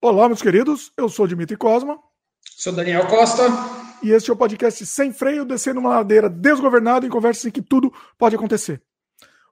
[0.00, 0.92] Olá, meus queridos.
[0.96, 1.98] Eu sou Dimitri Cosma.
[2.56, 3.42] Sou Daniel Costa.
[4.00, 7.60] E este é o podcast Sem Freio, descendo uma ladeira desgovernada em conversas em que
[7.60, 8.80] tudo pode acontecer.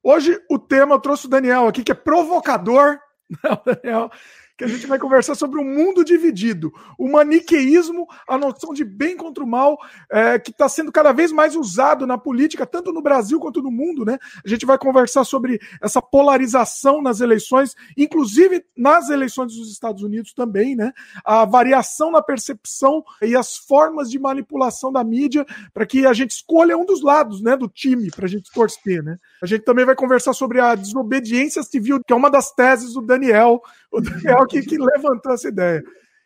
[0.04, 2.96] Hoje o tema eu trouxe o Daniel aqui, que é provocador.
[3.43, 4.09] Não, Daniel,
[4.57, 8.84] que a gente vai conversar sobre o um mundo dividido, o maniqueísmo, a noção de
[8.84, 9.77] bem contra o mal,
[10.11, 13.71] é, que está sendo cada vez mais usado na política, tanto no Brasil quanto no
[13.71, 14.18] mundo, né?
[14.45, 20.32] A gente vai conversar sobre essa polarização nas eleições, inclusive nas eleições dos Estados Unidos
[20.32, 20.93] também, né?
[21.25, 26.31] A variação na percepção e as formas de manipulação da mídia para que a gente
[26.31, 29.17] escolha um dos lados, né, do time, para a gente torcer, né?
[29.43, 33.03] A gente também vai conversar sobre a desobediência civil, que é uma das teses do
[33.03, 35.83] Daniel, o Daniel que, que levantou essa ideia.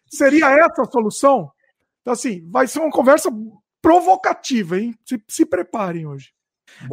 [0.08, 1.50] Seria essa a solução?
[2.00, 3.30] Então, assim, vai ser uma conversa
[3.80, 4.94] provocativa, hein?
[5.04, 6.32] Se, se preparem hoje.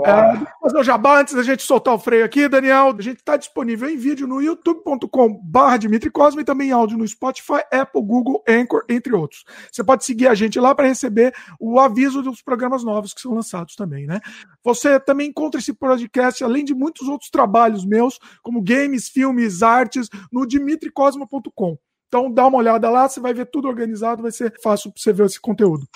[0.06, 2.96] É, fazer o jabá antes da gente soltar o freio aqui, Daniel.
[2.98, 7.08] A gente está disponível em vídeo no youtube.com/barra Dimitri Cosme e também em áudio no
[7.08, 9.46] Spotify, Apple, Google, Anchor, entre outros.
[9.72, 13.34] Você pode seguir a gente lá para receber o aviso dos programas novos que são
[13.34, 14.20] lançados também, né?
[14.64, 20.10] Você também encontra esse podcast, além de muitos outros trabalhos meus, como games, filmes, artes,
[20.32, 21.78] no dimitricosmo.com.
[22.08, 25.12] Então dá uma olhada lá, você vai ver tudo organizado, vai ser fácil para você
[25.12, 25.88] ver esse conteúdo.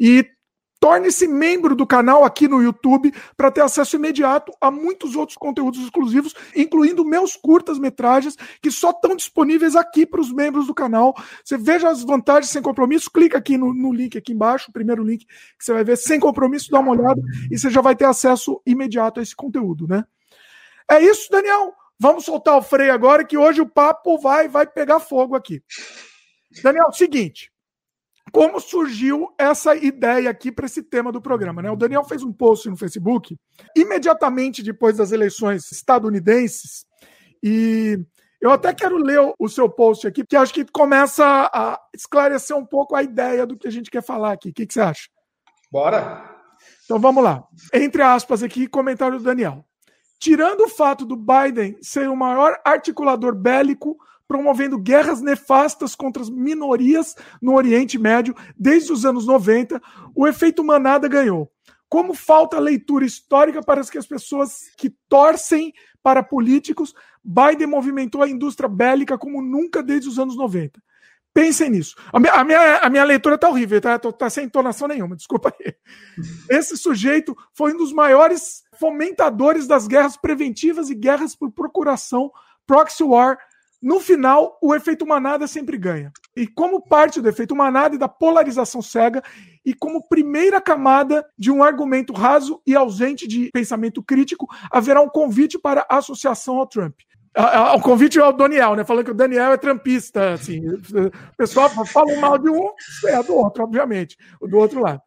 [0.00, 0.26] E
[0.80, 5.82] Torne-se membro do canal aqui no YouTube para ter acesso imediato a muitos outros conteúdos
[5.82, 11.14] exclusivos, incluindo meus curtas-metragens, que só estão disponíveis aqui para os membros do canal.
[11.44, 15.02] Você veja as vantagens sem compromisso, clica aqui no, no, link aqui embaixo, o primeiro
[15.02, 18.04] link que você vai ver, sem compromisso, dá uma olhada e você já vai ter
[18.04, 20.04] acesso imediato a esse conteúdo, né?
[20.88, 21.74] É isso, Daniel.
[21.98, 25.60] Vamos soltar o freio agora, que hoje o papo vai, vai pegar fogo aqui.
[26.62, 27.50] Daniel, seguinte
[28.32, 31.62] como surgiu essa ideia aqui para esse tema do programa.
[31.62, 31.70] Né?
[31.70, 33.36] O Daniel fez um post no Facebook
[33.76, 36.86] imediatamente depois das eleições estadunidenses
[37.42, 37.98] e
[38.40, 42.64] eu até quero ler o seu post aqui, que acho que começa a esclarecer um
[42.64, 44.50] pouco a ideia do que a gente quer falar aqui.
[44.50, 45.08] O que, que você acha?
[45.70, 46.36] Bora!
[46.84, 47.44] Então vamos lá.
[47.72, 49.64] Entre aspas aqui, comentário do Daniel.
[50.20, 53.96] Tirando o fato do Biden ser o maior articulador bélico
[54.28, 59.80] promovendo guerras nefastas contra as minorias no Oriente Médio desde os anos 90,
[60.14, 61.50] o efeito manada ganhou.
[61.88, 65.72] Como falta leitura histórica para que as pessoas que torcem
[66.02, 66.94] para políticos,
[67.24, 70.78] Biden movimentou a indústria bélica como nunca desde os anos 90.
[71.32, 71.96] Pensem nisso.
[72.12, 73.98] A minha, a minha, a minha leitura está horrível, tá?
[73.98, 75.72] tá sem entonação nenhuma, desculpa aí.
[76.50, 82.30] Esse sujeito foi um dos maiores fomentadores das guerras preventivas e guerras por procuração,
[82.66, 83.38] proxy war,
[83.80, 86.12] no final, o efeito manada sempre ganha.
[86.36, 89.22] E como parte do efeito manada e da polarização cega,
[89.64, 95.08] e como primeira camada de um argumento raso e ausente de pensamento crítico, haverá um
[95.08, 96.94] convite para associação ao Trump.
[97.76, 98.84] O convite ao Daniel, né?
[98.84, 100.60] Falando que o Daniel é trampista, assim.
[100.68, 102.70] O pessoal fala mal de um,
[103.06, 105.00] é do outro, obviamente, o do outro lado.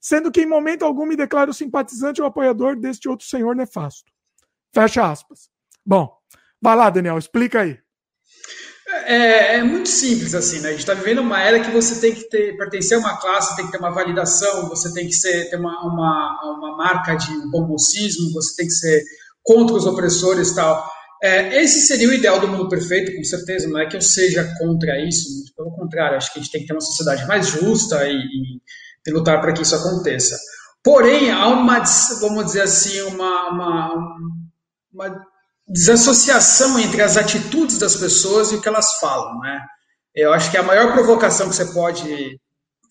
[0.00, 4.10] Sendo que em momento algum me declaro simpatizante ou apoiador deste outro senhor nefasto.
[4.74, 5.50] Fecha aspas.
[5.84, 6.10] Bom,
[6.60, 7.83] vai lá, Daniel, explica aí.
[9.06, 10.68] É, é, muito simples assim, né?
[10.68, 13.56] A gente está vivendo uma era que você tem que ter, pertencer a uma classe,
[13.56, 17.32] tem que ter uma validação, você tem que ser, ter uma, uma, uma marca de
[17.50, 19.02] bom mocismo, você tem que ser
[19.42, 20.88] contra os opressores e tal.
[21.22, 23.68] É, esse seria o ideal do mundo perfeito, com certeza.
[23.68, 26.16] Não é que eu seja contra isso, muito pelo contrário.
[26.16, 28.60] Acho que a gente tem que ter uma sociedade mais justa e, e,
[29.06, 30.38] e lutar para que isso aconteça.
[30.82, 31.82] Porém, há uma,
[32.20, 33.94] vamos dizer assim, uma, uma,
[34.92, 35.26] uma
[35.66, 39.60] desassociação entre as atitudes das pessoas e o que elas falam, né?
[40.14, 42.38] Eu acho que a maior provocação que você pode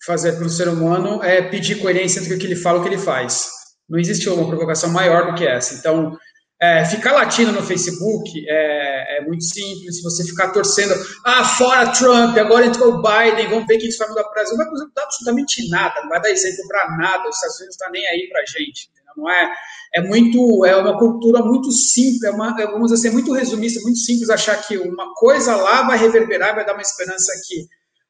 [0.04, 2.82] fazer para o ser humano é pedir coerência entre o que ele fala e o
[2.82, 3.48] que ele faz.
[3.88, 5.74] Não existe uma provocação maior do que essa.
[5.74, 6.18] Então,
[6.60, 10.02] é, ficar latindo no Facebook é, é, muito simples.
[10.02, 14.08] Você ficar torcendo, ah, fora Trump, agora entrou o Biden, vamos ver quem isso vai
[14.08, 14.56] mudar para o Brasil.
[14.56, 17.28] Não vai mudar absolutamente nada, não vai dar exemplo para nada.
[17.28, 18.88] Os Estados Unidos não está nem aí para a gente.
[19.16, 19.52] Não é,
[19.94, 23.32] é muito, é uma cultura muito simples, é uma, é, vamos dizer assim, é muito
[23.32, 27.66] resumista, muito simples achar que uma coisa lá vai reverberar, vai dar uma esperança aqui.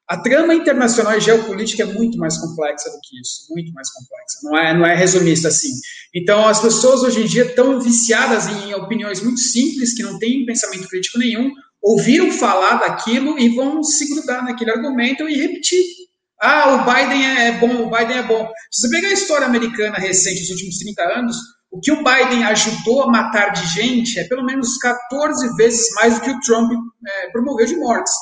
[0.06, 4.38] A trama internacional e geopolítica é muito mais complexa do que isso, muito mais complexa.
[4.42, 5.72] Não é, não é resumista assim.
[6.14, 10.44] Então, as pessoas hoje em dia estão viciadas em opiniões muito simples, que não têm
[10.44, 11.50] pensamento crítico nenhum,
[11.82, 15.84] ouviram falar daquilo e vão se grudar naquele argumento e repetir.
[16.40, 18.50] Ah, o Biden é bom, o Biden é bom.
[18.70, 21.36] Se você pegar a história americana recente, dos últimos 30 anos,
[21.70, 26.14] o que o Biden ajudou a matar de gente é pelo menos 14 vezes mais
[26.14, 26.70] do que o Trump
[27.06, 28.12] é, promoveu de mortes.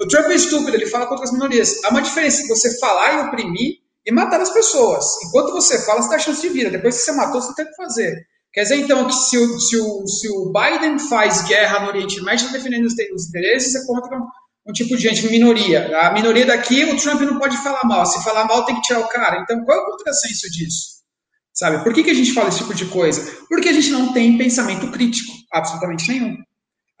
[0.00, 1.82] O Trump é estúpido, ele fala contra as minorias.
[1.84, 5.04] Há uma diferença entre você falar e oprimir e matar as pessoas.
[5.24, 6.70] Enquanto você fala, você tem a chance de vida.
[6.70, 8.26] Depois que você matou, você tem que fazer.
[8.52, 12.22] Quer dizer, então, que se o, se o, se o Biden faz guerra no Oriente
[12.22, 14.18] Médio, está defendendo os interesses é contra
[14.66, 15.98] um tipo de gente, minoria.
[15.98, 18.06] A minoria daqui, o Trump não pode falar mal.
[18.06, 19.40] Se falar mal, tem que tirar o cara.
[19.40, 21.02] Então, qual é o contrassenso disso?
[21.52, 21.82] Sabe?
[21.82, 23.20] Por que, que a gente fala esse tipo de coisa?
[23.48, 26.36] Porque a gente não tem pensamento crítico, absolutamente nenhum.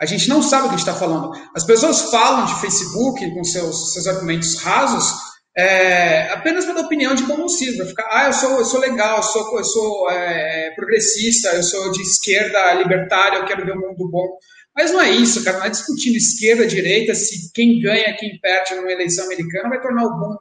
[0.00, 1.30] A gente não sabe o que a gente está falando.
[1.54, 7.24] As pessoas falam de Facebook com seus, seus argumentos rasos é, apenas dar opinião de
[7.24, 11.50] como Vai ficar, ah, eu sou, eu sou legal, eu sou, eu sou é, progressista,
[11.50, 14.26] eu sou de esquerda, libertário, eu quero ver um mundo bom.
[14.74, 15.58] Mas não é isso, cara.
[15.58, 20.06] Não é discutindo esquerda, direita, se quem ganha, quem perde numa eleição americana vai tornar
[20.06, 20.38] o mundo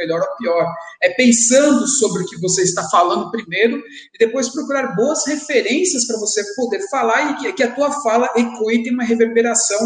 [0.00, 0.74] melhor ou pior.
[1.02, 3.82] É pensando sobre o que você está falando primeiro
[4.14, 8.82] e depois procurar boas referências para você poder falar e que, a tua fala ecoe
[8.82, 9.78] tenha uma reverberação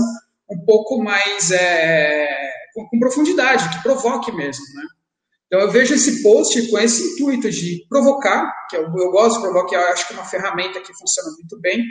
[0.51, 2.29] um pouco mais é,
[2.75, 4.83] com, com, profundidade, que provoque mesmo, né?
[5.47, 9.43] Então eu vejo esse post com esse intuito de provocar, que eu, eu gosto de
[9.43, 11.85] provocar, eu acho que é uma ferramenta que funciona muito bem,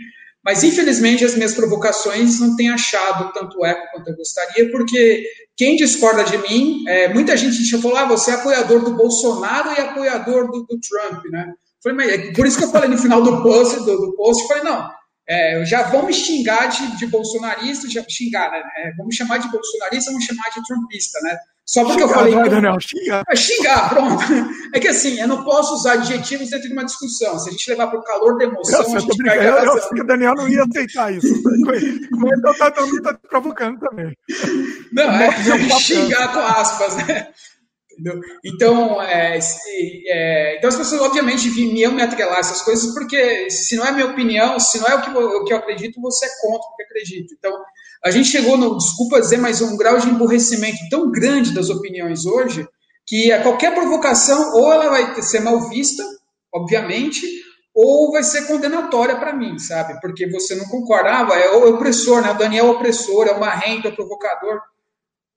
[0.43, 5.25] mas, infelizmente, as minhas provocações não têm achado tanto eco quanto eu gostaria, porque
[5.55, 9.79] quem discorda de mim, é, muita gente falou, ah, você é apoiador do Bolsonaro e
[9.79, 11.53] apoiador do, do Trump, né?
[11.95, 14.63] Mas, é por isso que eu falei no final do post, do, do post, falei,
[14.63, 14.89] não,
[15.27, 18.61] é, já vão me xingar de, de bolsonarista, já xingar, né?
[18.77, 21.37] É, me chamar de bolsonarista, me chamar de trumpista, né?
[21.65, 22.35] Só porque xingar, eu falei.
[22.35, 23.23] Vai, Daniel, xingar.
[23.29, 24.23] É, xingar, pronto.
[24.73, 27.39] É que assim, eu não posso usar adjetivos dentro de uma discussão.
[27.39, 29.81] Se a gente levar para o calor da emoção, eu, a gente pega eu, eu
[29.81, 31.41] sei que o Daniel não ia aceitar isso.
[31.61, 31.83] Mas
[32.43, 34.13] eu tá, também tá provocando também.
[34.91, 37.29] Não, é, é xingar com aspas, né?
[37.93, 38.19] Entendeu?
[38.43, 39.39] Então, é,
[40.07, 44.07] é, então as pessoas obviamente iam me atrelar essas coisas porque se não é minha
[44.07, 46.81] opinião, se não é o que, o que eu acredito, você é contra o que
[46.81, 47.35] eu acredito.
[47.37, 47.63] Então,
[48.05, 52.25] a gente chegou, no, desculpa dizer, mas um grau de emborrecimento tão grande das opiniões
[52.25, 52.67] hoje
[53.05, 56.03] que a qualquer provocação ou ela vai ser mal vista,
[56.53, 57.25] obviamente,
[57.73, 59.99] ou vai ser condenatória para mim, sabe?
[59.99, 62.31] Porque você não concordava, ah, é o opressor, né?
[62.31, 64.61] O Daniel é opressor, é o marrento, é o provocador.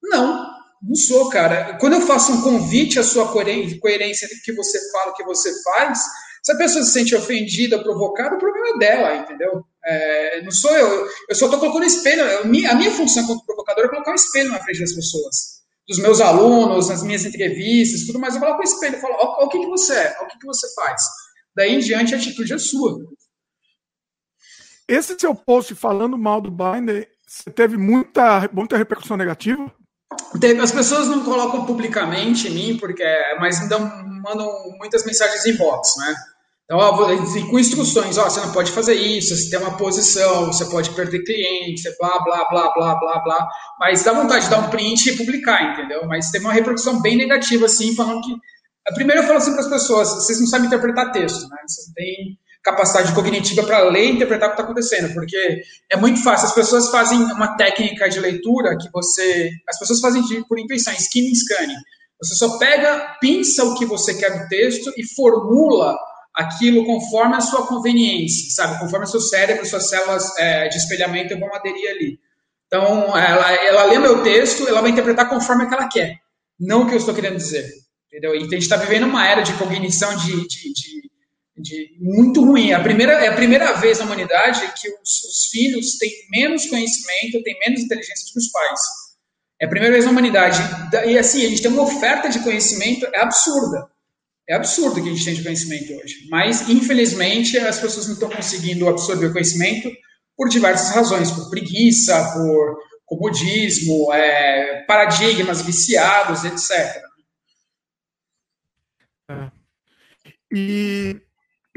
[0.02, 0.46] Não,
[0.82, 1.78] não sou, cara.
[1.80, 5.50] Quando eu faço um convite à sua coerência do que você fala, o que você
[5.62, 6.00] faz,
[6.46, 9.64] se a pessoa se sente ofendida, provocada, o problema é dela, entendeu?
[9.84, 11.08] É, não sou eu.
[11.28, 12.22] Eu só estou colocando espelho.
[12.22, 15.34] Eu, a minha função como provocador é colocar um espelho na frente das pessoas.
[15.88, 18.34] Dos meus alunos, nas minhas entrevistas, tudo mais.
[18.34, 20.38] Eu coloco o um espelho e falo: ó, o que, que você é, o que,
[20.38, 21.02] que você faz.
[21.56, 22.96] Daí em diante a atitude é sua.
[24.87, 29.69] Esse seu post falando mal do Binder, você teve muita, muita repercussão negativa?
[30.62, 33.04] As pessoas não colocam publicamente em mim, porque,
[33.40, 33.81] mas me dão,
[34.22, 36.14] mandam muitas mensagens em box, né?
[36.66, 36.96] Então, ó,
[37.48, 41.22] com instruções, ó, você não pode fazer isso, você tem uma posição, você pode perder
[41.22, 43.48] cliente, você blá, blá, blá, blá, blá, blá.
[43.78, 46.04] Mas dá vontade de dar um print e publicar, entendeu?
[46.08, 48.34] Mas teve uma repercussão bem negativa, assim, falando que...
[48.94, 51.56] Primeiro eu falo assim para as pessoas, vocês não sabem interpretar texto, né?
[51.68, 55.96] Vocês não têm capacidade cognitiva para ler e interpretar o que está acontecendo, porque é
[55.96, 56.48] muito fácil.
[56.48, 59.50] As pessoas fazem uma técnica de leitura que você.
[59.68, 61.76] As pessoas fazem por intuição, skin scanning.
[62.20, 65.96] Você só pega, pinça o que você quer no texto e formula
[66.37, 68.79] aquilo conforme a sua conveniência, sabe?
[68.79, 72.21] Conforme o seu cérebro, suas células é, de espelhamento vão aderir ali.
[72.67, 76.17] Então, ela, ela lê meu texto, ela vai interpretar conforme que ela quer,
[76.59, 77.67] não o que eu estou querendo dizer.
[78.06, 78.35] Entendeu?
[78.35, 81.06] E a gente está vivendo uma era de cognição de, de, de
[81.56, 82.73] de muito ruim.
[82.73, 87.43] A primeira, é a primeira vez na humanidade que os, os, filhos têm menos conhecimento,
[87.43, 88.81] têm menos inteligência que os pais.
[89.61, 90.59] É a primeira vez na humanidade.
[91.07, 93.88] E assim, a gente tem uma oferta de conhecimento é absurda.
[94.49, 96.29] É absurdo que a gente tem de conhecimento hoje.
[96.31, 99.91] Mas, infelizmente, as pessoas não estão conseguindo absorver o conhecimento
[100.37, 107.03] por diversas razões, por preguiça, por comodismo, é, paradigmas viciados, etc.
[109.29, 109.50] É.
[110.53, 111.21] E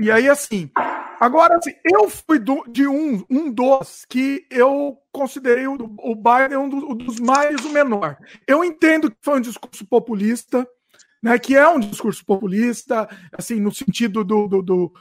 [0.01, 0.71] e aí, assim,
[1.19, 6.57] agora, assim, eu fui do, de um, um dos que eu considerei o, o Biden
[6.57, 8.17] um, um dos mais o menor.
[8.47, 10.65] Eu entendo que foi um discurso populista,
[11.21, 14.93] né, que é um discurso populista, assim, no sentido do, do, do,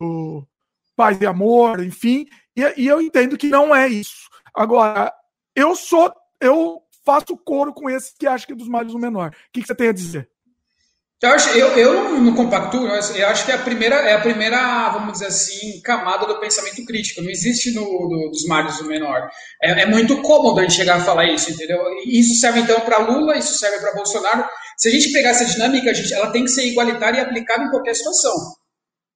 [0.00, 0.48] do
[0.96, 2.26] paz e amor, enfim,
[2.56, 4.28] e, e, eu entendo que não é isso.
[4.54, 5.12] Agora,
[5.54, 9.30] eu sou, eu faço coro com esse que acha que é dos males o menor.
[9.30, 10.30] O que, que você tem a dizer?
[11.24, 14.90] Eu, acho, eu, eu não, compactuo, eu acho que é a primeira, é a primeira,
[14.90, 17.22] vamos dizer assim, camada do pensamento crítico.
[17.22, 19.30] Não existe no, do, dos mares do menor.
[19.62, 21.80] É, é, muito cômodo a gente chegar a falar isso, entendeu?
[22.06, 24.44] Isso serve então para Lula, isso serve para Bolsonaro.
[24.76, 27.68] Se a gente pegar essa dinâmica, a gente, ela tem que ser igualitária e aplicável
[27.68, 28.34] em qualquer situação.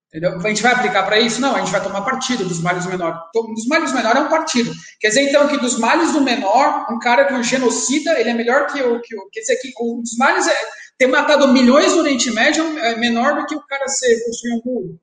[0.08, 0.40] Entendeu?
[0.42, 1.42] A gente vai aplicar para isso?
[1.42, 3.22] Não, a gente vai tomar partido dos males do menor.
[3.34, 4.72] Dos males do menor é um partido.
[4.98, 8.30] Quer dizer, então, que dos males do menor, um cara que é um genocida, ele
[8.30, 8.98] é melhor que o.
[9.02, 10.46] Que quer dizer, que os males.
[10.46, 10.56] É,
[10.98, 14.62] ter matado milhões no Oriente Médio é menor do que o cara ser construir um
[14.64, 15.00] muro.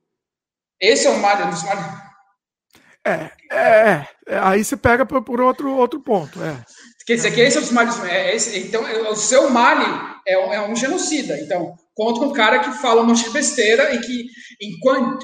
[0.79, 1.63] Esse é o mal dos
[3.05, 6.43] É, é, é, aí você pega por, por, outro, outro ponto.
[6.43, 6.63] É.
[7.05, 8.03] Quer dizer, que esse é dos males.
[8.03, 9.85] É esse, então, é, o seu male
[10.27, 11.39] é um, é genocida.
[11.39, 14.25] Então, contra um cara que fala um monte de besteira e que,
[14.61, 14.79] em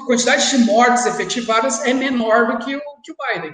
[0.06, 3.52] quantidade de mortes efetivadas, é menor do que o, que o Biden.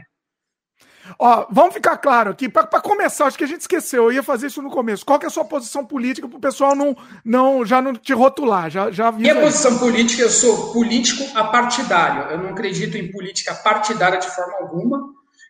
[1.18, 4.48] Ó, vamos ficar claro aqui, para começar, acho que a gente esqueceu, eu ia fazer
[4.48, 5.04] isso no começo.
[5.04, 8.12] Qual que é a sua posição política para o pessoal não, não, já não te
[8.12, 8.70] rotular?
[8.70, 9.40] Já, já Minha aí.
[9.40, 12.32] posição política, eu sou político apartidário.
[12.32, 15.00] Eu não acredito em política partidária de forma alguma.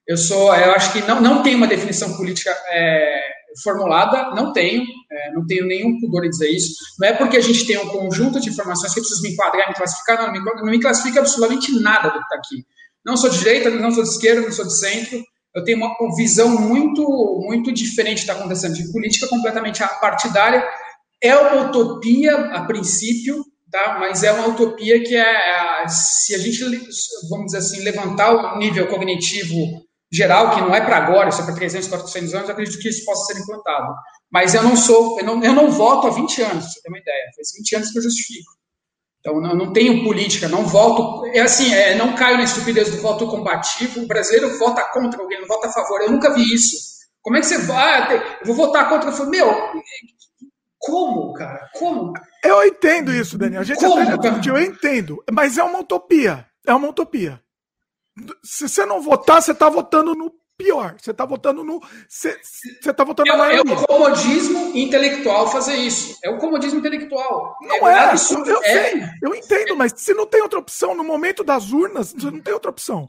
[0.06, 3.20] Eu sou, eu acho que não, não tem uma definição política é,
[3.62, 6.74] formulada, não tenho, é, não tenho nenhum pudor em dizer isso.
[6.98, 9.68] Não é porque a gente tem um conjunto de informações que eu preciso me enquadrar,
[9.68, 12.64] me classificar, não, não me classifica absolutamente nada do que está aqui.
[13.04, 15.22] Não sou de direita, não sou de esquerda, não sou de centro
[15.58, 17.02] eu tenho uma visão muito,
[17.44, 20.66] muito diferente que está acontecendo, de política completamente partidária.
[21.22, 23.98] É uma utopia, a princípio, tá?
[23.98, 26.60] mas é uma utopia que é, é se a gente,
[27.28, 31.44] vamos dizer assim, levantar o nível cognitivo geral, que não é para agora, isso é
[31.44, 33.94] para 300, 400 anos, eu acredito que isso possa ser implantado.
[34.30, 36.88] Mas eu não sou, eu não, eu não voto há 20 anos, pra você ter
[36.88, 37.24] uma ideia.
[37.36, 38.57] Faz 20 anos que eu justifico.
[39.28, 41.26] Então, não, não tenho política, não voto.
[41.26, 44.00] É assim, é, não caio na estupidez do voto combativo.
[44.00, 46.00] O brasileiro vota contra alguém, não vota a favor.
[46.00, 46.76] Eu nunca vi isso.
[47.20, 48.16] Como é que você vai?
[48.40, 49.10] Eu vou votar contra.
[49.10, 49.54] Eu falo, meu,
[50.78, 51.68] como, cara?
[51.74, 52.14] Como?
[52.42, 53.60] Eu entendo isso, Daniel.
[53.60, 55.22] A gente como, até discutiu, eu entendo.
[55.30, 56.46] Mas é uma utopia.
[56.66, 57.40] É uma utopia.
[58.42, 60.96] Se você não votar, você está votando no pior.
[61.00, 61.80] Você está votando no.
[62.08, 62.36] Você
[62.84, 63.72] está votando é, na maioria.
[63.72, 66.18] É o comodismo intelectual fazer isso.
[66.22, 67.56] É o comodismo intelectual.
[67.62, 67.92] Não é.
[67.92, 68.50] é absurdo.
[68.50, 68.90] Eu, é.
[68.90, 72.40] sei, eu entendo, mas se não tem outra opção, no momento das urnas, você não
[72.40, 73.06] tem outra opção.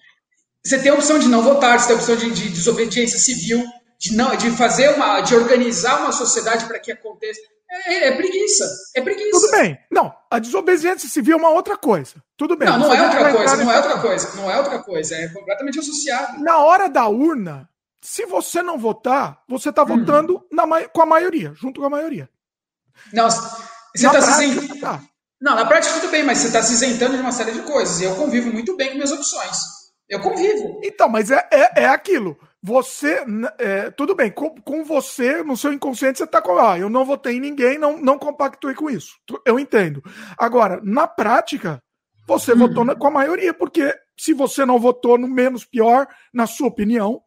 [0.63, 3.65] Você tem a opção de não votar, você tem a opção de, de desobediência civil,
[3.97, 7.41] de não, de fazer uma, de organizar uma sociedade para que aconteça.
[7.71, 8.65] É, é, preguiça.
[8.95, 9.31] É preguiça.
[9.31, 9.79] Tudo bem.
[9.91, 12.15] Não, a desobediência civil é uma outra coisa.
[12.35, 12.67] Tudo bem.
[12.67, 14.35] Não, não é outra coisa, não é outra coisa.
[14.35, 15.15] Não é outra coisa.
[15.15, 16.43] É completamente associado.
[16.43, 17.69] Na hora da urna,
[18.01, 19.99] se você não votar, você está hum.
[19.99, 22.29] votando na, com a maioria, junto com a maioria.
[23.13, 24.79] Não, você está se isentando.
[24.79, 25.01] Tá.
[25.39, 28.01] Não, na prática tudo bem, mas você está se isentando de uma série de coisas.
[28.01, 29.57] E eu convivo muito bem com minhas opções.
[30.09, 30.81] Eu convivo.
[30.83, 32.37] Então, mas é, é, é aquilo.
[32.61, 33.23] Você,
[33.57, 37.05] é, tudo bem, com, com, você, no seu inconsciente, você está com, ah, eu não
[37.05, 39.13] votei em ninguém, não, não compactuei com isso.
[39.45, 40.03] Eu entendo.
[40.37, 41.81] Agora, na prática,
[42.27, 42.57] você hum.
[42.57, 46.67] votou na, com a maioria, porque se você não votou no menos pior, na sua
[46.67, 47.21] opinião,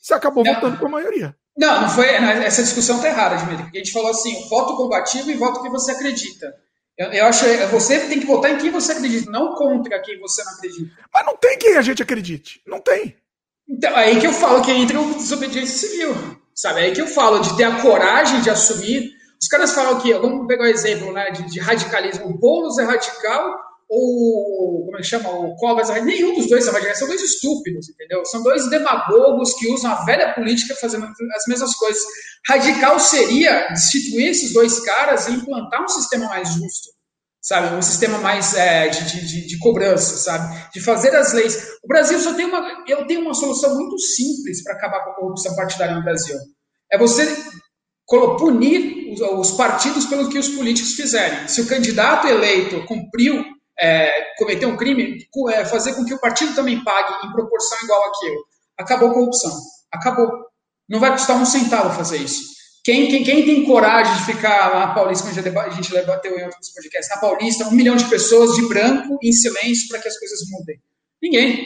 [0.00, 0.54] você acabou não.
[0.54, 1.36] votando com a maioria.
[1.56, 2.06] Não, não foi.
[2.06, 5.68] Essa discussão está errada, Dmitry, porque a gente falou assim: voto combativo e voto que
[5.68, 6.52] você acredita.
[6.96, 10.18] Eu, eu acho que você tem que votar em quem você acredita, não contra quem
[10.18, 10.96] você não acredita.
[11.12, 12.60] Mas não tem quem a gente acredite.
[12.66, 13.16] Não tem.
[13.72, 16.14] Então, aí que eu falo que entra o desobediência civil,
[16.54, 16.80] sabe?
[16.80, 19.10] Aí que eu falo de ter a coragem de assumir.
[19.40, 22.78] Os caras falam que, vamos pegar o um exemplo né, de, de, radicalismo, o Boulos
[22.78, 23.56] é radical
[23.88, 27.22] ou, como é que chama, o Covas é Nenhum dos dois é radical, são dois
[27.22, 28.24] estúpidos, entendeu?
[28.26, 32.02] São dois demagogos que usam a velha política fazendo as mesmas coisas.
[32.46, 36.90] Radical seria destituir esses dois caras e implantar um sistema mais justo
[37.42, 37.74] sabe?
[37.74, 40.70] Um sistema mais é, de, de, de, cobrança, sabe?
[40.72, 41.76] De fazer as leis.
[41.82, 42.84] O Brasil só tem uma.
[42.86, 46.36] Eu tenho uma solução muito simples para acabar com a corrupção partidária no Brasil.
[46.90, 47.26] É você
[48.38, 51.48] punir os, os, partidos pelo que os políticos fizerem.
[51.48, 53.42] Se o candidato eleito cumpriu,
[53.78, 55.18] é, cometeu um crime,
[55.50, 58.44] é, fazer com que o partido também pague em proporção igual àquilo.
[58.78, 59.52] Acabou a corrupção.
[59.92, 60.30] Acabou.
[60.88, 62.52] Não vai custar um centavo fazer isso.
[62.84, 66.70] Quem, quem, quem tem coragem de ficar na Paulista, como a gente debateu em outros
[66.70, 70.40] podcasts, na Paulista, um milhão de pessoas de branco, em silêncio, para que as coisas
[70.50, 70.80] mudem?
[71.22, 71.64] Ninguém.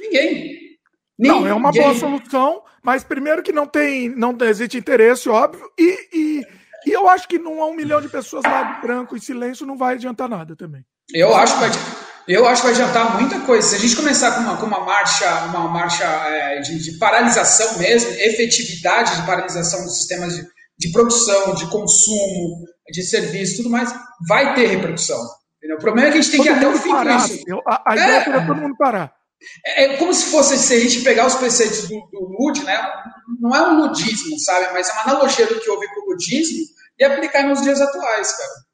[0.00, 0.78] Ninguém.
[1.18, 1.82] não, é uma ninguém.
[1.82, 6.42] boa solução, mas primeiro que não tem, não existe interesse, óbvio, e, e,
[6.86, 9.66] e eu acho que não há um milhão de pessoas lá de branco em silêncio
[9.66, 10.82] não vai adiantar nada também.
[11.12, 11.70] Eu acho que vai,
[12.28, 13.68] eu acho que vai adiantar muita coisa.
[13.68, 17.78] Se a gente começar com uma, com uma marcha, uma marcha é, de, de, paralisação
[17.78, 20.46] mesmo, efetividade de paralisação dos sistemas de,
[20.78, 23.94] de, produção, de consumo, de serviço, tudo mais,
[24.28, 25.20] vai ter repercussão.
[25.58, 25.76] Entendeu?
[25.76, 27.42] O problema é que a gente tem todo que ir até o fim parar, isso.
[27.46, 29.12] Eu, a, a é, ideia é todo mundo parar.
[29.64, 32.76] É, é, como se fosse se a gente pegar os preceitos do, do Lud, né?
[33.40, 34.72] Não é um ludismo, sabe?
[34.72, 36.64] Mas é uma analogia do que houve com o ludismo
[36.98, 38.65] e aplicar nos dias atuais, cara.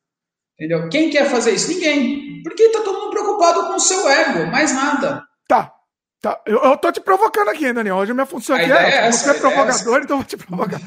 [0.62, 0.88] Entendeu?
[0.88, 1.68] Quem quer fazer isso?
[1.68, 2.40] Ninguém.
[2.44, 5.24] Porque está todo mundo preocupado com o seu ego, mais nada.
[5.48, 5.72] Tá.
[6.20, 6.40] Tá.
[6.46, 7.96] Eu, eu tô te provocando aqui, Daniel.
[7.96, 10.36] Hoje a minha função aqui é, é essa, você é provocador, é então vou te
[10.36, 10.80] provocar.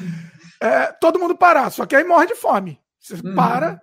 [0.62, 2.80] É, todo mundo parar, só que aí morre de fome.
[2.98, 3.34] Você uhum.
[3.34, 3.78] para,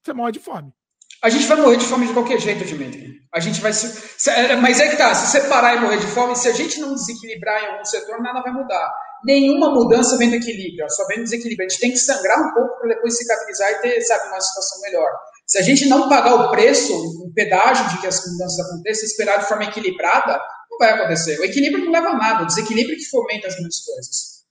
[0.00, 0.72] você morre de fome.
[1.20, 3.16] A gente vai morrer de fome de qualquer jeito, Dimitri.
[3.34, 4.30] A gente vai se.
[4.30, 6.78] É, mas é que tá, se você parar e morrer de fome, se a gente
[6.78, 8.92] não desequilibrar em algum setor, nada vai mudar.
[9.24, 11.66] Nenhuma mudança vem do equilíbrio, só vem do desequilíbrio.
[11.66, 14.80] A gente tem que sangrar um pouco para depois cicatrizar e ter, sabe, uma situação
[14.80, 15.10] melhor.
[15.46, 16.92] Se a gente não pagar o preço,
[17.24, 21.38] o pedágio de que as mudanças aconteçam, esperar de forma equilibrada, não vai acontecer.
[21.38, 24.42] O equilíbrio não leva a nada, o desequilíbrio que fomenta as grandes coisas.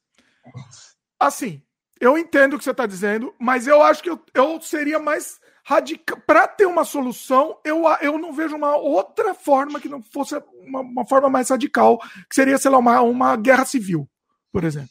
[1.19, 1.61] Assim,
[1.99, 5.39] eu entendo o que você está dizendo, mas eu acho que eu, eu seria mais
[5.63, 6.19] radical.
[6.25, 10.35] Para ter uma solução, eu, eu não vejo uma outra forma que não fosse
[10.65, 11.99] uma, uma forma mais radical,
[12.29, 14.09] que seria, sei lá, uma, uma guerra civil,
[14.51, 14.89] por exemplo.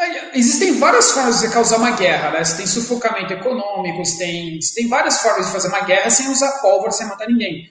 [0.00, 2.42] É, existem várias formas de causar uma guerra, né?
[2.42, 6.28] Você tem sufocamento econômico, você tem, você tem várias formas de fazer uma guerra sem
[6.30, 7.68] usar pólvora, sem matar ninguém.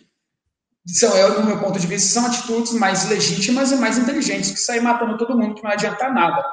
[0.87, 4.59] São, eu, no meu ponto de vista, são atitudes mais legítimas e mais inteligentes que
[4.59, 6.43] sair matando todo mundo, que não adianta nada.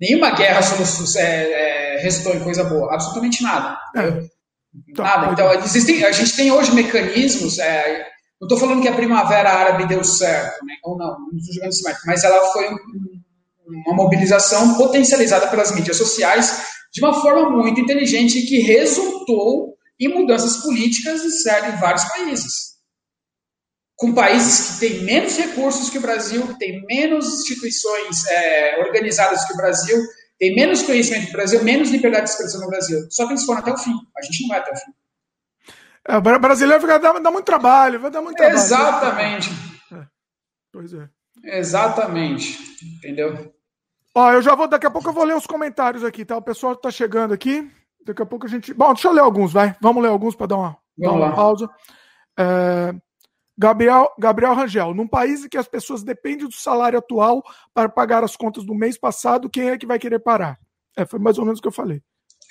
[0.00, 0.60] Nenhuma guerra
[1.16, 3.78] é, é, restou em coisa boa, absolutamente nada.
[3.96, 4.22] É.
[4.88, 5.32] Então, nada.
[5.32, 7.58] Então, existem, a gente tem hoje mecanismos.
[7.58, 8.06] É,
[8.40, 10.74] não estou falando que a Primavera Árabe deu certo, né?
[10.82, 11.72] ou não, não estou jogando
[12.06, 12.76] mas ela foi um,
[13.66, 20.08] uma mobilização potencializada pelas mídias sociais de uma forma muito inteligente e que resultou em
[20.08, 22.72] mudanças políticas em vários países.
[23.96, 29.52] Com países que têm menos recursos que o Brasil, têm menos instituições é, organizadas que
[29.52, 29.96] o Brasil,
[30.38, 33.06] tem menos conhecimento do Brasil, menos liberdade de expressão no Brasil.
[33.10, 33.94] Só que eles foram até o fim.
[34.16, 34.92] A gente não vai até o fim.
[36.08, 38.58] É, o brasileiro vai dar, dar muito trabalho, vai dar muito trabalho.
[38.58, 39.50] Exatamente.
[39.92, 40.04] É,
[40.72, 41.08] pois é.
[41.44, 42.58] Exatamente.
[42.96, 43.52] Entendeu?
[44.14, 46.36] Ó, eu já vou, daqui a pouco eu vou ler os comentários aqui, tá?
[46.36, 47.70] O pessoal tá chegando aqui.
[48.04, 48.74] Daqui a pouco a gente.
[48.74, 49.74] Bom, deixa eu ler alguns, vai.
[49.80, 51.68] Vamos ler alguns para dar uma, dar uma pausa.
[52.38, 52.94] É...
[53.56, 58.24] Gabriel, Gabriel Rangel, num país em que as pessoas dependem do salário atual para pagar
[58.24, 60.58] as contas do mês passado, quem é que vai querer parar?
[60.96, 62.02] É, foi mais ou menos o que eu falei.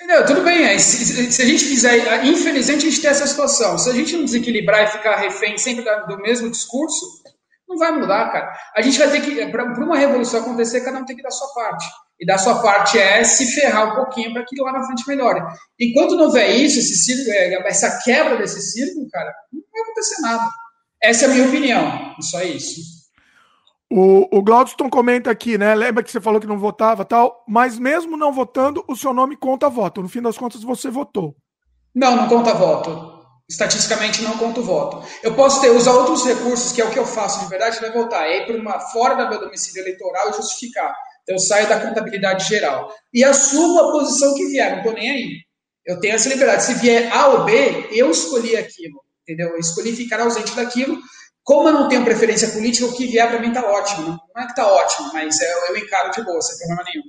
[0.04, 3.78] Não, tudo bem, é, se, se, a gente quiser, infelizmente a gente tem essa situação.
[3.78, 7.06] Se a gente não desequilibrar e ficar refém sempre do mesmo discurso,
[7.72, 8.52] não vai mudar, cara.
[8.76, 11.48] A gente vai ter que, para uma revolução acontecer, cada um tem que dar sua
[11.54, 11.86] parte.
[12.20, 15.42] E dar sua parte é se ferrar um pouquinho para que lá na frente melhore.
[15.80, 20.22] Enquanto não houver isso, esse círculo, é, essa quebra desse círculo, cara, não vai acontecer
[20.22, 20.44] nada.
[21.02, 22.16] Essa é a minha opinião.
[22.22, 23.02] Só isso.
[23.90, 25.74] O, o Glaudston comenta aqui, né?
[25.74, 29.36] Lembra que você falou que não votava tal, mas mesmo não votando, o seu nome
[29.36, 30.02] conta voto.
[30.02, 31.36] No fim das contas, você votou.
[31.94, 33.11] Não, não conta voto.
[33.52, 35.06] Estatisticamente não conta o voto.
[35.22, 37.92] Eu posso ter usar outros recursos, que é o que eu faço de verdade, é
[37.92, 38.26] votar.
[38.26, 40.96] É ir para uma fora da meu domicílio eleitoral e justificar.
[41.24, 42.94] Então eu saio da contabilidade geral.
[43.14, 45.32] E assumo a posição que vier, não estou nem aí.
[45.86, 46.64] Eu tenho essa liberdade.
[46.64, 49.50] Se vier A ou B, eu escolhi aquilo entendeu?
[49.50, 51.00] Eu escolhi ficar ausente daquilo.
[51.44, 54.20] Como eu não tenho preferência política, o que vier para mim está ótimo.
[54.36, 57.04] Não é que está ótimo, mas eu, eu encaro de boa, sem problema nenhum.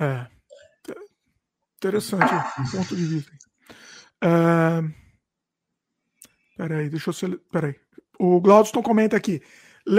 [0.00, 0.34] É.
[1.76, 2.24] Interessante
[2.72, 3.30] ponto de vista.
[6.56, 7.40] Peraí, deixa eu ser.
[7.50, 7.74] Peraí.
[8.18, 9.42] O Glaudston comenta aqui.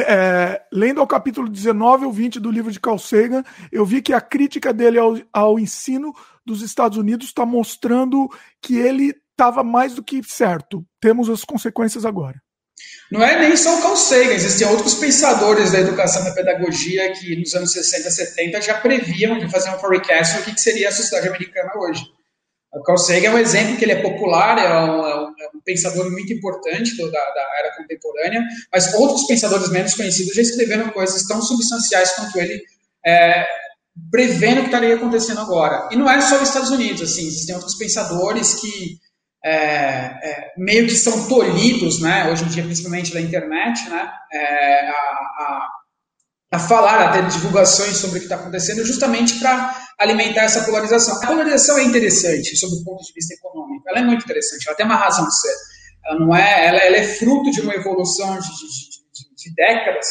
[0.07, 4.13] É, lendo ao capítulo 19 ou 20 do livro de Carl Sagan, eu vi que
[4.13, 6.11] a crítica dele ao, ao ensino
[6.43, 8.27] dos Estados Unidos está mostrando
[8.61, 10.83] que ele estava mais do que certo.
[10.99, 12.41] Temos as consequências agora.
[13.11, 17.13] Não é nem só o Carl Sagan, existem outros pensadores da educação e da pedagogia
[17.13, 20.91] que nos anos 60, 70 já previam de fazer um forecast do que seria a
[20.91, 22.03] sociedade americana hoje.
[22.75, 25.49] O Carl Sagan é um exemplo que ele é popular, é um, é um, é
[25.55, 30.41] um pensador muito importante do, da, da, era contemporânea, mas outros pensadores menos conhecidos já
[30.41, 32.61] escreveram coisas tão substanciais quanto ele,
[33.05, 33.47] é,
[34.11, 35.88] prevendo o que estaria acontecendo agora.
[35.89, 38.99] E não é só os Estados Unidos, assim, existem outros pensadores que
[39.43, 44.89] é, é, meio que são tolhidos, né, hoje em dia, principalmente da internet, né, é,
[44.89, 45.69] a, a,
[46.51, 51.21] a, falar, a ter divulgações sobre o que está acontecendo, justamente para alimentar essa polarização.
[51.21, 54.77] A polarização é interessante, sob o ponto de vista econômico, ela é muito interessante, ela
[54.77, 55.55] tem uma razão de ser.
[56.05, 58.67] Ela não é, ela, ela é fruto de uma evolução de, de,
[59.13, 60.08] de, de, décadas.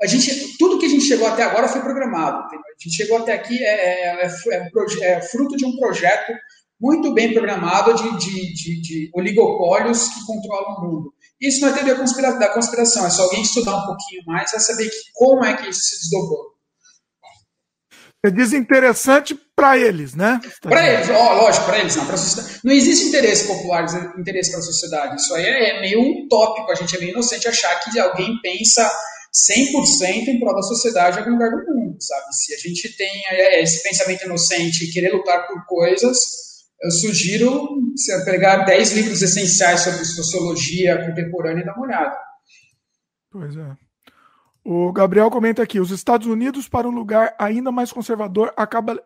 [0.00, 2.46] A gente, tudo que a gente chegou até agora foi programado.
[2.46, 2.60] Entendeu?
[2.60, 6.32] A gente chegou até aqui é, é, é, é fruto de um projeto
[6.80, 11.14] muito bem programado de, de, de, de oligopólios que controlam o mundo.
[11.42, 11.96] Isso não é teoria
[12.38, 15.68] da conspiração, é só alguém estudar um pouquinho mais para saber que, como é que
[15.68, 16.52] isso se desdobrou.
[18.24, 20.40] Você diz interessante para eles, né?
[20.62, 22.06] Para eles, ó, lógico, para eles não.
[22.06, 22.60] Pra sociedade.
[22.62, 23.84] Não existe interesse popular,
[24.16, 25.20] interesse para a sociedade.
[25.20, 28.88] Isso aí é, é meio utópico, a gente é meio inocente achar que alguém pensa
[29.50, 32.26] 100% em prol da sociedade em algum lugar do mundo, sabe?
[32.32, 36.51] Se a gente tem é, esse pensamento inocente e querer lutar por coisas,
[36.82, 42.16] eu sugiro você pegar 10 livros essenciais sobre sociologia contemporânea e dar uma olhada.
[43.30, 43.76] Pois é.
[44.64, 49.02] O Gabriel comenta aqui: os Estados Unidos, para um lugar ainda mais conservador, acaba,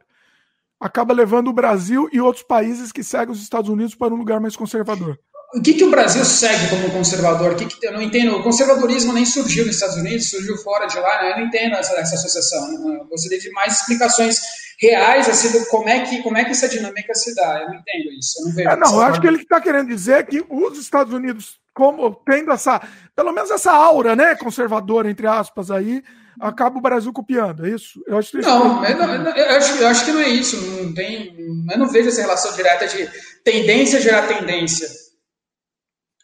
[0.80, 4.40] acaba levando o Brasil e outros países que seguem os Estados Unidos para um lugar
[4.40, 5.18] mais conservador.
[5.56, 7.52] O que, que o Brasil segue como conservador?
[7.52, 8.36] O que, que eu não entendo.
[8.36, 11.22] O conservadorismo nem surgiu nos Estados Unidos, surgiu fora de lá.
[11.22, 11.32] Né?
[11.32, 12.92] Eu não entendo essa, essa associação.
[12.92, 14.38] Eu gostaria de mais explicações
[14.78, 17.62] reais assim, do como é, que, como é que essa dinâmica se dá.
[17.62, 18.38] Eu não entendo isso.
[18.38, 18.68] Eu não vejo.
[18.68, 22.52] É, não, eu acho que ele está querendo dizer que os Estados Unidos, como tendo
[22.52, 22.80] essa,
[23.14, 26.02] pelo menos essa aura, né, conservadora, entre aspas, aí,
[26.38, 27.98] acaba o Brasil copiando, é isso?
[28.06, 30.60] Eu acho que não, eu, não, eu, acho, eu acho que não é isso.
[30.82, 31.34] Não tem,
[31.70, 33.08] eu não vejo essa relação direta de
[33.42, 35.05] tendência gerar tendência.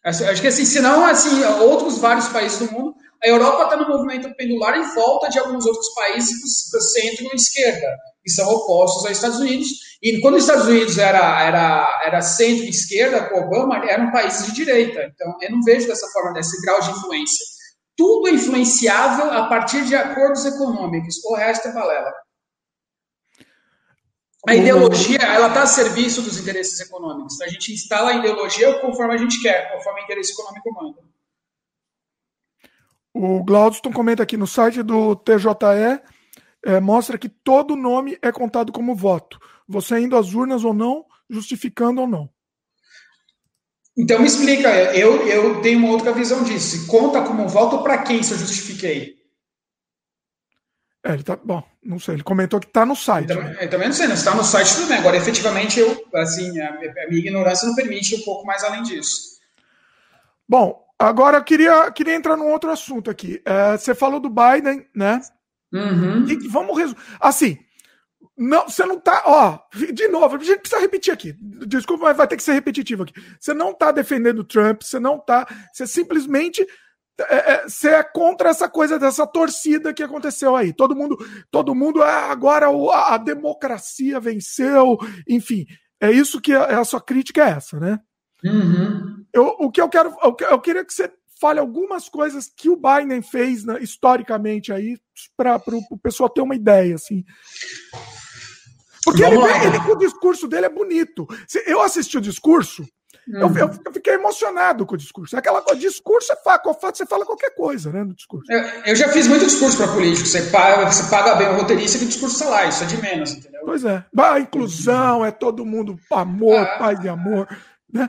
[0.04, 3.88] Acho, acho que assim, senão, assim, outros vários países do mundo, a Europa está no
[3.88, 7.86] movimento pendular em volta de alguns outros países para centro e esquerda,
[8.22, 9.68] que são opostos aos Estados Unidos.
[10.02, 14.46] E quando os Estados Unidos era, era, era centro e esquerda, com Obama, eram países
[14.46, 15.00] de direita.
[15.14, 17.46] Então, eu não vejo dessa forma, desse grau de influência.
[17.96, 21.24] Tudo é influenciável a partir de acordos econômicos.
[21.24, 22.12] O resto é balela.
[24.46, 27.40] A ideologia, ela está a serviço dos interesses econômicos.
[27.40, 30.98] A gente instala a ideologia conforme a gente quer, conforme o interesse econômico manda.
[33.14, 36.02] O Glaudston comenta aqui no site do TJE,
[36.64, 39.38] é, mostra que todo nome é contado como voto.
[39.68, 42.28] Você indo às urnas ou não, justificando ou não.
[43.96, 46.86] Então me explica, eu, eu tenho uma outra visão disso.
[46.86, 49.21] Conta como voto para quem se eu justifiquei?
[51.04, 51.36] É, ele tá.
[51.42, 53.30] Bom, não sei, ele comentou que está no site.
[53.30, 54.98] Eu também, eu também não sei, não está no site tudo bem.
[54.98, 59.32] Agora, efetivamente, eu, assim, a, a minha ignorância não permite um pouco mais além disso.
[60.48, 63.42] Bom, agora eu queria, queria entrar num outro assunto aqui.
[63.44, 65.20] É, você falou do Biden, né?
[65.72, 66.24] Uhum.
[66.28, 67.00] E, vamos resumir.
[67.18, 67.58] Assim,
[68.36, 69.22] não, você não tá.
[69.26, 69.58] Ó,
[69.92, 71.34] de novo, a gente precisa repetir aqui.
[71.66, 73.14] Desculpa, mas vai ter que ser repetitivo aqui.
[73.40, 75.46] Você não tá defendendo o Trump, você não tá.
[75.72, 76.66] Você simplesmente.
[77.28, 80.72] É, é, você é contra essa coisa dessa torcida que aconteceu aí.
[80.72, 81.16] Todo mundo,
[81.50, 85.66] todo mundo, ah, agora a, a democracia venceu, enfim.
[86.00, 88.00] É isso que a, a sua crítica é essa, né?
[88.44, 89.24] Uhum.
[89.32, 92.76] Eu, o que eu quero, eu, eu queria que você fale algumas coisas que o
[92.76, 94.96] Biden fez né, historicamente aí
[95.36, 97.24] para o pessoal ter uma ideia, assim.
[99.04, 101.26] Porque ele, ele, o discurso dele é bonito.
[101.66, 102.86] Eu assisti o discurso,
[103.28, 103.40] uhum.
[103.40, 105.36] eu, eu, eu, fiquei emocionado com o discurso.
[105.36, 108.50] Aquela coisa, discurso é fato, você fala qualquer coisa, né, no discurso.
[108.50, 110.26] Eu, eu já fiz muito discurso para político.
[110.26, 113.00] Você paga, você paga bem o roteirista que o discurso está lá, isso é de
[113.00, 113.62] menos, entendeu?
[113.64, 114.04] Pois é.
[114.16, 117.48] A inclusão, é todo mundo amor, ah, paz e amor,
[117.92, 118.08] né?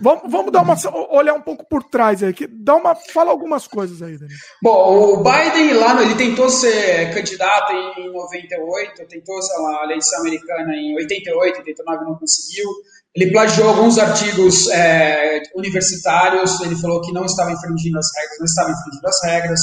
[0.00, 0.74] Vamos, vamos dar uma
[1.10, 4.38] olhar um pouco por trás aí, que dá uma fala algumas coisas aí, Daniel.
[4.62, 10.96] Bom, o Biden lá ele tentou ser candidato em 98, tentou a eleição americana em
[10.96, 12.68] 88, 89 não conseguiu.
[13.16, 18.44] Ele plagiou alguns artigos é, universitários, ele falou que não estava infringindo as regras, não
[18.44, 19.60] estava infringindo as regras.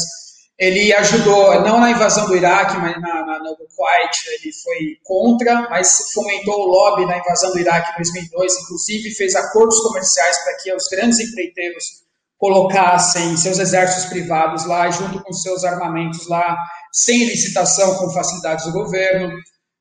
[0.58, 5.70] Ele ajudou, não na invasão do Iraque, mas na, na, no Kuwait, ele foi contra,
[5.70, 10.58] mas fomentou o lobby na invasão do Iraque em 2002, inclusive fez acordos comerciais para
[10.58, 12.04] que os grandes empreiteiros
[12.40, 16.58] colocassem seus exércitos privados lá, junto com seus armamentos lá,
[16.92, 19.32] sem licitação, com facilidades do governo.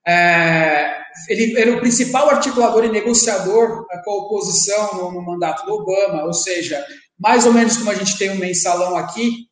[0.06, 5.74] É, ele era o principal articulador e negociador com a oposição no, no mandato do
[5.74, 6.84] Obama, ou seja,
[7.18, 9.46] mais ou menos como a gente tem um mensalão aqui,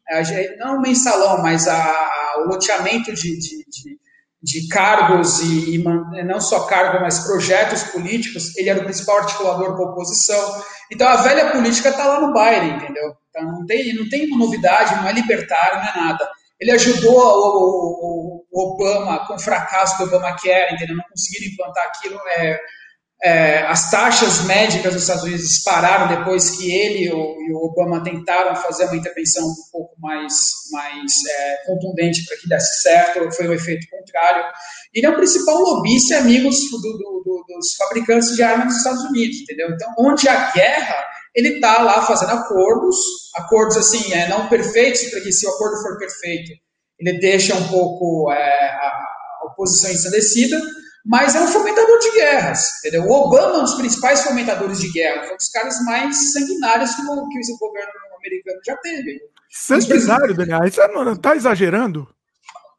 [0.59, 3.99] não um mensalão, mas a, a, o loteamento de, de, de,
[4.43, 9.77] de cargos e, e, não só cargos, mas projetos políticos, ele era o principal articulador
[9.77, 10.63] com a oposição.
[10.91, 13.15] Então a velha política está lá no baile, entendeu?
[13.29, 16.29] Então não tem, não tem novidade, não é libertário, não é nada.
[16.59, 18.20] Ele ajudou o, o,
[18.51, 20.97] o Obama com o fracasso do Obamacare, entendeu?
[20.97, 22.21] Não conseguiram implantar aquilo.
[22.29, 22.61] É,
[23.23, 27.59] é, as taxas médicas dos Estados Unidos dispararam depois que ele e o, e o
[27.67, 30.33] Obama tentaram fazer uma intervenção um pouco mais,
[30.73, 34.43] mais é, contundente para que desse certo, foi um efeito contrário.
[34.95, 38.77] Ele é o principal lobista e amigo do, do, do, dos fabricantes de armas dos
[38.79, 39.69] Estados Unidos, entendeu?
[39.71, 40.97] Então, onde há guerra,
[41.35, 42.97] ele está lá fazendo acordos,
[43.37, 46.53] acordos assim, é, não perfeitos, porque se o acordo for perfeito,
[47.01, 49.07] ele deixa um pouco é, a,
[49.47, 50.61] oposição ensandecida,
[51.05, 52.67] mas é um fomentador de guerras.
[52.79, 53.05] Entendeu?
[53.05, 56.95] O Obama é um dos principais fomentadores de guerra, foi um dos caras mais sanguinários
[56.95, 59.21] que o, que o governo americano já teve.
[59.51, 60.61] Sanguinário, Daniel?
[60.71, 62.07] Você não está exagerando?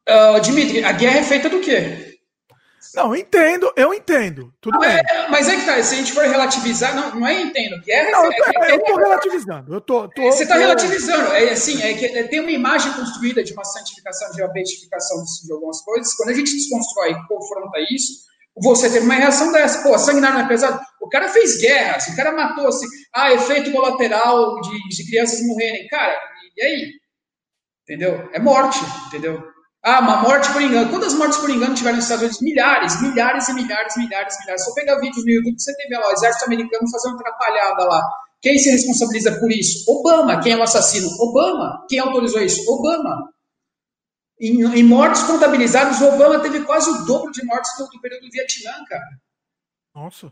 [0.08, 2.11] Uh, Dimitri, a guerra é feita do quê?
[2.94, 4.54] Não, entendo, eu entendo.
[4.60, 4.90] Tudo não, bem.
[4.90, 7.82] É, mas é que tá, se a gente for relativizar, não, não é entendo.
[7.82, 9.74] Guerra não, é, é, eu estou relativizando.
[9.74, 11.32] Eu tô, tô você está relativizando.
[11.34, 15.24] É assim, é que é, tem uma imagem construída de uma santificação, de uma beatificação
[15.46, 16.14] de algumas coisas.
[16.16, 19.82] Quando a gente desconstrói e confronta isso, você tem uma reação dessa.
[19.84, 20.80] Pô, sanguinário não é pesado?
[21.02, 25.88] O cara fez guerra, o cara matou assim, ah, efeito colateral de, de crianças morrerem.
[25.88, 26.20] Cara,
[26.58, 26.92] e aí?
[27.84, 28.30] Entendeu?
[28.34, 29.51] É morte, entendeu?
[29.84, 30.90] Ah, uma morte por engano.
[30.92, 32.42] Quantas mortes por engano tiveram nos Estados Unidos?
[32.42, 34.64] Milhares, milhares e milhares, milhares, milhares.
[34.64, 38.02] Só pegar vídeos no YouTube, você teve lá o exército americano fazendo atrapalhada lá.
[38.42, 39.84] Quem se responsabiliza por isso?
[39.92, 40.40] Obama.
[40.40, 41.08] Quem é o assassino?
[41.20, 41.86] Obama.
[41.90, 42.62] Quem autorizou isso?
[42.72, 43.32] Obama.
[44.40, 48.24] Em, em mortes contabilizadas, o Obama teve quase o dobro de mortes do, do período
[48.24, 49.10] do Vietnã, cara.
[49.96, 50.32] Nossa.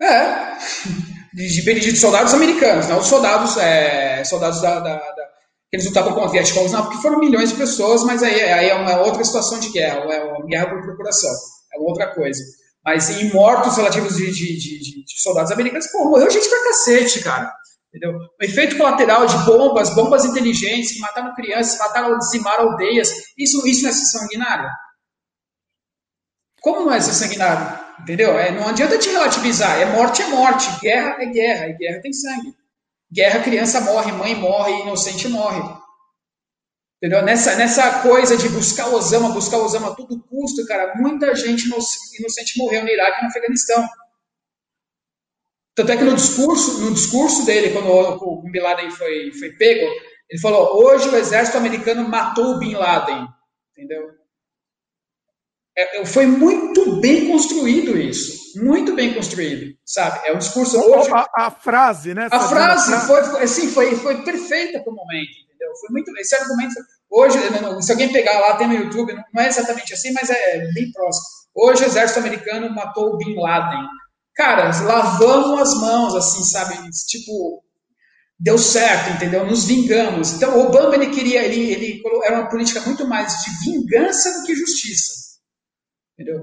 [0.00, 0.56] É.
[1.32, 5.21] De, de, de soldados americanos, não soldados, é, soldados da, da, da
[5.72, 9.00] eles lutavam contra Vietcongs, não, porque foram milhões de pessoas, mas aí, aí é uma
[9.00, 11.30] outra situação de guerra, é uma guerra por procuração,
[11.74, 12.42] é outra coisa.
[12.84, 17.20] Mas em mortos relativos de, de, de, de soldados americanos, pô, morreu gente pra cacete,
[17.20, 17.50] cara.
[17.88, 18.18] Entendeu?
[18.18, 23.82] O efeito colateral de bombas, bombas inteligentes que mataram crianças, mataram, dizimaram aldeias, isso, isso
[23.82, 24.68] não é sanguinário?
[26.60, 27.82] Como não é sanguinário?
[28.00, 28.38] Entendeu?
[28.38, 29.78] É, não adianta te relativizar.
[29.78, 32.54] É morte é morte, guerra é guerra, e guerra tem sangue.
[33.12, 35.60] Guerra, criança morre, mãe morre, inocente morre.
[36.96, 37.22] Entendeu?
[37.22, 42.56] Nessa, nessa coisa de buscar Osama, buscar Osama a todo custo, cara, muita gente inocente
[42.56, 43.84] morreu no Iraque e no Afeganistão.
[45.74, 49.90] Tanto é que no discurso, no discurso dele, quando o Bin Laden foi, foi pego,
[50.30, 53.26] ele falou: hoje o exército americano matou o Bin Laden.
[53.72, 54.10] Entendeu?
[55.76, 58.41] É, é, foi muito bem construído isso.
[58.56, 60.26] Muito bem construído, sabe?
[60.26, 61.10] É um discurso hoje.
[61.12, 62.28] A, a frase, né?
[62.30, 65.74] A frase foi, foi, assim, foi, foi perfeita para o momento, entendeu?
[65.80, 66.16] Foi muito.
[66.18, 66.74] Esse argumento.
[67.10, 67.38] Hoje,
[67.82, 71.26] se alguém pegar lá, tem no YouTube, não é exatamente assim, mas é bem próximo.
[71.54, 73.86] Hoje o exército americano matou o Bin Laden.
[74.34, 76.74] Cara, lavamos as mãos, assim, sabe?
[77.06, 77.62] Tipo,
[78.40, 79.46] deu certo, entendeu?
[79.46, 80.32] Nos vingamos.
[80.32, 84.46] Então, o Obama, ele queria, ele, ele era uma política muito mais de vingança do
[84.46, 85.12] que justiça.
[86.14, 86.40] Entendeu?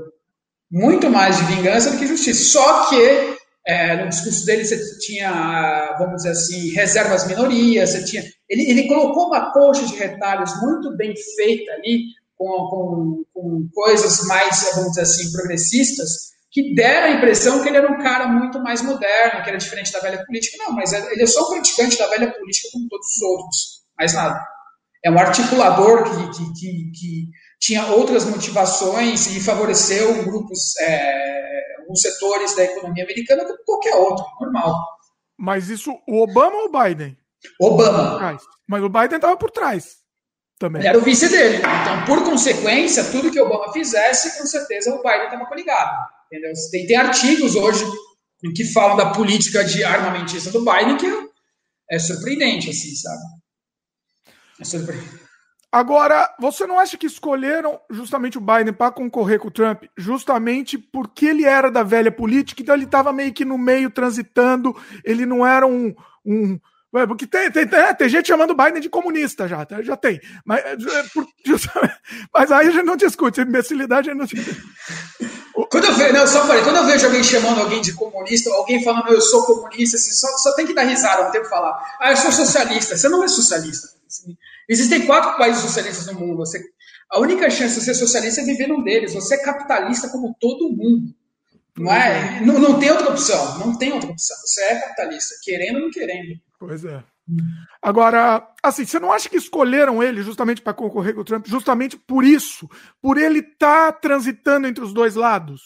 [0.71, 2.43] Muito mais de vingança do que justiça.
[2.51, 8.23] Só que é, no discurso dele você tinha, vamos dizer assim, reservas minorias, você tinha.
[8.49, 12.03] Ele, ele colocou uma coxa de retalhos muito bem feita ali,
[12.35, 17.77] com, com, com coisas mais, vamos dizer assim, progressistas, que deram a impressão que ele
[17.77, 20.57] era um cara muito mais moderno, que era diferente da velha política.
[20.63, 24.13] Não, mas ele é só um praticante da velha política como todos os outros, mais
[24.13, 24.43] nada.
[25.03, 27.29] É um articulador que, que, que, que
[27.59, 34.25] tinha outras motivações e favoreceu grupos, é, alguns setores da economia americana como qualquer outro,
[34.39, 34.75] normal.
[35.37, 37.17] Mas isso, o Obama ou o Biden?
[37.59, 38.39] Obama.
[38.67, 39.97] Mas o Biden estava por trás
[40.59, 40.81] também.
[40.81, 41.57] Ele era o vice dele.
[41.57, 46.07] Então, por consequência, tudo que o Obama fizesse, com certeza o Biden estava coligado.
[46.27, 46.51] Entendeu?
[46.71, 47.85] Tem, tem artigos hoje
[48.55, 53.21] que falam da política de armamentista do Biden que é, é surpreendente, assim, sabe?
[54.59, 55.18] É surpreendente.
[55.71, 60.79] Agora, você não acha que escolheram justamente o Biden para concorrer com o Trump justamente
[60.79, 65.27] porque ele era da velha política, então ele estava meio que no meio transitando, ele
[65.27, 65.93] não era um.
[66.25, 66.59] um
[67.07, 69.79] porque tem, tem, tem, tem gente chamando o Biden de comunista já, tá?
[69.83, 70.19] já tem.
[70.43, 71.27] Mas, é, por,
[72.33, 75.29] mas aí a gente não discute, imbecilidade a gente não.
[75.69, 78.83] Quando eu vejo, não, só falei, quando eu vejo alguém chamando alguém de comunista, alguém
[78.83, 81.49] falando eu sou comunista, assim, só, só tem que dar risada, não tem o que
[81.49, 81.77] falar.
[81.99, 82.97] Ah, eu sou socialista.
[82.97, 83.89] Você não é socialista.
[84.07, 84.37] Assim,
[84.69, 86.37] Existem quatro países socialistas no mundo.
[86.37, 86.63] Você,
[87.09, 89.15] a única chance de ser socialista é viver num deles.
[89.15, 91.13] Você é capitalista como todo mundo.
[91.75, 93.57] Não, é, não, não tem outra opção.
[93.57, 94.37] Não tem outra opção.
[94.37, 96.39] Você é capitalista, querendo ou não querendo.
[96.59, 97.03] Pois é.
[97.81, 101.97] Agora, assim, você não acha que escolheram ele justamente para concorrer com o Trump, justamente
[101.97, 102.69] por isso,
[103.01, 105.61] por ele estar tá transitando entre os dois lados?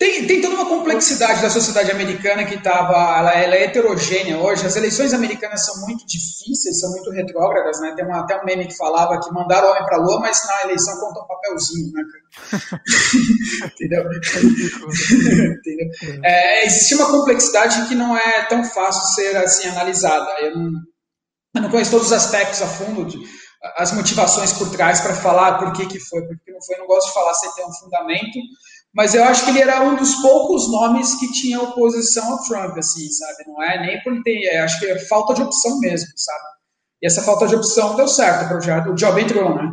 [0.00, 2.94] Tem, tem toda uma complexidade da sociedade americana que estava.
[3.18, 4.66] Ela, ela, é heterogênea hoje.
[4.66, 7.92] As eleições americanas são muito difíceis, são muito retrógradas, né?
[7.94, 10.42] Tem uma, até um meme que falava que mandaram o homem para a lua, mas
[10.46, 12.02] na eleição conta um papelzinho, né,
[13.74, 14.04] Entendeu?
[15.58, 15.90] Entendeu?
[16.24, 20.30] É, existe uma complexidade que não é tão fácil ser assim analisada.
[20.40, 20.70] Eu não,
[21.56, 23.18] eu não conheço todos os aspectos a fundo, de,
[23.76, 26.76] as motivações por trás para falar por que, que foi, porque não foi.
[26.76, 28.38] Eu não gosto de falar sem ter um fundamento
[28.92, 32.76] mas eu acho que ele era um dos poucos nomes que tinha oposição ao Trump,
[32.76, 33.44] assim, sabe?
[33.46, 36.44] Não é nem por ele ter, é, acho que é falta de opção mesmo, sabe?
[37.02, 39.70] E essa falta de opção deu certo para o job, o job entrou, né?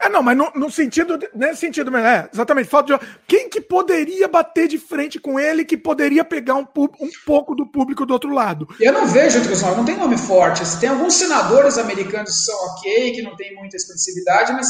[0.00, 3.06] É, não, mas no, no sentido, nesse sentido, é, exatamente, falta de.
[3.26, 6.66] Quem que poderia bater de frente com ele que poderia pegar um,
[7.00, 8.66] um pouco do público do outro lado?
[8.80, 10.62] Eu não vejo outros nomes, não tem nome forte.
[10.62, 14.66] Assim, tem alguns senadores americanos que são ok, que não tem muita expressividade, mas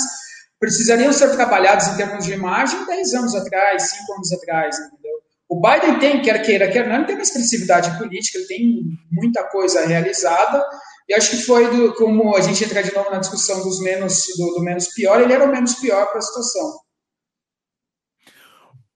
[0.58, 5.16] precisariam ser trabalhados em termos de imagem 10 anos atrás, 5 anos atrás, entendeu?
[5.48, 9.44] O Biden tem, quer queira, quer não, ele tem uma expressividade política, ele tem muita
[9.44, 10.66] coisa realizada,
[11.08, 14.24] e acho que foi, do, como a gente entra de novo na discussão dos menos,
[14.36, 16.80] do, do menos pior, ele era o menos pior para a situação.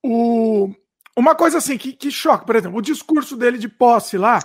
[0.03, 0.75] O,
[1.16, 4.38] uma coisa assim que, que choca, por exemplo, o discurso dele de posse lá,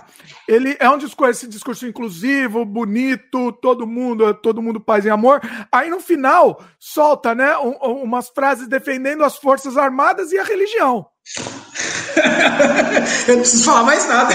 [0.48, 5.40] ele é um discurso, esse discurso inclusivo, bonito, todo mundo, todo mundo paz e amor.
[5.70, 11.06] Aí no final solta, né, um, umas frases defendendo as forças armadas e a religião.
[13.28, 14.34] Eu não preciso falar mais nada.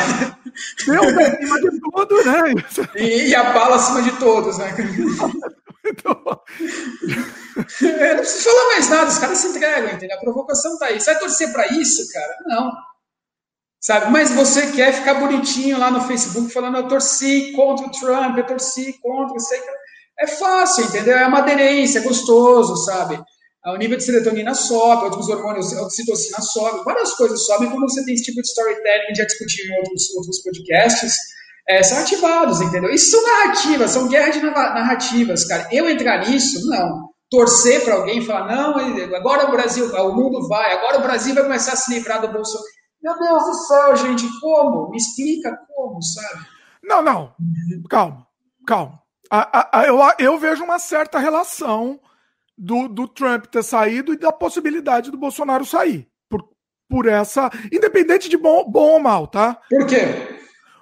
[0.86, 2.54] Deus acima de tudo, né?
[2.96, 4.76] E, e a bala acima de todos, né?
[5.86, 6.22] Então...
[7.82, 10.17] Eu não preciso falar mais nada, os caras se entregam, entendeu?
[10.17, 11.00] A provocação tá aí.
[11.00, 12.38] Você vai torcer para isso, cara?
[12.46, 12.72] Não.
[13.80, 14.12] Sabe?
[14.12, 18.46] Mas você quer ficar bonitinho lá no Facebook falando eu torci contra o Trump, eu
[18.46, 19.67] torci contra, sei que.
[20.20, 21.17] é fácil, entendeu?
[21.17, 23.22] É uma aderência, é gostoso, sabe?
[23.65, 28.04] O nível de serotonina sobe, outros hormônios, a oxitocina sobe, várias coisas sobem quando você
[28.06, 31.13] tem esse tipo de storytelling já discutiu em outros, outros podcasts,
[31.72, 32.90] é, são ativados, entendeu?
[32.90, 35.70] Isso são narrativas, são guerras de narrativas, cara.
[35.72, 37.10] Eu entrar nisso, não.
[37.30, 38.76] Torcer para alguém e falar, não,
[39.16, 42.28] agora o Brasil, o mundo vai, agora o Brasil vai começar a se livrar do
[42.28, 42.68] Bolsonaro.
[43.02, 44.90] Meu Deus do céu, gente, como?
[44.90, 46.46] Me explica como, sabe?
[46.84, 47.34] Não, não.
[47.90, 48.28] Calma,
[48.68, 49.00] calma.
[49.32, 52.02] A, a, eu, eu vejo uma certa relação
[52.58, 56.06] do, do Trump ter saído e da possibilidade do Bolsonaro sair.
[56.30, 56.44] Por,
[56.90, 57.50] por essa.
[57.72, 59.58] Independente de bom, bom ou mal, tá?
[59.70, 60.31] Por quê?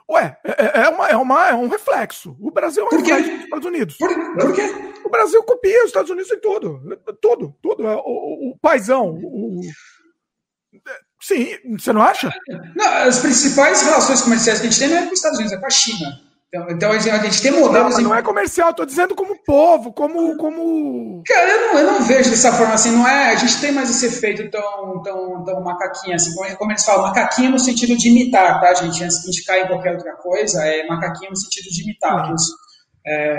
[0.10, 2.36] Ué, é, é, é, uma, é, uma, é um reflexo.
[2.40, 3.98] O Brasil é um reflexo dos Estados Unidos.
[3.98, 4.64] Por, por, quê?
[5.06, 6.82] O Brasil copia os Estados Unidos em tudo.
[7.22, 7.88] Tudo, tudo.
[7.88, 9.12] É, o, o, o paizão.
[9.12, 9.62] O,
[11.22, 12.34] sim, você não acha?
[12.76, 15.56] Não, as principais relações comerciais que a gente tem não é com os Estados Unidos,
[15.56, 16.29] é com a China.
[16.52, 17.96] Então, então a gente tem modelos.
[17.98, 20.36] Não, não é comercial, estou dizendo como povo, como.
[20.36, 21.22] como...
[21.24, 23.32] Cara, eu não, eu não vejo dessa forma assim, não é.
[23.32, 27.52] A gente tem mais esse efeito tão, tão, tão macaquinho, assim, como eles falam, macaquinho
[27.52, 29.04] no sentido de imitar, tá, gente?
[29.04, 32.34] Antes que a gente caia em qualquer outra coisa, é macaquinho no sentido de imitar.
[33.06, 33.38] É,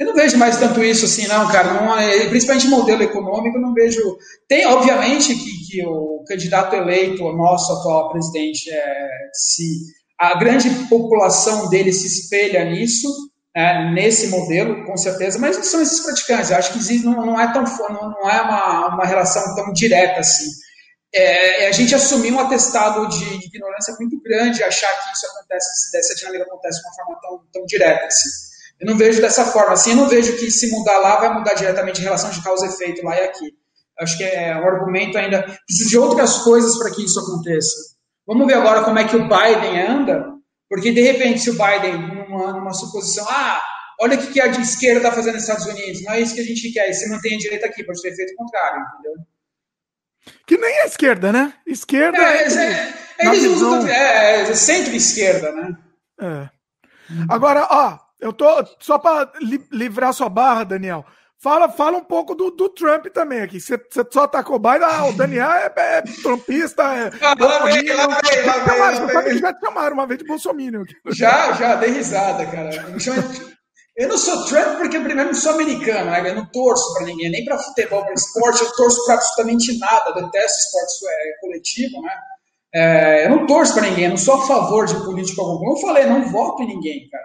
[0.00, 1.74] eu não vejo mais tanto isso assim, não, cara.
[1.74, 4.00] Não, é, principalmente modelo econômico, eu não vejo.
[4.48, 10.68] Tem, obviamente, que, que o candidato eleito, o nosso atual presidente, é, se a grande
[10.90, 13.08] população dele se espelha nisso,
[13.56, 16.50] é, nesse modelo, com certeza, mas não são esses praticantes.
[16.50, 19.72] Eu acho que existe, não, não é, tão, não, não é uma, uma relação tão
[19.72, 20.44] direta assim.
[21.12, 25.96] É, é a gente assumir um atestado de ignorância muito grande, achar que isso acontece,
[25.96, 28.28] essa dinâmica acontece de uma forma tão, tão direta assim.
[28.78, 31.54] Eu não vejo dessa forma assim, eu não vejo que se mudar lá vai mudar
[31.54, 33.54] diretamente a relação de causa e efeito lá e aqui.
[33.98, 35.42] Acho que é um argumento ainda.
[35.66, 37.99] Precisa de outras coisas para que isso aconteça.
[38.30, 40.24] Vamos ver agora como é que o Biden anda,
[40.68, 43.60] porque de repente, se o Biden, numa, numa suposição, ah,
[44.00, 46.44] olha o que a esquerda está fazendo nos Estados Unidos, não é isso que a
[46.44, 49.14] gente quer, e se mantém a direita aqui, pode ter efeito contrário, entendeu?
[50.46, 51.54] Que nem a esquerda, né?
[51.66, 52.18] Esquerda.
[52.18, 53.88] É, é, é eles usam.
[53.88, 55.76] É, é centro-esquerda, né?
[56.20, 56.48] É.
[57.28, 58.46] Agora, ó, eu tô.
[58.78, 61.04] Só para li, livrar sua barra, Daniel.
[61.42, 63.58] Fala, fala um pouco do, do Trump também aqui.
[63.58, 63.80] Você
[64.12, 67.10] só atacou o Biden, ah, o Daniel é, é trumpista, é.
[69.38, 70.84] Já te chamaram uma vez de Bolsonaro.
[71.06, 72.70] Já, já, dei risada, cara.
[73.96, 76.30] Eu não sou Trump porque, primeiro, não sou americano, né?
[76.30, 80.12] eu não torço para ninguém, nem para futebol, para esporte, eu torço para absolutamente nada,
[80.12, 82.12] detesto esporte é, coletivo, né?
[82.72, 85.58] É, eu não torço para ninguém, eu não sou a favor de política algum.
[85.58, 87.24] Como eu falei, não voto em ninguém, cara.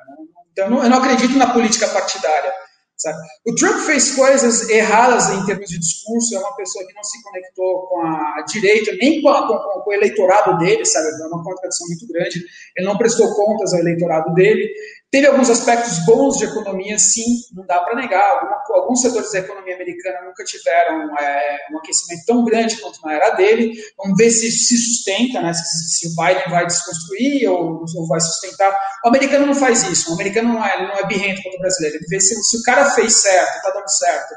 [0.51, 2.51] Então, eu não, eu não acredito na política partidária.
[2.97, 3.17] Sabe?
[3.45, 7.21] O Trump fez coisas erradas em termos de discurso, é uma pessoa que não se
[7.21, 11.08] conectou com a direita, nem com, a, com, com o eleitorado dele, sabe?
[11.10, 12.41] É uma contradição muito grande.
[12.75, 14.69] Ele não prestou contas ao eleitorado dele.
[15.12, 18.63] Teve alguns aspectos bons de economia, sim, não dá para negar.
[18.70, 23.30] Alguns setores da economia americana nunca tiveram é, um aquecimento tão grande quanto na era
[23.32, 23.72] dele.
[23.98, 25.54] Vamos ver se isso se sustenta, né?
[25.54, 28.78] se, se o Biden vai desconstruir ou, ou, vai sustentar.
[29.06, 30.12] O americano não faz isso.
[30.12, 31.98] O americano não é, não é birrento como o brasileiro.
[31.98, 34.36] Ele vê se, se o cara fez certo, está dando certo.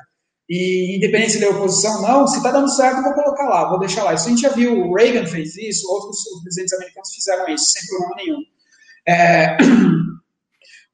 [0.49, 4.03] E independente ele é oposição não, se está dando certo, vou colocar lá, vou deixar
[4.05, 4.15] lá.
[4.15, 7.87] Isso a gente já viu, o Reagan fez isso, outros presidentes americanos fizeram isso, sem
[7.87, 8.39] problema nenhum.
[9.07, 9.57] É,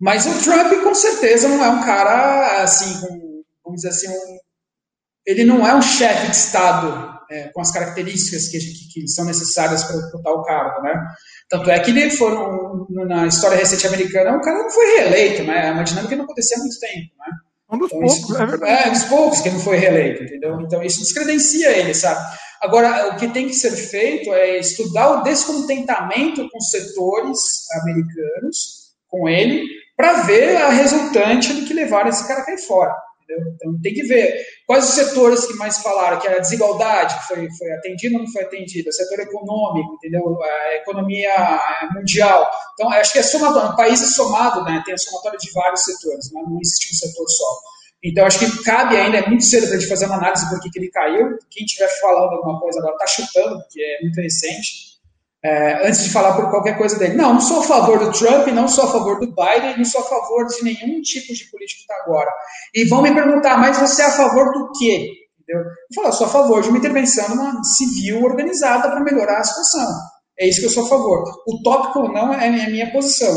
[0.05, 4.39] Mas o Trump, com certeza, não é um cara, assim, com, vamos dizer assim, um,
[5.27, 9.25] ele não é um chefe de Estado é, com as características que, que, que são
[9.25, 10.93] necessárias para o tal cargo, né?
[11.49, 12.35] Tanto é que ele foi,
[13.07, 15.69] na história recente americana, o cara não foi reeleito, né?
[15.69, 17.33] É uma dinâmica que não acontecia há muito tempo, né?
[17.73, 18.73] Um dos então, poucos, isso, é verdade.
[18.73, 20.61] É, um dos poucos que não foi reeleito, entendeu?
[20.61, 22.21] Então isso descredencia ele, sabe?
[22.61, 27.39] Agora, o que tem que ser feito é estudar o descontentamento com setores
[27.81, 32.95] americanos, com ele, para ver a resultante do que levaram esse cara a cair fora.
[33.25, 33.53] Entendeu?
[33.55, 37.29] Então tem que ver quais os setores que mais falaram, que era a desigualdade, que
[37.29, 40.39] foi, foi atendida ou não foi atendida, setor econômico, entendeu?
[40.43, 41.33] a economia
[41.95, 42.51] mundial.
[42.75, 44.83] Então, acho que é somatório, o país é somado, né?
[44.85, 46.43] tem a somatória de vários setores, né?
[46.47, 47.59] não existe um setor só.
[48.03, 50.61] Então, acho que cabe ainda, é muito cedo para a gente fazer uma análise por
[50.61, 51.39] que, que ele caiu.
[51.51, 54.94] Quem estiver falando alguma coisa agora está chutando, porque é muito recente
[55.45, 57.17] é, antes de falar por qualquer coisa dele.
[57.17, 60.01] Não, não sou a favor do Trump, não sou a favor do Biden, não sou
[60.01, 62.31] a favor de nenhum tipo de político que está agora.
[62.75, 65.07] E vão me perguntar, mas você é a favor do quê?
[65.39, 65.63] Entendeu?
[65.65, 69.87] Eu falo, sou a favor de uma intervenção numa civil organizada para melhorar a situação.
[70.41, 71.23] É isso que eu sou a favor.
[71.47, 73.37] O tópico não é a minha posição.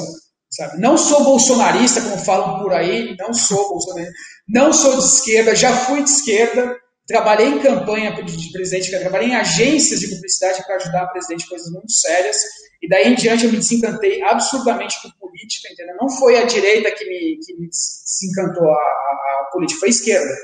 [0.50, 0.80] Sabe?
[0.80, 4.14] Não sou bolsonarista, como falam por aí, não sou bolsonarista,
[4.48, 6.74] não sou de esquerda, já fui de esquerda,
[7.08, 11.48] Trabalhei em campanha de presidente, trabalhei em agências de publicidade para ajudar a presidente em
[11.48, 12.38] coisas muito sérias.
[12.82, 15.96] E daí em diante eu me desencantei absurdamente com política, entendeu?
[16.00, 20.36] Não foi a direita que me, que me desencantou, a, a, política, foi a esquerda.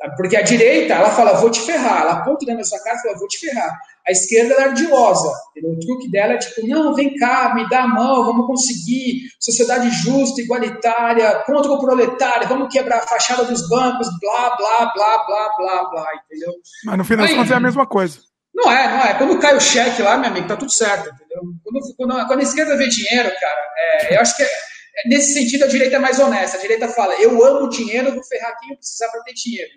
[0.00, 0.16] Sabe?
[0.16, 2.02] Porque a direita, ela fala, vou te ferrar.
[2.02, 3.78] Ela aponta da sua cara e fala, vou te ferrar.
[4.08, 5.30] A esquerda é ardilosa.
[5.50, 5.76] Entendeu?
[5.76, 9.90] O truque dela é tipo, não, vem cá, me dá a mão, vamos conseguir sociedade
[9.90, 15.56] justa, igualitária, contra o proletário, vamos quebrar a fachada dos bancos, blá, blá, blá, blá,
[15.56, 16.54] blá, blá, entendeu?
[16.84, 18.20] Mas no final das contas é a mesma coisa.
[18.54, 19.14] Não é, não é.
[19.14, 21.42] Quando cai o cheque lá, meu amigo, tá tudo certo, entendeu?
[21.62, 25.34] Quando, quando, quando a esquerda vê dinheiro, cara, é, eu acho que é, é, nesse
[25.34, 26.56] sentido a direita é mais honesta.
[26.56, 29.70] A direita fala, eu amo dinheiro, vou ferrar quem eu precisar para ter dinheiro?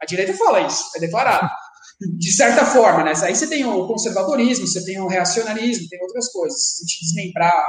[0.00, 1.48] A direita fala isso, é declarado.
[2.18, 3.12] De certa forma, né?
[3.22, 6.76] Aí você tem o conservadorismo, você tem o reacionarismo, tem outras coisas.
[6.76, 7.64] Se a gente desmembrar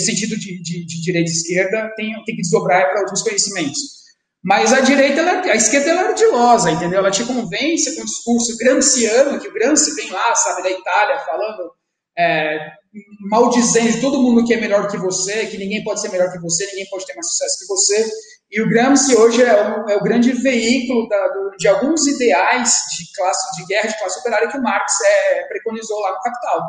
[0.00, 3.96] sentido de, de, de, direita e esquerda, tem, tem que desdobrar para outros conhecimentos.
[4.42, 7.00] Mas a direita, ela, a esquerda, ela é ardilosa, entendeu?
[7.00, 11.18] Ela te convence com o discurso granciano, que o Gramsci vem lá, sabe, da Itália,
[11.20, 11.72] falando,
[12.16, 12.58] é,
[13.28, 16.64] maldizendo todo mundo que é melhor que você, que ninguém pode ser melhor que você,
[16.66, 18.10] ninguém pode ter mais sucesso que você.
[18.50, 22.72] E o Gramsci hoje é o, é o grande veículo da, do, de alguns ideais
[22.96, 26.60] de classe de guerra de classe operária que o Marx é, preconizou lá no Capital.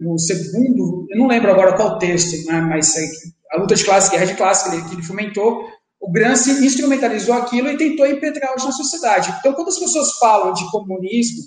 [0.00, 3.08] No segundo, eu não lembro agora qual texto, né, mas é,
[3.52, 5.68] a luta de classe, guerra de classe que ele, que ele fomentou,
[6.00, 9.32] o Gramsci instrumentalizou aquilo e tentou impetrar hoje na sociedade.
[9.38, 11.44] Então, quando as pessoas falam de comunismo,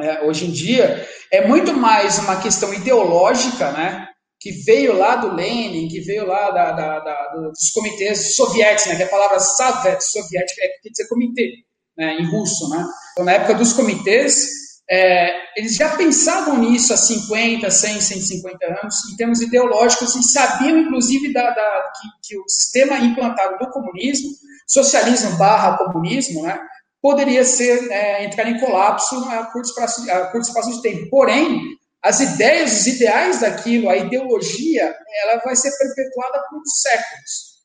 [0.00, 4.08] é, hoje em dia, é muito mais uma questão ideológica, né?
[4.40, 8.96] Que veio lá do Lenin, que veio lá da, da, da, dos comitês soviéticos, né?
[8.96, 11.52] Que a palavra Savet, soviética, é, quer dizer comitê,
[11.96, 12.14] né?
[12.20, 12.84] em russo, né?
[13.12, 18.94] Então, na época dos comitês, é, eles já pensavam nisso há 50, 100, 150 anos,
[19.12, 24.30] em termos ideológicos, e sabiam, inclusive, da, da que, que, o sistema implantado do comunismo,
[24.66, 26.60] socialismo barra comunismo, né,
[27.02, 31.10] poderia ser é, entrar em colapso a curto, espaço, a curto espaço de tempo.
[31.10, 31.62] Porém,
[32.06, 37.56] as ideias, os ideais daquilo, a ideologia, ela vai ser perpetuada por séculos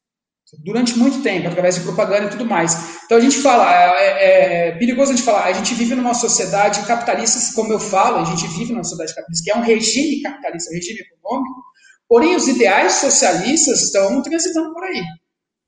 [0.60, 2.76] durante muito tempo, através de propaganda e tudo mais.
[3.06, 6.14] Então a gente fala, é, é, é, perigoso a gente falar, a gente vive numa
[6.14, 10.22] sociedade capitalista, como eu falo, a gente vive numa sociedade capitalista, que é um regime
[10.22, 11.64] capitalista, um regime econômico,
[12.08, 15.02] porém os ideais socialistas estão transitando por aí,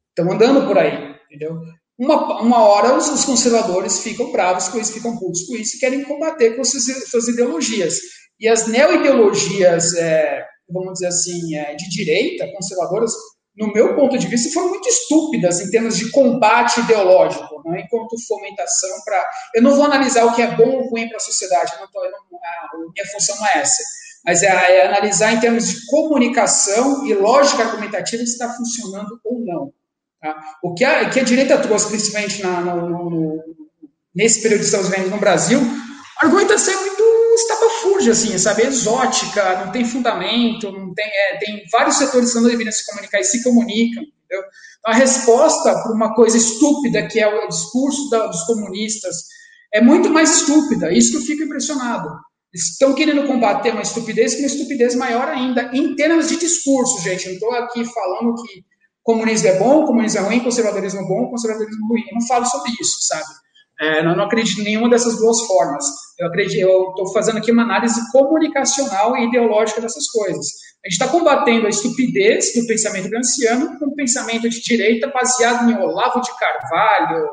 [0.10, 1.62] estão andando por aí, entendeu?
[1.98, 6.04] Uma, uma hora os, conservadores ficam bravos com isso, ficam putos com isso e querem
[6.04, 8.00] combater com suas, suas ideologias.
[8.44, 13.14] E as neo-ideologias, é, vamos dizer assim, é, de direita, conservadoras,
[13.56, 17.86] no meu ponto de vista, foram muito estúpidas em termos de combate ideológico, né?
[17.86, 19.26] enquanto fomentação para.
[19.56, 22.02] Eu não vou analisar o que é bom ou ruim para a sociedade, não tô,
[22.02, 23.82] não, a minha função não é essa,
[24.26, 29.40] mas é, é, analisar em termos de comunicação e lógica argumentativa se está funcionando ou
[29.40, 29.74] não.
[30.22, 30.58] Tá?
[30.62, 33.44] O que a, que a direita trouxe, principalmente na, no, no,
[34.14, 35.62] nesse período que estamos vivendo no Brasil,
[36.18, 36.93] argumentação é muito
[37.36, 38.64] estapafúrdia, assim, sabe?
[38.64, 43.20] Exótica, não tem fundamento, não tem, é, tem vários setores que não deveriam se comunicar
[43.20, 44.44] e se comunicam, entendeu?
[44.80, 49.16] Então, a resposta para uma coisa estúpida, que é o discurso da, dos comunistas,
[49.74, 50.92] é muito mais estúpida.
[50.92, 52.10] Isso que eu fico impressionado.
[52.54, 57.26] Estão querendo combater uma estupidez com uma estupidez maior ainda, em termos de discurso, gente.
[57.28, 58.64] Não estou aqui falando que
[59.02, 62.04] comunismo é bom, comunismo é ruim, conservadorismo é bom, conservadorismo é ruim.
[62.10, 63.26] Eu não falo sobre isso, sabe?
[63.80, 65.86] É, eu não acredito em nenhuma dessas duas formas.
[66.20, 70.46] Eu acredito, eu estou fazendo aqui uma análise comunicacional e ideológica dessas coisas.
[70.84, 75.70] A gente está combatendo a estupidez do pensamento granciano com o pensamento de direita baseado
[75.70, 77.26] em Olavo de Carvalho.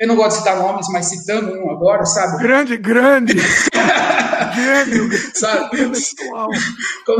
[0.00, 2.42] Eu não gosto de citar nomes, mas citando um agora, sabe?
[2.42, 3.34] Grande, grande.
[4.54, 5.10] Gênio.
[5.34, 5.68] sabe?
[7.06, 7.18] Como,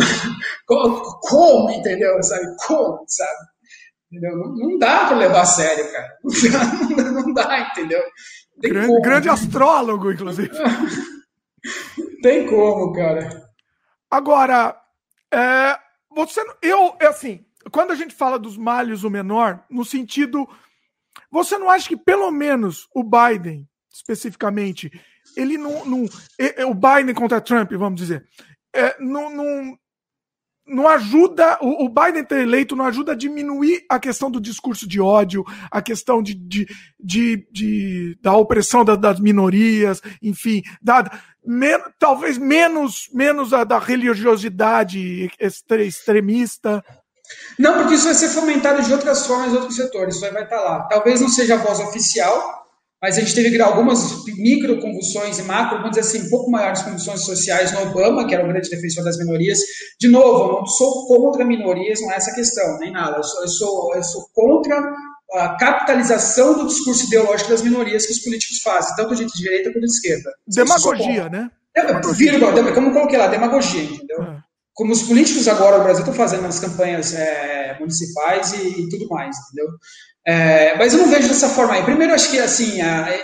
[0.66, 2.20] como, como, entendeu?
[2.22, 2.44] Sabe?
[2.66, 3.54] Como, sabe?
[4.10, 4.36] Entendeu?
[4.36, 6.08] Não, não dá para levar a sério, cara.
[6.24, 8.02] Não dá, não dá entendeu?
[8.58, 10.50] Grande, grande, astrólogo, inclusive.
[12.22, 13.28] Tem como, cara.
[14.10, 14.80] Agora,
[15.32, 15.78] é,
[16.14, 20.48] você, eu, é assim, quando a gente fala dos males o menor, no sentido,
[21.30, 24.90] você não acha que pelo menos o Biden, especificamente,
[25.36, 26.04] ele não, não
[26.68, 28.26] o Biden contra Trump, vamos dizer,
[28.72, 29.78] é, não, não,
[30.66, 35.00] não ajuda, o, Biden ter eleito não ajuda a diminuir a questão do discurso de
[35.00, 36.66] ódio, a questão de, de,
[36.98, 41.04] de, de da opressão da, das minorias, enfim, da,
[41.44, 46.82] men, talvez menos, menos a da religiosidade extremista.
[47.58, 50.60] Não, porque isso vai ser fomentado de outras formas em outros setores, isso vai estar
[50.60, 50.82] lá.
[50.88, 52.63] Talvez não seja a voz oficial,
[53.04, 56.80] mas a gente teve algumas micro convulsões e macro, vamos dizer assim, um pouco maiores
[56.80, 59.58] convulsões sociais no Obama, que era o grande defensor das minorias.
[60.00, 63.18] De novo, eu não sou contra minorias, não é essa questão, nem nada.
[63.18, 64.90] Eu sou, eu sou, eu sou contra
[65.34, 69.84] a capitalização do discurso ideológico das minorias que os políticos fazem, tanto de direita quanto
[69.84, 70.32] de esquerda.
[70.46, 71.50] Demagogia, né?
[71.76, 72.72] Demagogia.
[72.72, 74.22] Como coloquei lá, demagogia, entendeu?
[74.22, 74.38] É.
[74.72, 79.06] Como os políticos agora no Brasil estão fazendo nas campanhas é, municipais e, e tudo
[79.08, 79.74] mais, entendeu?
[80.26, 81.82] É, mas eu não vejo dessa forma aí.
[81.82, 82.78] Primeiro, eu acho que assim,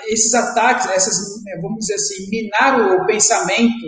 [0.07, 3.87] esses ataques, essas, vamos dizer assim, minar o pensamento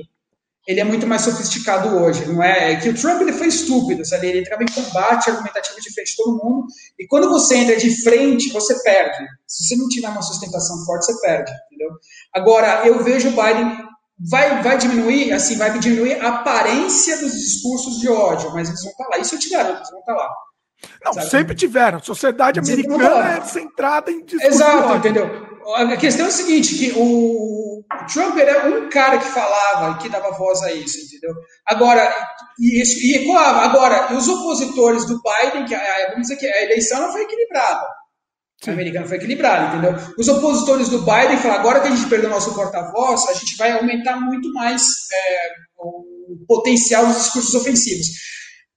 [0.66, 2.72] ele é muito mais sofisticado hoje, não é?
[2.72, 4.28] é que o Trump ele foi estúpido, sabe?
[4.28, 6.66] Ele entrava em combate argumentativo de frente de todo mundo,
[6.98, 9.26] e quando você entra de frente, você perde.
[9.46, 11.90] Se você não tiver uma sustentação forte, você perde, entendeu?
[12.32, 13.76] Agora, eu vejo o Biden
[14.30, 18.92] vai, vai diminuir, assim, vai diminuir a aparência dos discursos de ódio, mas eles vão
[18.92, 19.18] estar lá.
[19.18, 20.32] Isso eu te garanto, eles vão estar lá.
[21.04, 21.26] Não, sabe?
[21.28, 21.98] sempre tiveram.
[21.98, 25.52] A sociedade americana é centrada em Exato, entendeu?
[25.76, 30.32] A questão é a seguinte, que o Trump era um cara que falava, que dava
[30.32, 31.34] voz a isso, entendeu?
[31.66, 32.12] Agora,
[32.58, 35.76] e, e agora, os opositores do Biden, que
[36.08, 37.86] vamos dizer que a eleição não foi equilibrada.
[38.66, 40.14] A americana foi equilibrada, entendeu?
[40.18, 43.72] Os opositores do Biden falaram, agora que a gente perdeu nosso porta-voz, a gente vai
[43.72, 48.06] aumentar muito mais é, o potencial dos discursos ofensivos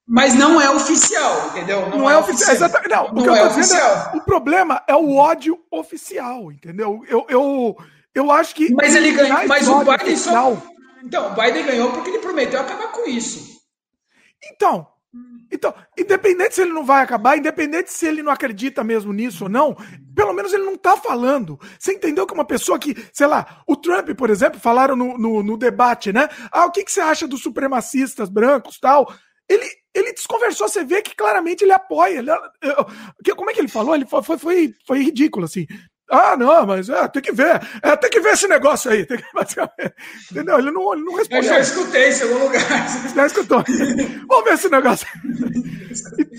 [0.07, 1.89] mas não é oficial, entendeu?
[1.89, 2.55] Não, não é, é, oficial.
[2.55, 2.89] Exatamente.
[2.91, 4.11] Não, não, o é, é oficial.
[4.13, 7.03] É, o problema é o ódio oficial, entendeu?
[7.07, 7.77] Eu, eu,
[8.13, 8.71] eu acho que.
[8.73, 9.47] Mas ele ganhou.
[9.47, 10.55] Mas o Biden oficial...
[10.55, 10.75] só.
[11.03, 13.59] Então, o Biden ganhou porque ele prometeu acabar com isso.
[14.43, 14.87] Então.
[15.51, 19.49] Então, independente se ele não vai acabar, independente se ele não acredita mesmo nisso ou
[19.49, 19.77] não,
[20.13, 21.57] pelo menos ele não tá falando.
[21.79, 25.43] Você entendeu que uma pessoa que, sei lá, o Trump, por exemplo, falaram no, no,
[25.43, 26.27] no debate, né?
[26.51, 29.13] Ah, o que, que você acha dos supremacistas brancos tal?
[29.47, 29.65] Ele,
[29.95, 32.19] ele desconversou, você vê que claramente ele apoia.
[32.19, 32.29] Ele,
[32.61, 33.95] eu, como é que ele falou?
[33.95, 35.65] Ele foi, foi, foi ridículo, assim.
[36.11, 37.59] Ah, não, mas é, tem que ver.
[37.81, 39.05] É, tem que ver esse negócio aí.
[39.05, 39.23] Tem que,
[40.31, 40.59] entendeu?
[40.59, 41.43] Ele não, ele não respondeu.
[41.43, 42.61] Eu já escutei em algum lugar.
[43.15, 43.63] Já escutou.
[44.27, 45.07] Vamos ver esse negócio.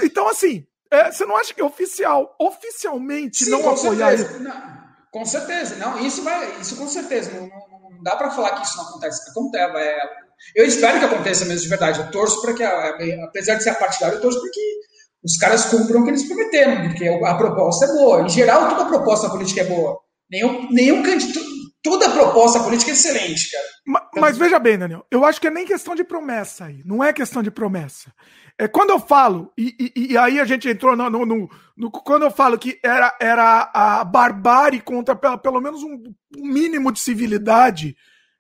[0.03, 4.39] então, assim, é, você não acha que é oficial, oficialmente Sim, não apoiar isso?
[4.39, 4.77] Não,
[5.11, 5.77] com certeza.
[5.77, 7.33] Não, isso vai, isso com certeza.
[7.33, 9.31] Não, não, não dá para falar que isso não acontece.
[9.31, 9.77] Acontece.
[9.79, 12.01] É, eu espero que aconteça mesmo de verdade.
[12.01, 14.77] Eu torço para que, apesar de ser partidário, eu torço para que
[15.25, 18.23] os caras cumpram o que eles prometeram, porque a proposta é boa.
[18.23, 19.99] Em geral, toda proposta política é boa.
[20.31, 21.57] Nenhum, nenhum candidato.
[21.83, 23.65] Toda proposta política é excelente, cara.
[23.87, 26.83] Mas, mas, veja bem, Daniel, eu acho que é nem questão de promessa aí.
[26.85, 28.13] Não é questão de promessa.
[28.59, 31.91] É quando eu falo, e, e, e aí a gente entrou no, no, no, no,
[31.91, 36.03] Quando eu falo que era, era a barbárie contra pelo, pelo menos um,
[36.37, 37.97] um mínimo de civilidade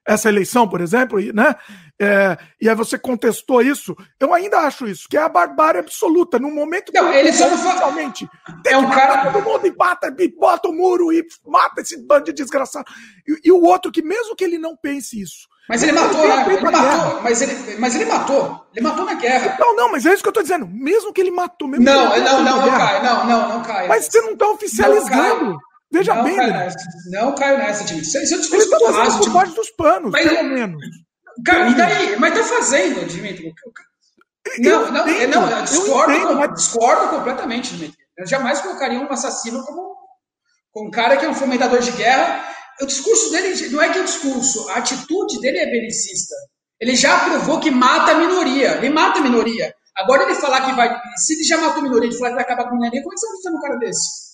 [0.07, 1.55] essa eleição, por exemplo, né?
[1.99, 3.97] É, e aí você contestou isso.
[4.20, 6.38] Eu ainda acho isso, que é a barbárie absoluta.
[6.38, 8.28] No momento que não, ele só não realmente
[8.62, 11.97] tem é um cara todo mundo e bata, e bota o muro e mata esse
[11.97, 12.84] bando de desgraçado.
[13.26, 15.49] E, e, o outro que mesmo que ele não pense isso.
[15.68, 16.47] Mas ele matou, ele, né?
[16.53, 18.66] ele matou, mas ele, mas ele matou.
[18.74, 19.57] Ele matou na guerra.
[19.59, 20.68] Não, não, mas é isso que eu tô dizendo.
[20.68, 23.88] Mesmo que ele matou, mesmo não, não, não, não, não, cai, não, não, não cai.
[23.88, 25.59] Mas você não tá oficializando.
[25.90, 26.68] Veja não, bem, cara,
[27.11, 28.01] Não caio nessa, time.
[28.01, 30.84] Isso, é um discurso Ele tá fazendo por baixo dos panos, mas, pelo menos.
[31.45, 32.16] Cara, e daí?
[32.16, 33.53] Mas tá fazendo, Dimitri.
[34.59, 36.55] Não, não, entendo, não, eu discordo, eu entendo, mas...
[36.55, 37.99] discordo completamente, Dimitri.
[38.16, 39.97] Eu jamais colocaria um assassino como,
[40.72, 42.49] como um cara que é um fomentador de guerra.
[42.80, 46.34] O discurso dele não é que é o discurso, a atitude dele é belicista.
[46.80, 48.76] Ele já provou que mata a minoria.
[48.76, 49.74] Ele mata a minoria.
[49.97, 50.95] Agora ele falar que vai.
[51.16, 53.12] Se ele já matou a minoria, ele falar que vai acabar com a minoria, como
[53.12, 54.26] é que você vai fazer um cara desse?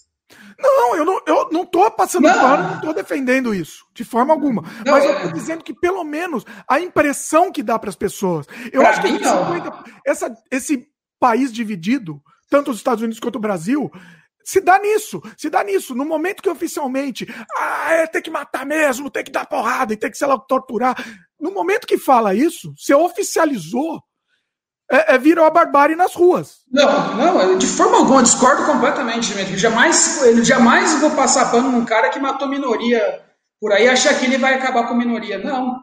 [0.58, 2.40] Não, eu não, eu não tô passando não.
[2.40, 4.62] pano, não tô defendendo isso, de forma alguma.
[4.84, 8.46] Não, mas eu tô dizendo que, pelo menos, a impressão que dá para as pessoas.
[8.72, 13.40] Eu pra acho que 50, essa, esse país dividido, tanto os Estados Unidos quanto o
[13.40, 13.90] Brasil,
[14.44, 15.94] se dá nisso, se dá nisso.
[15.94, 17.26] No momento que oficialmente,
[17.56, 20.38] ah, é, tem que matar mesmo, tem que dar porrada e tem que, sei lá,
[20.38, 20.96] torturar.
[21.40, 24.02] No momento que fala isso, você oficializou
[24.92, 26.58] é, é, virou a barbárie nas ruas.
[26.70, 29.56] Não, não, de forma alguma, discordo completamente, Dimitri.
[29.56, 33.24] Jamais, ele jamais vou passar pano num cara que matou minoria
[33.58, 35.38] por aí, achar que ele vai acabar com minoria.
[35.38, 35.80] Não.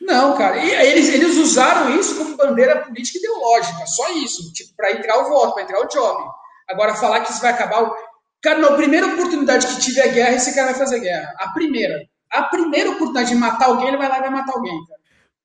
[0.00, 0.56] Não, cara.
[0.56, 5.28] E eles, eles usaram isso como bandeira política ideológica, só isso, tipo, para entrar o
[5.28, 6.24] voto, para entrar o job.
[6.70, 7.82] Agora, falar que isso vai acabar.
[7.82, 7.94] O...
[8.42, 11.34] Cara, na primeira oportunidade que tiver guerra, esse cara vai fazer guerra.
[11.38, 12.00] A primeira.
[12.30, 14.95] A primeira oportunidade de matar alguém, ele vai lá e vai matar alguém, cara.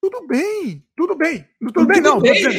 [0.02, 1.48] Tudo bem, tudo bem.
[1.60, 2.20] Tudo, tudo bem, não.
[2.20, 2.44] Bem.
[2.44, 2.50] eu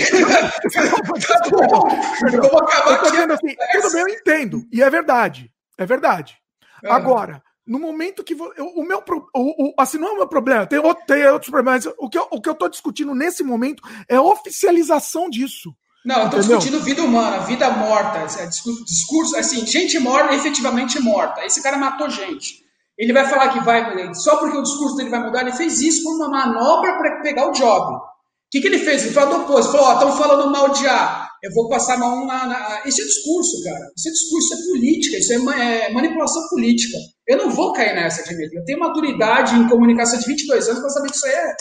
[3.00, 4.64] tô dizendo assim, tudo bem, eu entendo.
[4.72, 5.50] E é verdade.
[5.76, 6.38] É verdade.
[6.84, 6.90] É.
[6.92, 9.02] Agora, no momento que eu, o meu
[9.34, 11.86] o, o, assim não é o meu problema, tem, outro, tem outros problemas.
[11.98, 15.74] O que, eu, o que eu tô discutindo nesse momento é a oficialização disso.
[16.04, 16.58] Não, eu tô Entendeu?
[16.58, 18.18] discutindo vida humana, vida morta.
[18.18, 21.44] É discurso, assim, gente morta, efetivamente morta.
[21.44, 22.62] Esse cara matou gente.
[23.02, 26.04] Ele vai falar que vai, só porque o discurso dele vai mudar, ele fez isso
[26.04, 27.96] como uma manobra para pegar o job.
[27.96, 28.00] O
[28.48, 29.02] que, que ele fez?
[29.02, 32.24] Ele falou oposto, falou, ó, estão falando mal de A, eu vou passar a mão
[32.24, 32.78] na, na...
[32.78, 33.90] É discurso, cara.
[33.98, 36.96] Esse é discurso, é política, isso é, é manipulação política.
[37.26, 38.56] Eu não vou cair nessa, Dimitri.
[38.56, 41.54] Eu tenho maturidade em comunicação de 22 anos para saber que isso aí é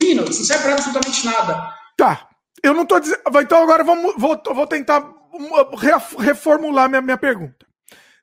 [0.00, 1.74] peanuts, isso não serve para absolutamente nada.
[1.96, 2.28] Tá,
[2.60, 3.20] eu não estou dizendo...
[3.40, 5.08] Então agora vamos, vou, vou tentar
[6.18, 7.67] reformular minha, minha pergunta.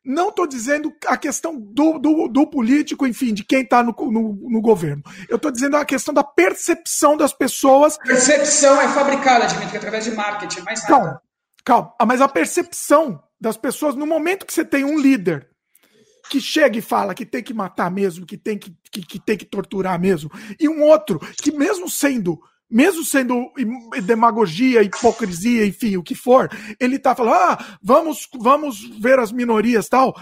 [0.05, 4.33] Não estou dizendo a questão do, do, do, político, enfim, de quem está no, no,
[4.49, 5.01] no, governo.
[5.27, 7.97] Eu estou dizendo a questão da percepção das pessoas.
[7.97, 10.93] Percepção é fabricada, Dimitri, através de marketing, mais nada.
[10.93, 11.21] Calma,
[11.65, 11.95] calma.
[11.99, 15.49] Ah, mas a percepção das pessoas, no momento que você tem um líder
[16.29, 19.37] que chega e fala que tem que matar mesmo, que tem que, que, que tem
[19.37, 22.39] que torturar mesmo, e um outro que, mesmo sendo
[22.70, 23.51] mesmo sendo
[24.03, 26.49] demagogia, hipocrisia, enfim, o que for,
[26.80, 30.16] ele tá falando, ah, vamos, vamos ver as minorias tal.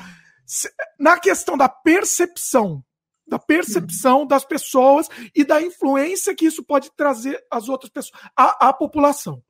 [1.00, 2.84] Na questão da percepção,
[3.26, 4.28] da percepção uhum.
[4.28, 9.42] das pessoas e da influência que isso pode trazer às outras pessoas, à, à população.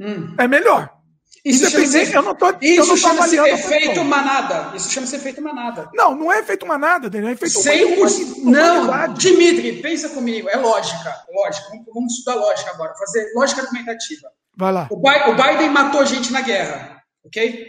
[0.00, 0.34] Hum.
[0.38, 0.97] É melhor.
[1.44, 4.76] Isso Independente, eu não tô, isso chama-se efeito manada.
[4.76, 5.88] Isso chama-se efeito manada.
[5.94, 7.30] Não, não é efeito manada, Daniel.
[7.30, 8.42] É efeito 100%.
[8.44, 10.48] Não, Dimitri, pensa comigo.
[10.48, 11.14] É lógica.
[11.32, 11.68] Lógica.
[11.68, 12.94] Vamos, vamos estudar lógica agora.
[12.96, 14.28] Fazer lógica argumentativa.
[14.56, 14.88] Vai lá.
[14.90, 17.02] O, o Biden matou gente na guerra.
[17.24, 17.66] Ok?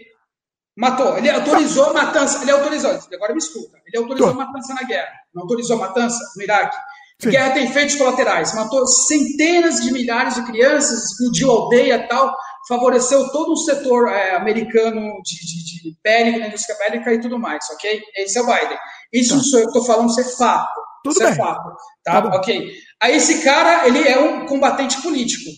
[0.76, 1.18] Matou.
[1.18, 2.42] Ele autorizou a matança.
[2.42, 2.92] Ele autorizou.
[3.14, 3.78] Agora me escuta.
[3.86, 5.12] Ele autorizou a matança na guerra.
[5.34, 6.76] Não autorizou a matança no Iraque.
[7.24, 8.56] A guerra tem efeitos colaterais.
[8.56, 12.34] Matou centenas de milhares de crianças, explodiu aldeia e tal
[12.70, 17.68] favoreceu todo um setor é, americano de, de, de bélica, indústria bélica e tudo mais,
[17.72, 18.00] ok?
[18.16, 18.78] Esse é o Biden.
[19.12, 19.36] Isso tá.
[19.38, 20.80] não sou eu estou falando, isso é fato.
[21.04, 21.34] Tudo isso é bem.
[21.34, 21.76] é fato.
[22.04, 22.22] Tá?
[22.22, 22.72] tá ok.
[23.02, 25.50] Aí esse cara, ele é um combatente político.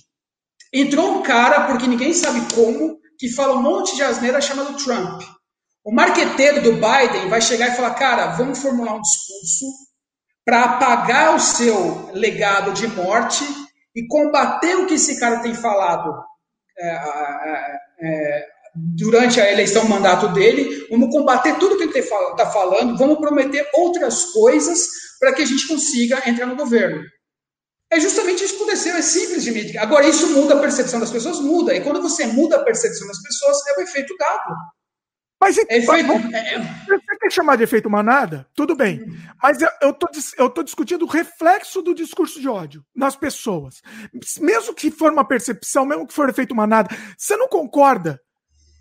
[0.74, 5.22] Entrou um cara, porque ninguém sabe como, que fala um monte de asneira chamado Trump.
[5.84, 9.66] O marqueteiro do Biden vai chegar e falar, cara, vamos formular um discurso
[10.46, 13.44] para apagar o seu legado de morte
[13.94, 16.31] e combater o que esse cara tem falado
[18.74, 23.70] durante a eleição, o mandato dele, vamos combater tudo que ele está falando, vamos prometer
[23.74, 24.88] outras coisas
[25.20, 27.04] para que a gente consiga entrar no governo.
[27.92, 29.78] É justamente isso que aconteceu, é simples, Dimitri.
[29.78, 31.42] Agora, isso muda a percepção das pessoas?
[31.42, 31.76] Muda.
[31.76, 34.56] E quando você muda a percepção das pessoas, é o efeito gado.
[35.42, 36.60] Mas é efeito, é, é,
[37.32, 38.46] quer chamar de efeito manada?
[38.54, 39.00] Tudo bem.
[39.42, 40.08] Mas eu tô,
[40.38, 43.82] eu tô discutindo o reflexo do discurso de ódio nas pessoas.
[44.40, 48.22] Mesmo que for uma percepção, mesmo que for efeito manada, você não concorda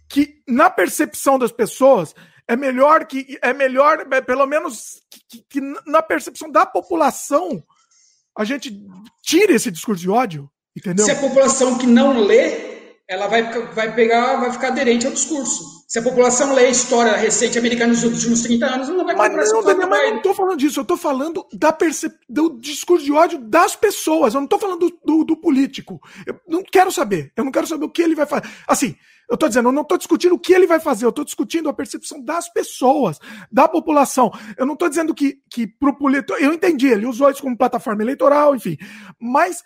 [0.09, 2.15] que na percepção das pessoas
[2.49, 7.63] é melhor que é melhor, é, pelo menos que, que na percepção da população,
[8.37, 8.85] a gente
[9.23, 11.05] tire esse discurso de ódio, entendeu?
[11.05, 12.70] Se a população que não lê
[13.11, 13.43] ela vai,
[13.73, 15.85] vai pegar, vai ficar aderente ao discurso.
[15.89, 19.33] Se a população lê a história recente americana nos últimos 30 anos, não vai mas
[19.35, 22.15] não, mas eu não estou falando disso, eu estou falando da percep...
[22.29, 26.01] do discurso de ódio das pessoas, eu não estou falando do, do, do, político.
[26.25, 28.49] Eu não quero saber, eu não quero saber o que ele vai fazer.
[28.69, 28.95] Assim,
[29.29, 31.69] eu estou dizendo, eu não estou discutindo o que ele vai fazer, eu estou discutindo
[31.69, 33.19] a percepção das pessoas,
[33.51, 34.31] da população.
[34.57, 36.39] Eu não estou dizendo que, que para o político.
[36.39, 38.79] Eu entendi, ele usou isso como plataforma eleitoral, enfim.
[39.21, 39.65] Mas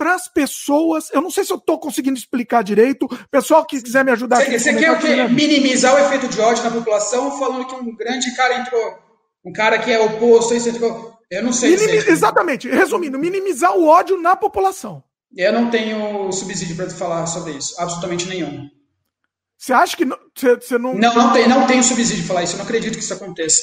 [0.00, 1.10] para as pessoas.
[1.12, 3.06] Eu não sei se eu estou conseguindo explicar direito.
[3.30, 4.42] Pessoal que quiser me ajudar.
[4.42, 5.28] Você, você quer o quê?
[5.28, 8.98] Minimizar o efeito de ódio na população, falando que um grande cara entrou,
[9.44, 11.18] um cara que é oposto, isso entrou.
[11.30, 11.76] Eu não sei.
[11.76, 11.92] Minim...
[11.92, 12.66] Exatamente.
[12.66, 15.04] Resumindo, minimizar o ódio na população.
[15.36, 18.70] Eu não tenho subsídio para falar sobre isso, absolutamente nenhum.
[19.58, 20.94] Você acha que você, você não.
[20.94, 22.54] Não, não tem, não tenho subsídio de falar isso.
[22.54, 23.62] Eu não acredito que isso aconteça.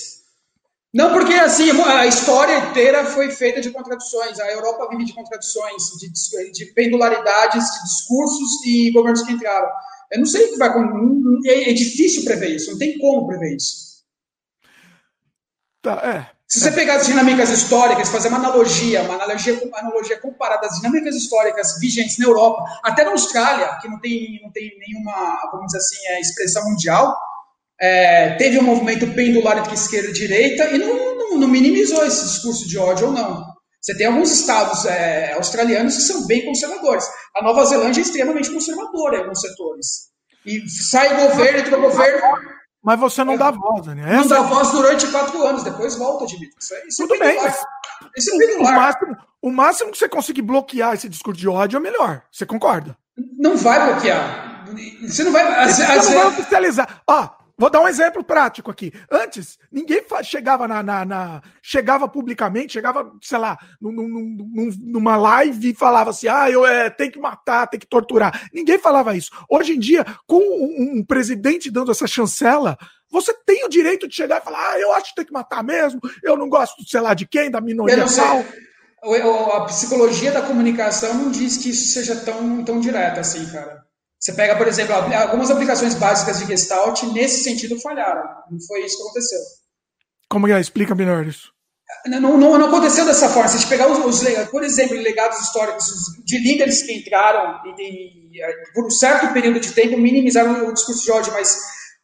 [0.94, 4.40] Não, porque assim, a história inteira foi feita de contradições.
[4.40, 9.70] A Europa vive de contradições, de, de pendularidades, de discursos e governos que entraram.
[10.12, 11.50] Eu não sei o que vai acontecer.
[11.50, 13.88] É, é difícil prever isso, não tem como prever isso.
[15.82, 16.38] Tá, é.
[16.50, 20.78] Se você pegar as dinâmicas históricas, fazer uma analogia, uma analogia, uma analogia comparada às
[20.78, 25.68] dinâmicas históricas vigentes na Europa, até na Austrália, que não tem, não tem nenhuma, vamos
[25.68, 27.18] dizer assim, é, expressão mundial,
[27.80, 32.26] é, teve um movimento pendular entre esquerda e direita e não, não, não, minimizou esse
[32.26, 33.46] discurso de ódio ou não.
[33.82, 37.06] Você tem alguns estados é, australianos que são bem conservadores.
[37.36, 40.08] A Nova Zelândia é extremamente conservadora em alguns setores.
[40.46, 42.22] E sai governo, entra governo.
[42.84, 44.04] Mas você não é, dá voz, né?
[44.08, 44.22] Essa...
[44.22, 46.56] Não dá voz durante quatro anos, depois volta, Dimitri.
[46.60, 47.38] Isso, é, isso Tudo é bem.
[48.16, 51.80] Isso é o, máximo, o máximo que você conseguir bloquear esse discurso de ódio é
[51.80, 52.24] melhor.
[52.32, 52.98] Você concorda?
[53.38, 54.66] Não vai bloquear.
[55.02, 55.68] Você não vai.
[55.68, 57.02] Você não vai oficializar.
[57.08, 58.94] Ó, Vou dar um exemplo prático aqui.
[59.12, 65.72] Antes, ninguém chegava na, na, na, chegava publicamente, chegava, sei lá, num, num, numa live
[65.72, 68.48] e falava assim: ah, eu é, tem que matar, tem que torturar.
[68.54, 69.32] Ninguém falava isso.
[69.50, 72.78] Hoje em dia, com um, um presidente dando essa chancela,
[73.10, 75.64] você tem o direito de chegar e falar: ah, eu acho que tem que matar
[75.64, 78.46] mesmo, eu não gosto, sei lá, de quem, da minoria tal.
[79.56, 83.87] A psicologia da comunicação não diz que isso seja tão, tão direto assim, cara.
[84.20, 88.24] Você pega, por exemplo, algumas aplicações básicas de Gestalt nesse sentido falharam.
[88.50, 89.40] Não foi isso que aconteceu.
[90.30, 90.60] Como é?
[90.60, 91.52] Explica melhor isso.
[92.08, 93.48] Não, não, não aconteceu dessa forma.
[93.48, 95.86] Se a gente pegar os, os, por exemplo, legados históricos
[96.26, 101.04] de líderes que entraram e, e, por um certo período de tempo minimizaram o discurso
[101.04, 101.58] de ódio, mas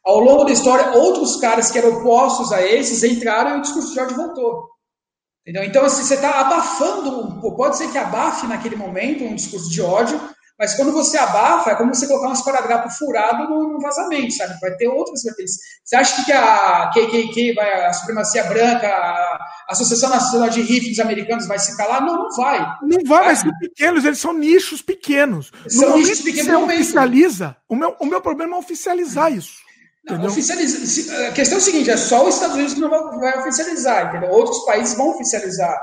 [0.05, 3.93] Ao longo da história, outros caras que eram opostos a esses entraram e o discurso
[3.93, 4.69] de ódio voltou.
[5.41, 5.63] Entendeu?
[5.63, 10.19] Então, assim, você está abafando, pode ser que abafe naquele momento um discurso de ódio,
[10.63, 14.57] mas quando você abafa, é como você colocar um esparadrapo furado no, vazamento, sabe?
[14.61, 15.57] Vai ter outras vertentes.
[15.83, 21.47] Você acha que a KKK, vai, a supremacia branca, a Associação Nacional de Rifles Americanos
[21.47, 22.01] vai se calar?
[22.05, 22.59] Não, não vai.
[22.81, 25.51] Não vai, mas são pequenos, eles são nichos pequenos.
[25.67, 26.47] São no nichos pequenos.
[26.47, 29.57] Você oficializa, o meu, o meu problema é oficializar isso.
[30.05, 33.37] Não, oficializa, a questão é o seguinte: é só os Estados Unidos que não vai
[33.37, 34.29] oficializar, entendeu?
[34.29, 35.77] Outros países vão oficializar.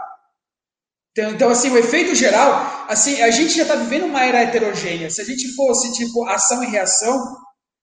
[1.21, 5.11] Então, então, assim, o efeito geral, assim, a gente já está vivendo uma era heterogênea.
[5.11, 7.37] Se a gente fosse, tipo, ação e reação,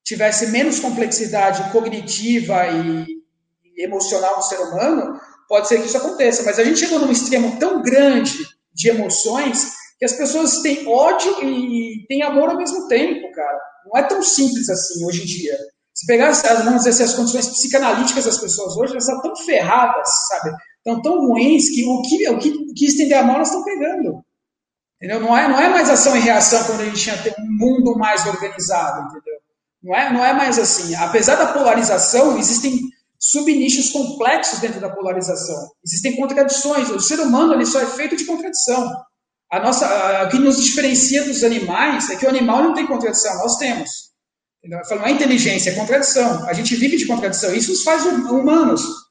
[0.03, 3.05] tivesse menos complexidade cognitiva e,
[3.77, 6.43] emocional do ser humano, pode ser que isso aconteça.
[6.43, 8.33] Mas a gente chegou num extremo tão grande
[8.73, 13.59] de emoções que as pessoas têm ódio e têm amor ao mesmo tempo, cara.
[13.85, 15.57] Não é tão simples assim hoje em dia.
[15.93, 16.31] Se pegar,
[16.63, 20.55] vamos dizer assim, as condições psicanalíticas das pessoas hoje, elas estão tão ferradas, sabe?
[20.87, 24.23] Estão tão ruins que o que, o que, que estender a mão elas estão pegando.
[24.95, 25.19] Entendeu?
[25.19, 28.25] Não é, não é mais ação e reação quando a gente tinha um mundo mais
[28.25, 29.37] organizado, entendeu?
[29.83, 30.95] Não é, não é mais assim.
[30.95, 32.79] Apesar da polarização, existem
[33.19, 35.71] subnichos complexos dentro da polarização.
[35.85, 36.89] Existem contradições.
[36.89, 38.91] O ser humano ele só é feito de contradição.
[39.51, 42.87] A nossa, a, o que nos diferencia dos animais é que o animal não tem
[42.87, 43.89] contradição, nós temos.
[44.59, 44.81] Entendeu?
[44.97, 46.47] Não é inteligência, é contradição.
[46.47, 47.53] A gente vive de contradição.
[47.53, 49.06] Isso nos faz humanos.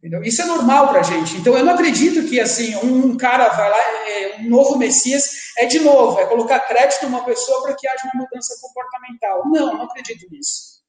[0.00, 0.22] Entendeu?
[0.22, 1.36] Isso é normal para a gente.
[1.36, 5.66] Então, eu não acredito que assim um cara vai lá, é, um novo Messias é
[5.66, 9.42] de novo, é colocar crédito numa pessoa para que haja uma mudança comportamental.
[9.44, 10.80] Não, não acredito nisso.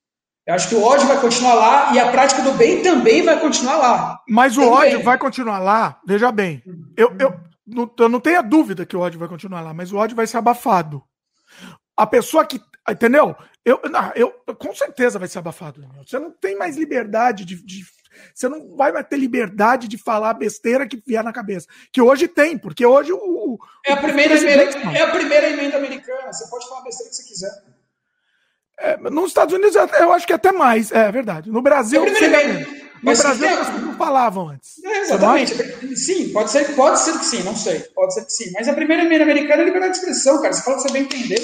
[0.48, 3.38] Eu acho que o ódio vai continuar lá e a prática do bem também vai
[3.38, 4.22] continuar lá.
[4.30, 4.76] Mas o também.
[4.76, 6.64] ódio vai continuar lá, veja bem.
[6.96, 7.38] Eu, eu,
[7.68, 10.26] não, eu não tenho dúvida que o ódio vai continuar lá, mas o ódio vai
[10.26, 11.04] ser abafado.
[11.98, 12.62] A pessoa que.
[12.90, 13.36] Entendeu?
[13.64, 15.86] Eu, não, eu, com certeza vai ser abafado.
[16.08, 17.84] Você não tem mais liberdade de, de
[18.34, 21.68] você não vai ter liberdade de falar a besteira que vier na cabeça.
[21.92, 23.58] Que hoje tem, porque hoje o.
[23.86, 26.32] É a primeira, emenda, é a primeira emenda americana.
[26.32, 27.52] Você pode falar a besteira que você quiser.
[28.80, 31.52] É, nos Estados Unidos eu acho que até mais, é verdade.
[31.52, 32.10] No Brasil, é
[33.04, 34.84] no Brasil as pessoas não falavam antes.
[34.84, 35.96] É, exatamente.
[35.96, 37.80] Sim, pode ser, pode ser que sim, não sei.
[37.96, 38.52] Pode ser que sim.
[38.54, 40.54] Mas a primeira emenda americana é liberdade de expressão, cara.
[40.54, 41.42] Você fala que você bem entender.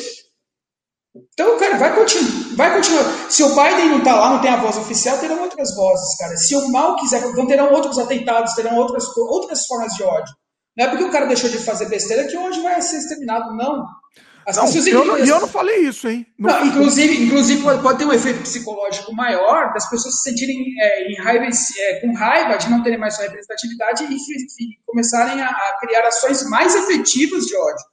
[1.33, 3.03] Então, cara, vai continuar, vai continuar.
[3.29, 6.35] Se o Biden não está lá, não tem a voz oficial, terão outras vozes, cara.
[6.37, 10.33] Se o mal quiser, vão terão outros atentados, terão outras, outras formas de ódio.
[10.77, 13.85] Não é porque o cara deixou de fazer besteira que hoje vai ser exterminado, não.
[14.47, 16.25] As não, pessoas eu, não, eu não falei isso, hein?
[16.39, 21.21] Não, não, inclusive, inclusive pode, ter um efeito psicológico maior das pessoas se sentirem é,
[21.21, 21.45] raiva,
[21.79, 26.07] é, com raiva de não terem mais sua representatividade e, e começarem a, a criar
[26.07, 27.85] ações mais efetivas de ódio.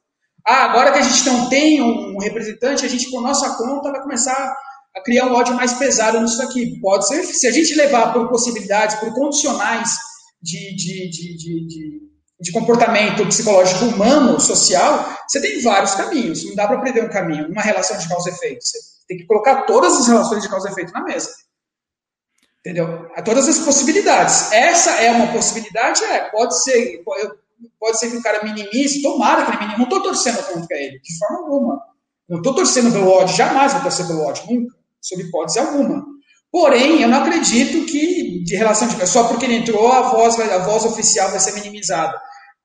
[0.46, 4.02] Ah, agora que a gente não tem um representante, a gente, por nossa conta, vai
[4.02, 4.54] começar
[4.94, 6.78] a criar um ódio mais pesado nisso aqui.
[6.80, 9.96] Pode ser, se a gente levar por possibilidades, por condicionais
[10.42, 11.36] de, de, de,
[11.66, 12.00] de,
[12.40, 16.44] de comportamento psicológico humano, social, você tem vários caminhos.
[16.44, 18.62] Não dá para prever um caminho, uma relação de causa e efeito.
[18.62, 18.78] Você
[19.08, 21.30] tem que colocar todas as relações de causa e efeito na mesa.
[22.60, 23.10] Entendeu?
[23.24, 24.52] Todas as possibilidades.
[24.52, 26.04] Essa é uma possibilidade?
[26.04, 27.02] É, pode ser.
[27.18, 27.43] Eu,
[27.78, 29.78] pode ser que o cara minimize, tomara que ele minimize.
[29.78, 31.82] Não estou torcendo contra ele, de forma alguma.
[32.28, 36.04] Não estou torcendo pelo ódio, jamais vou torcer pelo ódio, nunca, sob hipótese alguma.
[36.50, 39.06] Porém, eu não acredito que, de relação de.
[39.06, 42.16] Só porque ele entrou, a voz, a voz oficial vai ser minimizada.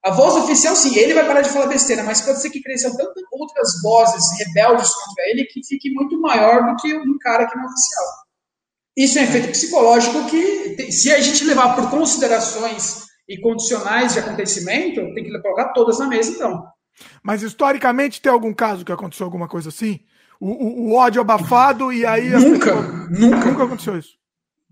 [0.03, 2.95] A voz oficial, sim, ele vai parar de falar besteira, mas pode ser que cresçam
[2.95, 7.57] tantas outras vozes rebeldes contra ele que fique muito maior do que um cara que
[7.57, 8.05] não é oficial.
[8.95, 14.19] Isso é um efeito psicológico que, se a gente levar por considerações e condicionais de
[14.19, 16.65] acontecimento, tem que colocar todas na mesa, então.
[17.23, 19.99] Mas historicamente tem algum caso que aconteceu alguma coisa assim?
[20.39, 22.31] O, o, o ódio abafado e aí.
[22.31, 23.19] Nunca, pessoas...
[23.19, 23.45] nunca.
[23.45, 24.17] Nunca aconteceu isso.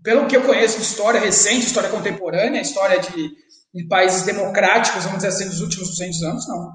[0.02, 3.30] Pelo que eu conheço de história recente, história contemporânea, história de,
[3.74, 6.72] de países democráticos, vamos dizer assim, dos últimos 200 anos, não.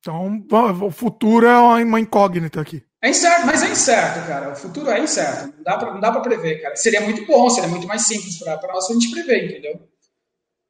[0.00, 2.84] Então, o futuro é uma incógnita aqui.
[3.00, 4.52] É incerto, mas é incerto, cara.
[4.52, 5.54] O futuro é incerto.
[5.56, 6.74] Não dá pra, não dá pra prever, cara.
[6.74, 9.91] Seria muito bom, seria muito mais simples para nós a gente prever, entendeu?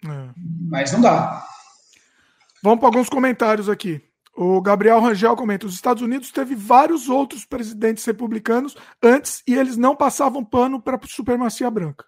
[0.05, 0.31] É.
[0.69, 1.45] Mas não dá.
[2.63, 4.03] Vamos para alguns comentários aqui.
[4.35, 9.77] O Gabriel Rangel comenta: os Estados Unidos teve vários outros presidentes republicanos antes e eles
[9.77, 12.05] não passavam pano para a supremacia branca.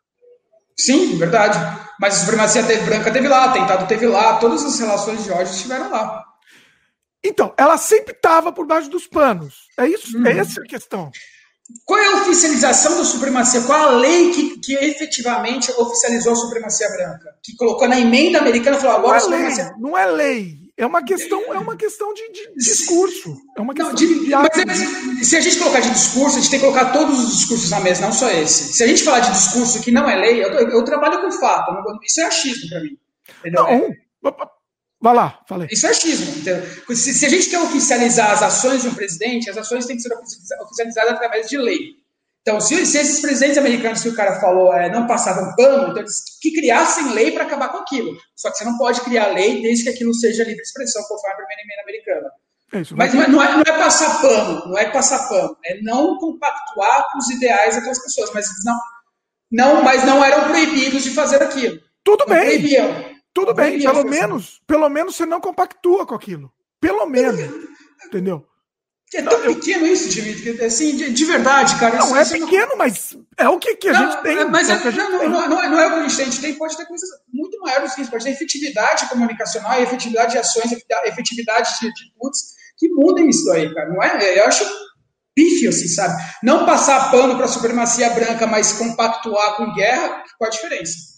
[0.76, 1.58] Sim, verdade.
[2.00, 5.52] Mas a supremacia teve, branca teve lá, atentado teve lá, todas as relações de ódio
[5.52, 6.24] estiveram lá.
[7.22, 9.68] Então, ela sempre estava por baixo dos panos.
[9.78, 10.26] É isso, uhum.
[10.26, 11.10] é essa a questão.
[11.84, 13.62] Qual é a oficialização da supremacia?
[13.62, 17.34] Qual a lei que, que efetivamente oficializou a supremacia branca?
[17.42, 20.64] Que colocou na emenda americana e falou agora não é, lei, não é lei.
[20.76, 23.36] É uma questão, é uma questão de, de discurso.
[23.56, 26.40] É uma questão não, de, de mas é, se a gente colocar de discurso, a
[26.40, 28.72] gente tem que colocar todos os discursos na mesa, não só esse.
[28.74, 31.72] Se a gente falar de discurso que não é lei, eu, eu trabalho com fato.
[32.02, 32.98] Isso é achismo para mim.
[33.40, 33.62] Entendeu?
[33.62, 34.32] Não,
[35.04, 35.68] vai lá, falei.
[35.70, 36.26] Isso é achismo.
[36.94, 40.02] Se, se, a gente quer oficializar as ações de um presidente, as ações têm que
[40.02, 40.14] ser
[40.62, 41.78] oficializadas através de lei.
[42.40, 45.98] Então, se, se, esses presidentes americanos que o cara falou é, não passavam pano, então
[45.98, 48.16] eles que criassem lei para acabar com aquilo.
[48.34, 51.36] Só que você não pode criar lei desde que aquilo seja livre expressão, conforme a
[51.36, 52.30] primeira emenda americana.
[52.72, 55.54] É isso, Mas não é, não, é, não é, passar pano, não é passar pano,
[55.66, 58.78] é não compactuar com os ideais daquelas pessoas, mas não,
[59.52, 61.78] não, mas não eram proibidos de fazer aquilo.
[62.02, 62.44] Tudo não bem.
[62.46, 63.13] Proibiam.
[63.34, 66.52] Tudo bem, pelo menos, pelo menos você não compactua com aquilo.
[66.80, 67.40] Pelo menos.
[68.06, 68.46] Entendeu?
[69.12, 69.92] É tão não, pequeno eu...
[69.92, 71.98] isso, Dimitri, assim, de, de, verdade, cara.
[71.98, 72.76] Não, é pequeno, não...
[72.76, 74.38] mas é o que, que a não, gente tem.
[74.38, 76.26] É, mas é, é, não, não, não, é, não é o que a gente tem.
[76.26, 78.10] A gente tem, pode ter coisas muito maiores que isso.
[78.10, 82.40] Pode ter efetividade comunicacional, efetividade de ações, efetividade de atitudes
[82.76, 83.88] que mudem isso aí, cara.
[83.88, 84.38] Não é?
[84.38, 84.64] Eu acho
[85.34, 86.14] pífio, assim, sabe?
[86.42, 91.13] Não passar pano para a supremacia branca, mas compactuar com guerra, qual a diferença?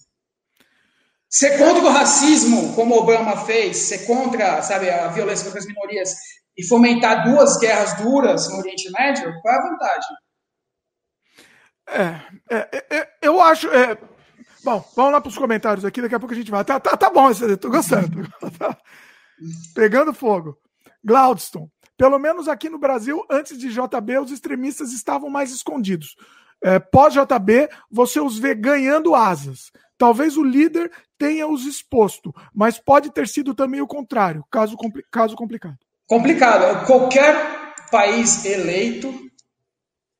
[1.28, 6.14] Ser contra o racismo, como Obama fez, ser contra, sabe, a violência contra as minorias,
[6.56, 10.16] e fomentar duas guerras duras no Oriente Médio, qual é a vantagem?
[11.88, 13.68] É, é, é, é eu acho.
[13.68, 13.98] É,
[14.64, 16.64] bom, vamos lá para os comentários aqui, daqui a pouco a gente vai.
[16.64, 18.26] Tá, tá, tá bom, estou gostando.
[19.74, 20.58] Pegando fogo.
[21.04, 26.16] Glaudston, pelo menos aqui no Brasil, antes de JB, os extremistas estavam mais escondidos.
[26.62, 29.70] É, Pós-JB, você os vê ganhando asas.
[29.98, 35.02] Talvez o líder tenha os exposto, mas pode ter sido também o contrário, caso, compli
[35.10, 35.78] caso complicado.
[36.06, 36.86] Complicado.
[36.86, 39.12] Qualquer país eleito,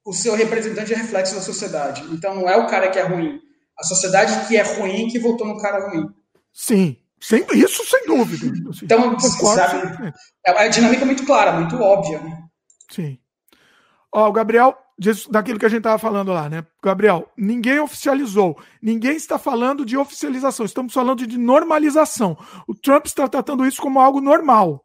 [0.05, 2.03] o seu representante é reflexo da sociedade.
[2.13, 3.41] Então não é o cara que é ruim.
[3.79, 6.07] A sociedade que é ruim que votou no cara ruim.
[6.53, 8.47] Sim, sem, isso sem dúvida.
[8.83, 10.13] Então, sabe,
[10.47, 12.21] é uma dinâmica muito clara, muito óbvia.
[12.21, 12.43] Né?
[12.91, 13.19] Sim.
[14.13, 14.77] Ó, o Gabriel,
[15.31, 16.67] daquilo que a gente estava falando lá, né?
[16.83, 18.59] Gabriel, ninguém oficializou.
[18.81, 20.65] Ninguém está falando de oficialização.
[20.65, 22.37] Estamos falando de normalização.
[22.67, 24.85] O Trump está tratando isso como algo normal.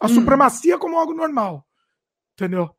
[0.00, 0.08] A hum.
[0.08, 1.64] supremacia como algo normal.
[2.32, 2.70] Entendeu?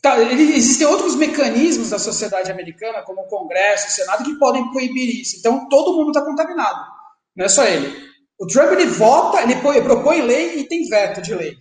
[0.00, 5.20] Tá, existem outros mecanismos da sociedade americana, como o Congresso, o Senado, que podem proibir
[5.20, 5.36] isso.
[5.38, 6.80] Então todo mundo está contaminado.
[7.36, 7.92] Não é só ele.
[8.38, 11.56] O Trump ele vota, ele propõe lei e tem veto de lei.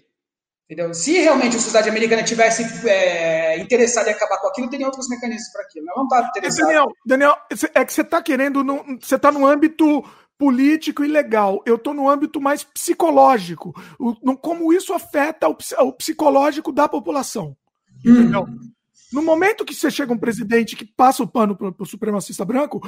[0.66, 0.93] Entendeu?
[0.95, 5.51] Se realmente a sociedade americana tivesse é, interessada em acabar com aquilo, teria outros mecanismos
[5.53, 5.86] para aquilo.
[5.95, 6.66] Não está interessado.
[6.66, 7.38] Daniel, Daniel,
[7.76, 8.63] é que você está querendo,
[8.99, 10.03] você está no âmbito
[10.39, 11.61] político e legal.
[11.68, 13.74] Eu estou no âmbito mais psicológico.
[13.99, 17.55] O, como isso afeta o, o psicológico da população.
[18.03, 18.41] Entendeu?
[18.41, 18.72] Hum.
[19.13, 22.82] No momento que você chega um presidente que passa o pano para o supremacista branco,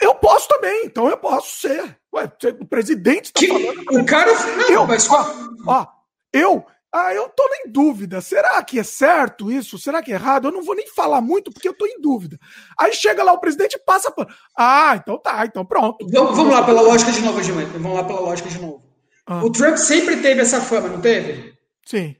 [0.00, 1.98] eu posso também, então eu posso ser.
[2.14, 4.00] Ué, o presidente tá falando.
[4.00, 4.32] O cara.
[4.32, 5.10] Não, eu, mas...
[5.10, 5.26] ó,
[5.66, 5.86] ó,
[6.32, 8.20] eu ah, eu tô em dúvida.
[8.20, 9.78] Será que é certo isso?
[9.78, 10.48] Será que é errado?
[10.48, 12.38] Eu não vou nem falar muito porque eu tô em dúvida.
[12.78, 14.10] Aí chega lá o presidente e passa.
[14.10, 14.26] Pra...
[14.56, 16.06] Ah, então tá, então pronto.
[16.10, 17.66] Vamos, vamos lá pela lógica de novo, Gilmar.
[17.66, 18.82] Vamos lá pela lógica de novo.
[19.26, 19.44] Ah.
[19.44, 21.54] O Trump sempre teve essa fama, não teve?
[21.84, 22.16] Sim.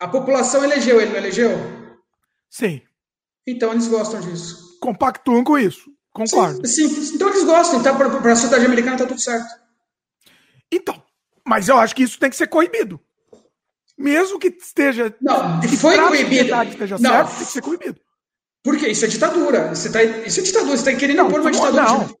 [0.00, 1.50] A população elegeu ele, não elegeu?
[2.48, 2.80] Sim.
[3.46, 4.78] Então eles gostam disso.
[4.80, 5.90] Compactuam com isso.
[6.10, 6.66] Concordo.
[6.66, 7.16] Sim, sim.
[7.16, 7.80] então eles gostam.
[7.80, 9.48] Então, para a sociedade americana tá tudo certo.
[10.72, 11.02] Então,
[11.48, 13.00] mas eu acho que isso tem que ser coibido.
[13.96, 15.14] Mesmo que esteja.
[15.20, 16.54] Não, foi proibido.
[16.62, 17.10] Esteja não.
[17.10, 18.00] certo, tem que ser coibido.
[18.62, 19.68] Porque isso é ditadura.
[19.74, 20.76] Você tá, isso é ditadura.
[20.76, 21.82] Você está querendo impor uma ditadura.
[21.82, 22.18] Não.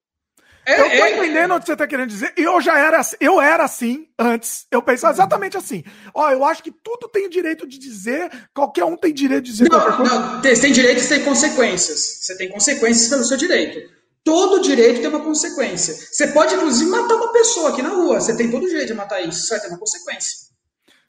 [0.66, 1.16] É, eu tô é...
[1.16, 2.32] entendendo o que você está querendo dizer.
[2.36, 4.66] Eu já era, eu era assim antes.
[4.70, 5.84] Eu pensava exatamente assim.
[6.12, 9.70] Ó, eu acho que tudo tem direito de dizer, qualquer um tem direito de dizer
[9.70, 10.14] não, qualquer coisa.
[10.14, 12.00] Não, você tem direito e tem consequências.
[12.20, 13.97] Você tem consequências pelo seu direito.
[14.28, 15.94] Todo direito tem uma consequência.
[15.94, 18.20] Você pode, inclusive, matar uma pessoa aqui na rua.
[18.20, 19.38] Você tem todo o direito de matar isso.
[19.38, 20.36] Isso vai ter uma consequência.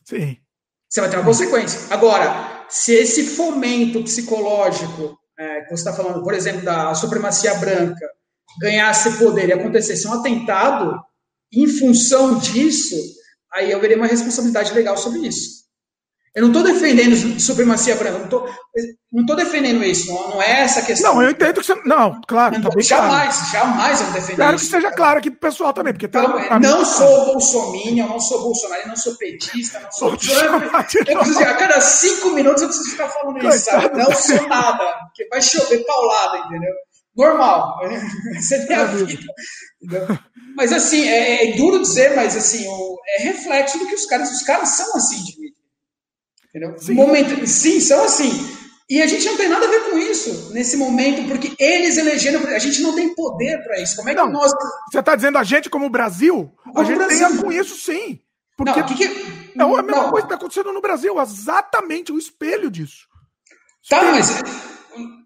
[0.05, 0.37] Sim.
[0.87, 1.81] Você vai ter uma consequência.
[1.89, 8.09] Agora, se esse fomento psicológico, é, que você está falando, por exemplo, da supremacia branca,
[8.61, 10.97] ganhasse poder e acontecesse um atentado,
[11.51, 12.95] em função disso,
[13.51, 15.65] aí eu veria uma responsabilidade legal sobre isso.
[16.33, 18.45] Eu não estou defendendo supremacia branca,
[19.11, 21.15] não estou defendendo isso, não, não, é essa questão.
[21.15, 21.73] Não, eu entendo que você.
[21.83, 22.59] Não, claro.
[22.59, 23.51] Não, tá jamais, claro.
[23.51, 24.65] jamais eu defendo Quero isso.
[24.65, 28.43] que seja claro aqui pro pessoal também, porque tá, não, não sou bolsominion, não sou
[28.43, 30.63] bolsonaro, não sou petista, não sou Trump.
[31.07, 33.97] Eu preciso, a cada cinco minutos eu preciso ficar falando isso, sabe?
[33.97, 36.73] Não sou nada, porque vai chover paulada, entendeu?
[37.17, 37.79] Normal,
[38.39, 39.23] você tem a vida.
[39.81, 40.19] Entendeu?
[40.55, 42.63] Mas assim, é, é, duro dizer, mas assim,
[43.17, 45.57] é reflexo do que os caras, os caras são assim, Dimitri.
[46.49, 46.77] Entendeu?
[46.77, 46.93] Sim.
[46.93, 48.58] Momento, sim, são assim.
[48.89, 52.41] E a gente não tem nada a ver com isso nesse momento, porque eles elegeram.
[52.47, 53.95] A gente não tem poder para isso.
[53.95, 54.51] Como é que não, nós.
[54.91, 56.51] Você está dizendo a gente como Brasil?
[56.63, 57.27] Como a gente Brasil.
[57.27, 58.19] tem com isso sim.
[58.57, 59.03] Porque não, que que...
[59.05, 60.09] é a mesma não.
[60.09, 63.07] coisa que está acontecendo no Brasil, exatamente o espelho disso.
[63.87, 64.41] Tá, mas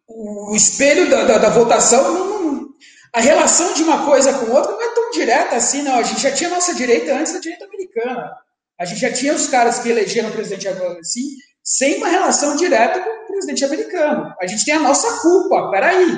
[0.08, 2.68] o espelho da, da, da votação não,
[3.16, 5.96] a relação de uma coisa com outra não é tão direta assim, não.
[5.96, 8.32] A gente já tinha nossa direita antes da direita americana.
[8.80, 11.28] A gente já tinha os caras que elegeram o presidente assim,
[11.64, 14.34] sem uma relação direta com o presidente americano.
[14.42, 16.18] A gente tem a nossa culpa, peraí.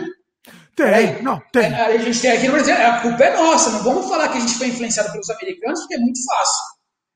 [0.76, 1.22] Tem, peraí.
[1.22, 1.74] não, tem.
[1.74, 3.70] A, a, gente tem aqui no Brasil, a culpa é nossa.
[3.70, 6.64] Não vamos falar que a gente foi influenciado pelos americanos, porque é muito fácil.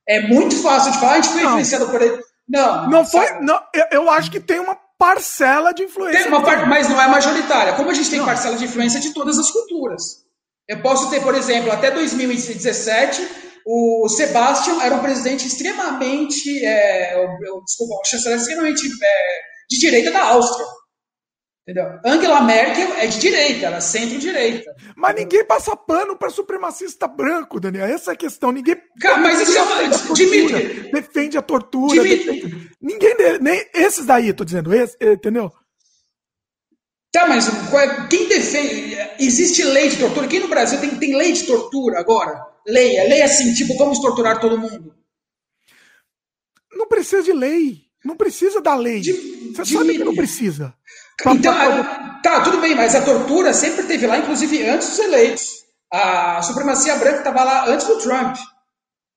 [0.08, 1.50] É muito fácil de falar, a gente foi não.
[1.50, 2.24] influenciado por ele.
[2.48, 3.40] Não, não, foi.
[3.42, 6.24] Não, eu, eu acho que tem uma parcela de influência.
[6.24, 6.68] Tem uma par...
[6.68, 7.74] Mas não é majoritária.
[7.74, 8.26] Como a gente tem não.
[8.26, 10.24] parcela de influência de todas as culturas.
[10.68, 17.16] Eu posso ter, por exemplo, até 2017, o Sebastian era um presidente extremamente, é,
[17.66, 19.40] desculpa, um chanceler extremamente é,
[19.70, 20.66] de direita da Áustria.
[21.70, 22.00] Entendeu?
[22.04, 24.74] Angela Merkel é de direita, ela é centro-direita.
[24.96, 27.86] Mas ninguém passa pano para supremacista branco, Daniel.
[27.86, 28.52] Essa é a questão.
[28.52, 28.76] Ninguém.
[29.00, 30.16] Cara, mas isso é uma.
[30.16, 30.90] Dimitri.
[30.92, 32.02] Defende a tortura.
[32.02, 32.72] Defende...
[32.82, 33.16] Ninguém.
[33.40, 35.52] Nem esses daí, tô dizendo, esse, entendeu?
[37.12, 37.48] Tá, mas
[38.10, 38.98] quem defende.
[39.20, 40.28] Existe lei de tortura?
[40.28, 42.46] Quem no Brasil tem, tem lei de tortura agora?
[42.68, 44.94] Leia, leia assim, tipo, vamos torturar todo mundo.
[46.72, 47.82] Não precisa de lei.
[48.06, 49.02] Não precisa da lei.
[49.02, 49.12] De,
[49.54, 50.74] Você de sabe que não precisa.
[51.28, 51.54] Então,
[52.24, 55.66] tá, tudo bem, mas a tortura sempre teve lá, inclusive antes dos eleitos.
[55.92, 58.38] A supremacia branca estava lá antes do Trump.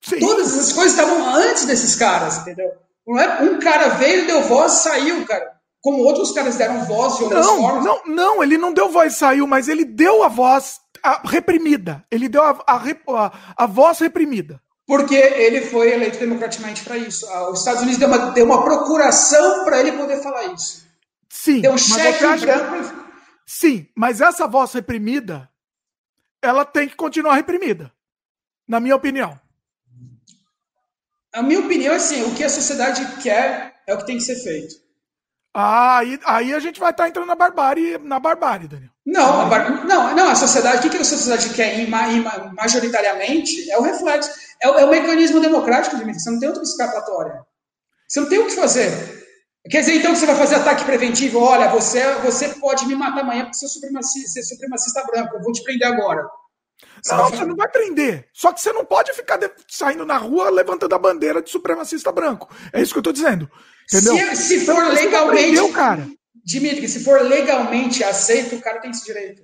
[0.00, 0.18] Sim.
[0.18, 2.72] Todas essas coisas estavam antes desses caras, entendeu?
[3.06, 5.51] Não é um cara veio, deu voz e saiu, cara.
[5.82, 7.84] Como outros caras deram voz de outras não, formas.
[7.84, 12.04] Não, não, ele não deu voz e saiu, mas ele deu a voz a, reprimida.
[12.08, 14.62] Ele deu a, a, a, voz reprimida.
[14.86, 17.26] Porque ele foi eleito democraticamente para isso.
[17.50, 20.86] Os Estados Unidos deu uma, deu uma procuração para ele poder falar isso.
[21.28, 21.60] Sim.
[21.60, 22.46] Deu um cheque acha...
[22.46, 23.02] branco.
[23.44, 25.50] Sim, mas essa voz reprimida,
[26.40, 27.92] ela tem que continuar reprimida.
[28.68, 29.38] Na minha opinião.
[31.32, 34.22] A minha opinião é assim: o que a sociedade quer é o que tem que
[34.22, 34.81] ser feito.
[35.54, 38.90] Ah, aí, aí a gente vai estar tá entrando na barbárie, na barbárie, Daniel.
[39.04, 39.84] Não, a bar...
[39.86, 41.86] não, não, a sociedade, o que, a sociedade quer
[42.56, 44.30] majoritariamente é o reflexo,
[44.62, 46.20] é o, é o mecanismo democrático, Dimitri.
[46.20, 47.44] Você não tem outra escapatória.
[48.08, 49.22] Você não tem o que fazer.
[49.70, 51.38] Quer dizer, então, que você vai fazer ataque preventivo?
[51.38, 55.42] Olha, você, você pode me matar amanhã porque você é supremacista, é supremacista branco, eu
[55.42, 56.26] vou te prender agora.
[57.02, 58.28] Você não, você não vai prender.
[58.32, 59.50] Só que você não pode ficar de...
[59.68, 62.48] saindo na rua levantando a bandeira de supremacista branco.
[62.72, 63.50] É isso que eu estou dizendo.
[63.92, 64.36] Entendeu?
[64.36, 65.42] Se, se for então, legalmente.
[65.42, 66.08] Prendeu, cara.
[66.44, 69.42] Dimitri, se for legalmente aceito, o cara tem esse direito.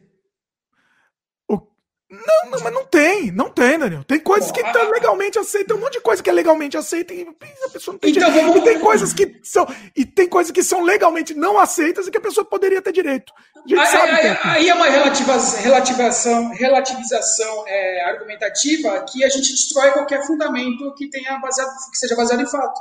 [2.10, 4.02] Não, não, mas não tem, não tem, Daniel.
[4.02, 7.12] Tem coisas que estão legalmente aceitas, tem um monte de coisa que é legalmente aceita
[7.12, 7.28] e
[7.66, 8.46] a pessoa não tem então, direito.
[8.46, 8.62] Vamos...
[8.62, 12.16] E tem coisas que são e tem coisas que são legalmente não aceitas e que
[12.16, 13.30] a pessoa poderia ter direito.
[13.70, 14.38] Aí, aí, é.
[14.42, 21.38] aí é uma relativização, relativização é, argumentativa que a gente destrói qualquer fundamento que tenha
[21.38, 22.80] baseado, que seja baseado em fato.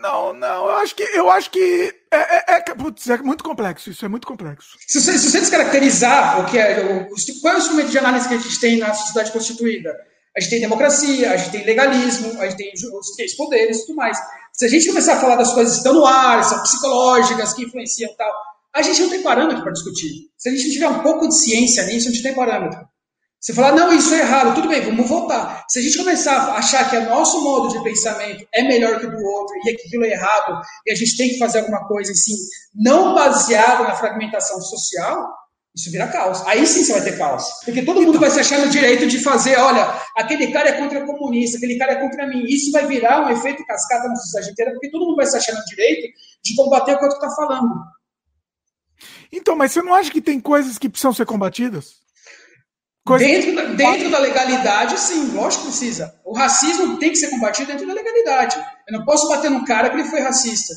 [0.00, 3.90] Não, não, eu acho que eu acho que é, é, é, putz, é muito complexo,
[3.90, 4.76] isso é muito complexo.
[4.86, 8.28] Se você, se você descaracterizar o que é o, qual é o instrumento de análise
[8.28, 9.94] que a gente tem na sociedade constituída?
[10.36, 13.86] A gente tem democracia, a gente tem legalismo, a gente tem os três poderes e
[13.86, 14.18] tudo mais.
[14.52, 17.64] Se a gente começar a falar das coisas que estão no ar, são psicológicas, que
[17.64, 18.32] influenciam e tal,
[18.74, 20.28] a gente não tem parâmetro para discutir.
[20.36, 22.80] Se a gente tiver um pouco de ciência nisso, a gente tem parâmetro.
[23.44, 25.66] Você falar, não, isso é errado, tudo bem, vamos voltar.
[25.68, 29.04] Se a gente começar a achar que o nosso modo de pensamento é melhor que
[29.04, 32.10] o do outro e aquilo é errado, e a gente tem que fazer alguma coisa
[32.10, 32.32] assim,
[32.74, 35.28] não baseado na fragmentação social,
[35.76, 36.40] isso vira caos.
[36.46, 37.44] Aí sim você vai ter caos.
[37.66, 41.04] Porque todo mundo vai se achar no direito de fazer, olha, aquele cara é contra
[41.04, 42.44] comunista, aquele cara é contra mim.
[42.46, 45.52] Isso vai virar um efeito cascata na sociedade inteira, porque todo mundo vai se achar
[45.52, 46.08] no direito
[46.42, 47.74] de combater o que o outro está falando.
[49.30, 52.02] Então, mas você não acha que tem coisas que precisam ser combatidas?
[53.06, 56.14] Coisa dentro, da, dentro da legalidade, sim, lógico que precisa.
[56.24, 58.56] O racismo tem que ser combatido dentro da legalidade.
[58.88, 60.72] Eu não posso bater num cara que ele foi racista.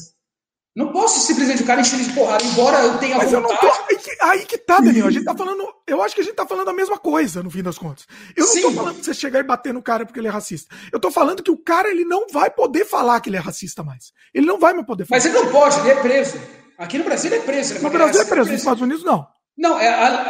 [0.76, 3.54] Não posso simplesmente o cara encher de porrada, embora eu tenha Mas vontade.
[3.54, 3.84] Eu tô...
[3.90, 5.08] aí, que, aí que tá, Daniel.
[5.08, 5.68] A gente tá falando.
[5.88, 8.06] Eu acho que a gente tá falando a mesma coisa, no fim das contas.
[8.36, 8.62] Eu não Sim.
[8.62, 10.76] tô falando que você chegar e bater no cara porque ele é racista.
[10.92, 13.82] Eu tô falando que o cara ele não vai poder falar que ele é racista
[13.82, 14.12] mais.
[14.32, 15.18] Ele não vai mais poder falar.
[15.18, 16.40] Mas ele não pode, ele é preso.
[16.78, 17.74] Aqui no Brasil ele é preso.
[17.74, 19.26] Ele no Brasil é preso, nos Estados Unidos não.
[19.58, 19.88] Não, é,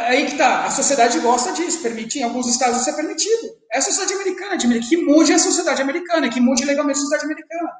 [0.07, 0.65] aí que tá.
[0.65, 3.57] A sociedade gosta disso, permite, em alguns estados isso é permitido.
[3.71, 7.71] É a sociedade americana, que mude a sociedade americana, que mude legalmente a sociedade americana.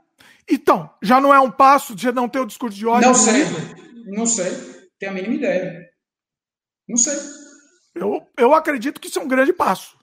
[0.50, 3.08] Então, já não é um passo de não ter o discurso de ódio?
[3.08, 3.46] Não sei,
[4.06, 4.52] não sei.
[5.00, 5.90] Tenho a mínima ideia.
[6.88, 7.18] Não sei.
[7.96, 9.98] Eu, eu acredito que isso é um grande passo.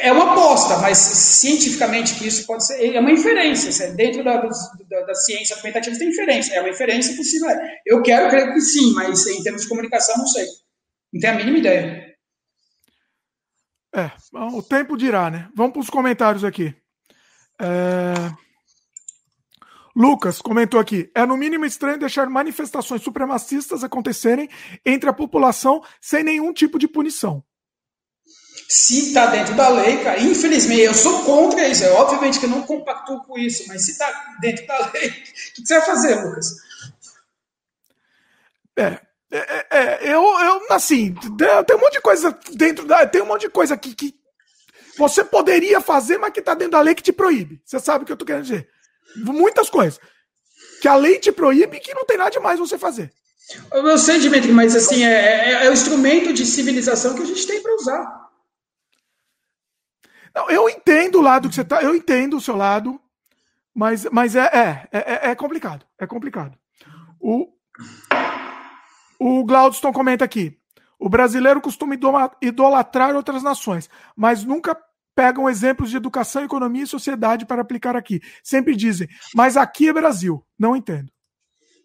[0.00, 2.94] É uma aposta, mas cientificamente que isso pode ser.
[2.94, 3.92] É uma inferência.
[3.92, 6.54] Dentro da, da, da ciência argumentativa tem inferência.
[6.54, 7.48] É uma inferência possível.
[7.86, 10.46] Eu quero crer que sim, mas em termos de comunicação, não sei.
[11.14, 12.16] Não tenho a mínima ideia.
[13.94, 15.48] É, o tempo dirá, né?
[15.54, 16.74] Vamos para os comentários aqui.
[17.62, 18.14] É...
[19.94, 24.50] Lucas comentou aqui: é no mínimo estranho deixar manifestações supremacistas acontecerem
[24.84, 27.44] entre a população sem nenhum tipo de punição.
[28.68, 31.84] Se está dentro da lei, cara, infelizmente, eu sou contra isso.
[31.84, 35.12] É, obviamente que eu não compactuo com isso, mas se está dentro da lei, o
[35.12, 36.56] que você vai fazer, Lucas?
[38.76, 39.03] É,
[39.36, 41.12] é, é, é, eu, eu, assim,
[41.66, 43.04] tem um monte de coisa dentro da.
[43.04, 44.14] Tem um monte de coisa aqui que
[44.96, 47.60] você poderia fazer, mas que está dentro da lei que te proíbe.
[47.64, 48.68] Você sabe o que eu tô querendo dizer.
[49.16, 49.98] Muitas coisas.
[50.80, 53.12] Que a lei te proíbe e que não tem nada demais você fazer.
[53.72, 57.44] Eu sei, Dimitri, mas assim, é, é, é o instrumento de civilização que a gente
[57.44, 58.30] tem para usar.
[60.32, 63.00] Não, eu entendo o lado que você tá, eu entendo o seu lado,
[63.74, 65.84] mas, mas é, é, é, é complicado.
[65.98, 66.56] É complicado.
[67.20, 67.48] O,
[69.26, 70.54] o Glaudston comenta aqui.
[70.98, 71.96] O brasileiro costuma
[72.42, 74.76] idolatrar outras nações, mas nunca
[75.14, 78.20] pegam exemplos de educação, economia e sociedade para aplicar aqui.
[78.42, 80.44] Sempre dizem, mas aqui é Brasil.
[80.58, 81.10] Não entendo.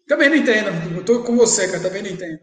[0.06, 0.96] Também não entendo.
[0.96, 1.82] Eu tô com você, cara.
[1.82, 2.40] Também não entendo.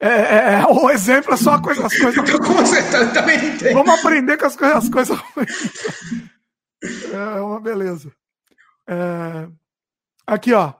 [0.00, 2.16] É, é, é o exemplo é só coisa, as coisas.
[2.28, 2.82] Eu com você,
[3.12, 3.74] também não entendo.
[3.74, 4.76] Vamos aprender com as coisas.
[4.78, 5.18] As coisas...
[7.12, 8.12] é uma beleza.
[8.88, 9.48] É...
[10.26, 10.72] Aqui, ó.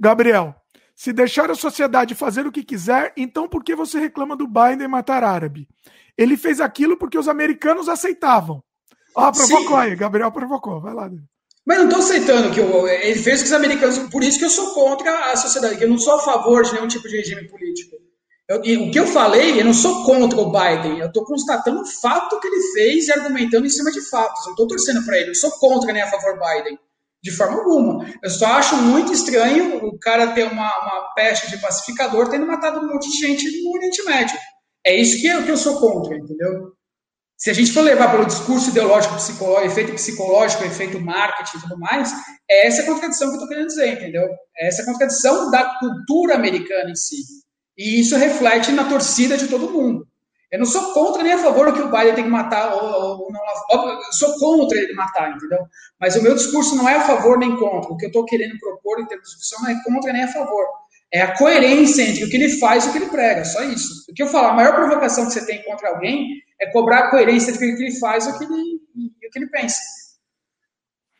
[0.00, 0.61] Gabriel.
[1.02, 4.86] Se deixar a sociedade fazer o que quiser, então por que você reclama do Biden
[4.86, 5.66] matar árabe?
[6.16, 8.62] Ele fez aquilo porque os americanos aceitavam.
[9.12, 9.82] Ó, ah, provocou Sim.
[9.82, 10.80] aí, Gabriel provocou.
[10.80, 11.10] Vai lá.
[11.66, 14.50] Mas não estou aceitando que eu, ele fez com os americanos, por isso que eu
[14.50, 17.48] sou contra a sociedade, que eu não sou a favor de nenhum tipo de regime
[17.48, 17.96] político.
[18.48, 21.84] Eu, o que eu falei, eu não sou contra o Biden, eu estou constatando o
[22.00, 24.38] fato que ele fez e argumentando em cima de fatos.
[24.42, 26.78] Eu não estou torcendo para ele, eu sou contra nem a favor Biden,
[27.22, 28.06] de forma alguma.
[28.22, 32.80] Eu só acho muito estranho o cara ter uma, uma peste de pacificador tendo matado
[32.80, 34.36] um monte de gente no Oriente Médio.
[34.84, 36.72] É isso que eu, que eu sou contra, entendeu?
[37.36, 41.78] Se a gente for levar pelo discurso ideológico, psicológico, efeito psicológico, efeito marketing e tudo
[41.78, 42.12] mais,
[42.48, 44.28] é essa contradição que eu estou querendo dizer, entendeu?
[44.56, 47.16] É essa contradição da cultura americana em si.
[47.76, 50.01] E isso reflete na torcida de todo mundo.
[50.52, 53.32] Eu não sou contra nem a favor que o Biden tem que matar ou, ou
[53.32, 53.40] não.
[53.70, 55.60] Eu sou contra ele matar, entendeu?
[55.98, 57.90] Mas o meu discurso não é a favor nem contra.
[57.90, 60.28] O que eu estou querendo propor em termos de discussão não é contra nem a
[60.28, 60.66] favor.
[61.10, 64.04] É a coerência entre o que ele faz e o que ele prega, só isso.
[64.10, 67.10] O que eu falo, a maior provocação que você tem contra alguém é cobrar a
[67.10, 69.78] coerência entre o que ele faz e o que ele, e o que ele pensa.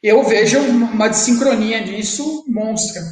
[0.02, 3.02] Eu vejo uma desincronia nisso monstra.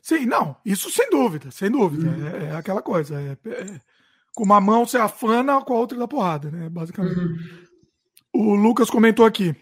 [0.00, 2.08] Sim, não, isso sem dúvida, sem dúvida.
[2.08, 2.28] Uhum.
[2.28, 3.20] É, é, aquela coisa.
[3.20, 3.80] É, é,
[4.34, 6.68] com uma mão você afana, com a outra dá porrada, né?
[6.68, 7.18] Basicamente.
[7.18, 7.36] Uhum.
[8.34, 9.54] O Lucas comentou aqui.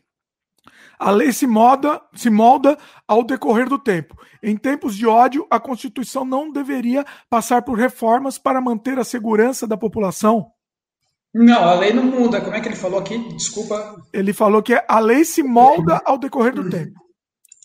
[0.99, 2.77] A lei se molda, se molda
[3.09, 4.17] ao decorrer do tempo.
[4.43, 9.67] Em tempos de ódio, a Constituição não deveria passar por reformas para manter a segurança
[9.67, 10.53] da população?
[11.33, 12.41] Não, a lei não muda.
[12.41, 13.19] Como é que ele falou aqui?
[13.35, 13.97] Desculpa.
[14.13, 17.01] Ele falou que a lei se molda ao decorrer do tempo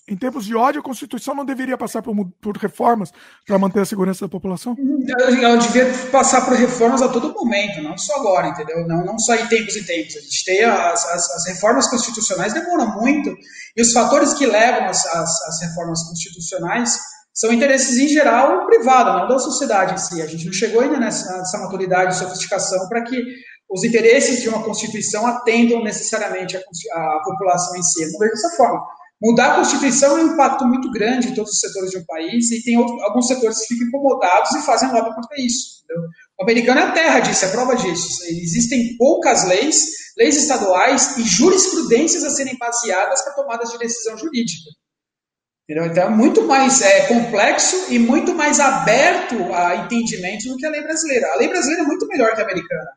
[0.07, 3.11] em tempos de ódio, a Constituição não deveria passar por, por reformas
[3.45, 4.75] para manter a segurança da população?
[5.17, 8.87] Ela devia passar por reformas a todo momento, não só agora, entendeu?
[8.87, 10.15] Não, não só em tempos e tempos.
[10.15, 13.35] A gente tem as, as, as reformas constitucionais demoram muito,
[13.75, 16.99] e os fatores que levam as, as, reformas constitucionais
[17.33, 20.21] são interesses em geral privado, não da sociedade em si.
[20.21, 23.21] A gente não chegou ainda nessa, nessa maturidade e sofisticação para que
[23.69, 28.03] os interesses de uma Constituição atendam necessariamente a, a população em si.
[28.03, 28.79] Eu não vejo dessa forma.
[29.25, 32.51] Mudar a Constituição é um impacto muito grande em todos os setores de um país
[32.51, 35.83] e tem outro, alguns setores que ficam incomodados e fazem lobby contra isso.
[35.83, 36.03] Entendeu?
[36.37, 38.23] O americano é a terra disso, é prova disso.
[38.23, 39.83] Existem poucas leis,
[40.15, 44.69] leis estaduais e jurisprudências a serem baseadas para tomadas de decisão jurídica.
[45.63, 45.87] Entendeu?
[45.87, 50.69] Então é muito mais é, complexo e muito mais aberto a entendimentos do que a
[50.69, 51.33] lei brasileira.
[51.33, 52.91] A lei brasileira é muito melhor que a americana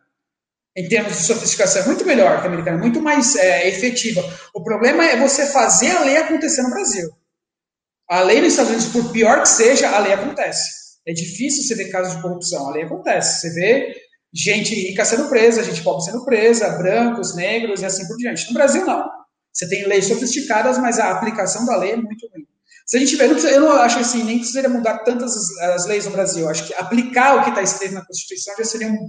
[0.78, 4.22] em termos de sofisticação, é muito melhor que a americana, muito mais é, efetiva.
[4.55, 7.10] O problema é você fazer a lei acontecer no Brasil.
[8.09, 10.62] A lei nos Estados Unidos, por pior que seja, a lei acontece.
[11.05, 13.40] É difícil você ver casos de corrupção, a lei acontece.
[13.40, 13.92] Você vê
[14.32, 18.46] gente rica sendo presa, gente pobre sendo presa, brancos, negros e assim por diante.
[18.46, 19.05] No Brasil, não.
[19.52, 22.46] Você tem leis sofisticadas, mas a aplicação da lei é muito ruim.
[22.86, 26.12] Se a gente ver, eu não acho assim, nem precisaria mudar tantas as, leis no
[26.12, 26.48] Brasil.
[26.48, 29.09] Acho que aplicar o que está escrito na Constituição já seria um,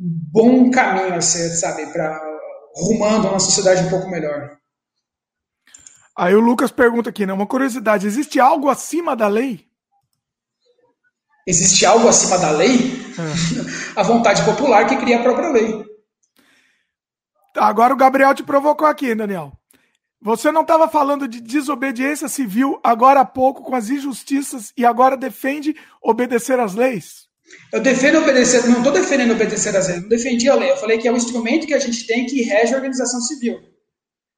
[0.00, 2.18] bom caminho a ser, sabe, para
[2.74, 4.56] rumando uma sociedade um pouco melhor.
[6.16, 7.32] Aí o Lucas pergunta aqui, né?
[7.32, 9.68] Uma curiosidade: existe algo acima da lei?
[11.46, 12.92] Existe algo acima da lei?
[13.96, 13.98] É.
[14.00, 15.84] a vontade popular que cria a própria lei.
[17.52, 19.52] Tá, agora o Gabriel te provocou aqui, Daniel.
[20.22, 25.16] Você não estava falando de desobediência civil agora há pouco com as injustiças e agora
[25.16, 27.29] defende obedecer às leis?
[27.72, 30.70] Eu defendo obedecer, não estou defendendo obedecer às leis, não defendi a lei.
[30.70, 33.58] Eu falei que é um instrumento que a gente tem que rege a organização civil.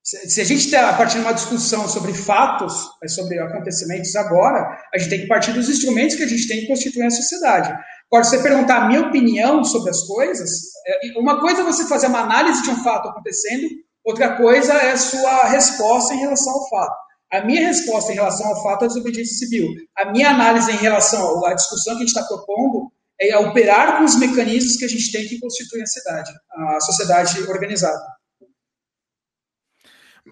[0.05, 5.09] Se a gente está partindo de uma discussão sobre fatos, sobre acontecimentos agora, a gente
[5.11, 7.73] tem que partir dos instrumentos que a gente tem que constituir a sociedade.
[8.11, 10.51] Agora, você perguntar a minha opinião sobre as coisas,
[10.87, 13.69] é, uma coisa é você fazer uma análise de um fato acontecendo,
[14.05, 16.97] outra coisa é a sua resposta em relação ao fato.
[17.33, 19.69] A minha resposta em relação ao fato é a desobediência civil.
[19.97, 22.93] A minha análise em relação à discussão que a gente está propondo
[23.31, 27.43] é operar com os mecanismos que a gente tem que constituir a cidade, a sociedade
[27.43, 28.01] organizada.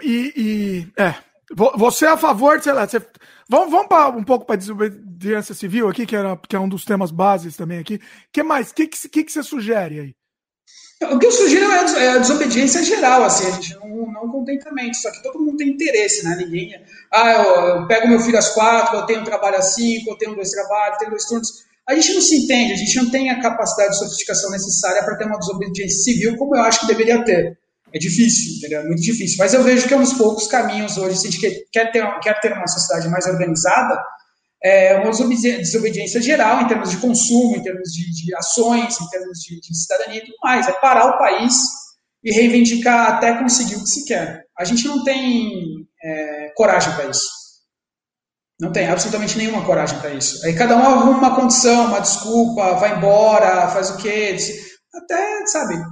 [0.02, 1.14] E, e é,
[1.54, 3.04] você é a favor, sei lá, você,
[3.48, 6.84] vamos, vamos pra, um pouco para desobediência civil aqui, que, era, que é um dos
[6.84, 7.96] temas bases também aqui.
[7.96, 8.00] O
[8.32, 8.70] que mais?
[8.70, 10.14] O que, que, que, você sugere aí?
[11.10, 14.96] O que eu sugiro é, é a desobediência geral, assim, a gente não, não contentamento,
[14.98, 16.36] só que todo mundo tem interesse, né?
[16.36, 16.74] Ninguém.
[17.10, 17.42] Ah, eu,
[17.80, 20.50] eu pego meu filho às quatro, eu tenho um trabalho às cinco, eu tenho dois
[20.50, 21.69] trabalhos, tenho dois turnos.
[21.88, 25.16] A gente não se entende, a gente não tem a capacidade de sofisticação necessária para
[25.16, 27.58] ter uma desobediência civil como eu acho que deveria ter.
[27.92, 28.80] É difícil, entendeu?
[28.80, 29.36] É muito difícil.
[29.38, 32.20] Mas eu vejo que é um dos poucos caminhos hoje, se a gente quer ter,
[32.20, 34.00] quer ter uma sociedade mais organizada,
[34.62, 39.38] é uma desobediência geral em termos de consumo, em termos de, de ações, em termos
[39.40, 40.68] de, de, cidadania e tudo mais.
[40.68, 41.54] É parar o país
[42.22, 44.44] e reivindicar até conseguir o que se quer.
[44.56, 47.39] A gente não tem é, coragem para isso.
[48.60, 50.44] Não tem absolutamente nenhuma coragem para isso.
[50.44, 54.36] Aí cada um arruma uma condição, uma desculpa, vai embora, faz o quê?
[54.94, 55.82] Até, sabe?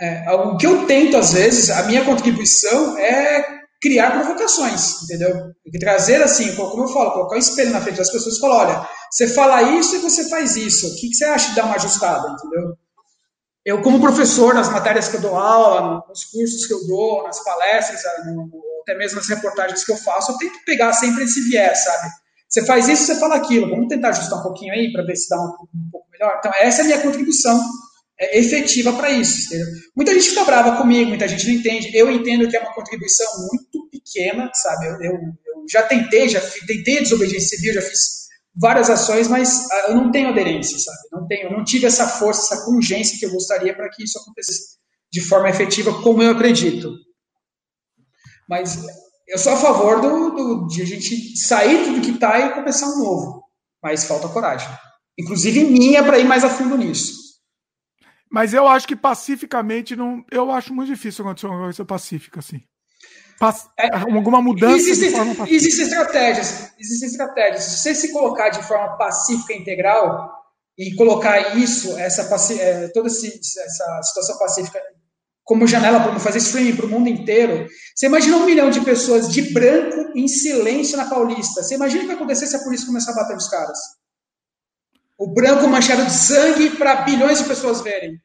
[0.00, 5.52] É, o que eu tento, às vezes, a minha contribuição é criar provocações, entendeu?
[5.78, 8.56] Trazer assim, como eu falo, colocar o um espelho na frente das pessoas e falar,
[8.56, 11.66] olha, você fala isso e você faz isso, o que, que você acha de dar
[11.66, 12.76] uma ajustada, entendeu?
[13.64, 17.42] Eu, como professor, nas matérias que eu dou aula, nos cursos que eu dou, nas
[17.44, 18.02] palestras,
[18.82, 22.10] até mesmo nas reportagens que eu faço, eu tento pegar sempre esse viés, sabe?
[22.48, 25.28] Você faz isso, você fala aquilo, vamos tentar ajustar um pouquinho aí para ver se
[25.28, 26.36] dá um, um pouco melhor.
[26.38, 27.58] Então, essa é a minha contribuição
[28.20, 29.46] é, efetiva para isso.
[29.46, 29.66] Entendeu?
[29.96, 31.90] Muita gente fica brava comigo, muita gente não entende.
[31.96, 34.86] Eu entendo que é uma contribuição muito pequena, sabe?
[34.86, 38.22] Eu, eu, eu já tentei, já tentei desobediência civil, já fiz
[38.54, 40.98] várias ações, mas ah, eu não tenho aderência, sabe?
[41.10, 44.76] Não tenho, não tive essa força, essa congência que eu gostaria para que isso acontecesse
[45.10, 46.94] de forma efetiva, como eu acredito.
[48.48, 48.84] Mas
[49.26, 52.86] eu sou a favor do, do de a gente sair tudo que está e começar
[52.86, 53.44] um novo.
[53.82, 54.68] Mas falta coragem.
[55.18, 57.22] Inclusive minha para ir mais a fundo nisso.
[58.30, 60.24] Mas eu acho que pacificamente não.
[60.30, 62.62] Eu acho muito difícil acontecer uma coisa pacífica, assim.
[63.76, 64.76] É, alguma mudança.
[64.76, 65.08] Existem,
[65.48, 66.72] existem estratégias.
[66.78, 67.64] Existem estratégias.
[67.64, 70.32] Se você se colocar de forma pacífica integral
[70.78, 72.22] e colocar isso, essa
[72.54, 74.80] é, toda essa situação pacífica
[75.52, 77.68] como janela para fazer streaming para o mundo inteiro.
[77.94, 81.62] Você imagina um milhão de pessoas de branco em silêncio na Paulista.
[81.62, 83.78] Você imagina o que acontecer se a polícia começar a bater nos caras?
[85.22, 88.20] o branco manchado de sangue para bilhões de pessoas verem.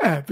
[0.00, 0.22] É,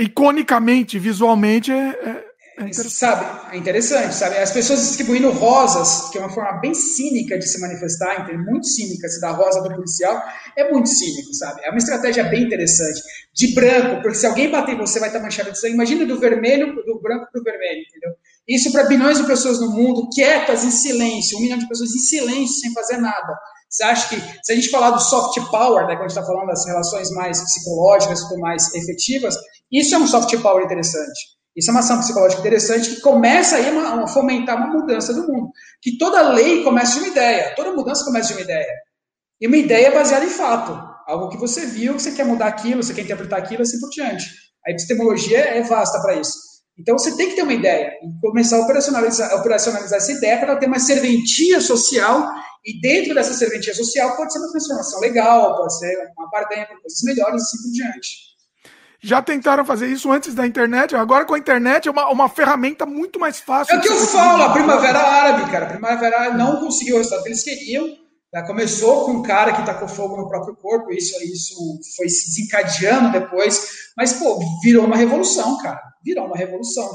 [0.00, 2.94] iconicamente, visualmente, é, é, é interessante.
[2.94, 4.36] Sabe, é interessante, sabe?
[4.36, 9.08] As pessoas distribuindo rosas, que é uma forma bem cínica de se manifestar, muito cínica,
[9.08, 10.22] se dar rosa do policial,
[10.56, 11.62] é muito cínico, sabe?
[11.64, 13.00] É uma estratégia bem interessante.
[13.34, 15.74] De branco, porque se alguém bater em você, vai estar manchado de sangue.
[15.74, 18.10] Imagina do vermelho, do branco para o vermelho, entendeu?
[18.46, 21.98] Isso para bilhões de pessoas no mundo, quietas, em silêncio, um milhão de pessoas em
[21.98, 23.38] silêncio, sem fazer nada.
[23.70, 26.26] Você acha que, se a gente falar do soft power, né, quando a gente está
[26.26, 29.34] falando das relações mais psicológicas, mais efetivas,
[29.70, 31.32] isso é um soft power interessante.
[31.56, 35.50] Isso é uma ação psicológica interessante que começa aí a fomentar uma mudança do mundo.
[35.82, 38.72] Que toda lei começa de uma ideia, toda mudança começa de uma ideia.
[39.40, 40.72] E uma ideia é baseada em fato.
[41.06, 43.90] Algo que você viu, que você quer mudar aquilo, você quer interpretar aquilo, assim por
[43.90, 44.24] diante.
[44.66, 46.38] A epistemologia é vasta para isso.
[46.78, 50.56] Então você tem que ter uma ideia e começar a operacionalizar, operacionalizar essa ideia para
[50.56, 52.32] ter uma serventia social
[52.64, 57.02] e dentro dessa serventia social pode ser uma transformação legal, pode ser uma barganha coisas
[57.02, 58.31] melhores e assim por diante.
[59.02, 62.86] Já tentaram fazer isso antes da internet, agora com a internet é uma, uma ferramenta
[62.86, 63.74] muito mais fácil.
[63.74, 65.66] É o que eu falo, a Primavera Árabe, cara.
[65.66, 67.84] A Primavera não conseguiu o resultado que eles queriam.
[68.46, 71.54] Começou com um cara que tacou fogo no próprio corpo, isso, isso
[71.96, 75.82] foi se desencadeando depois, mas, pô, virou uma revolução, cara.
[76.02, 76.88] Virou uma revolução.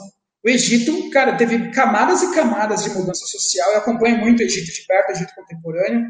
[0.43, 3.69] O Egito, cara, teve camadas e camadas de mudança social.
[3.71, 6.07] Eu acompanho muito o Egito de perto, o Egito contemporâneo.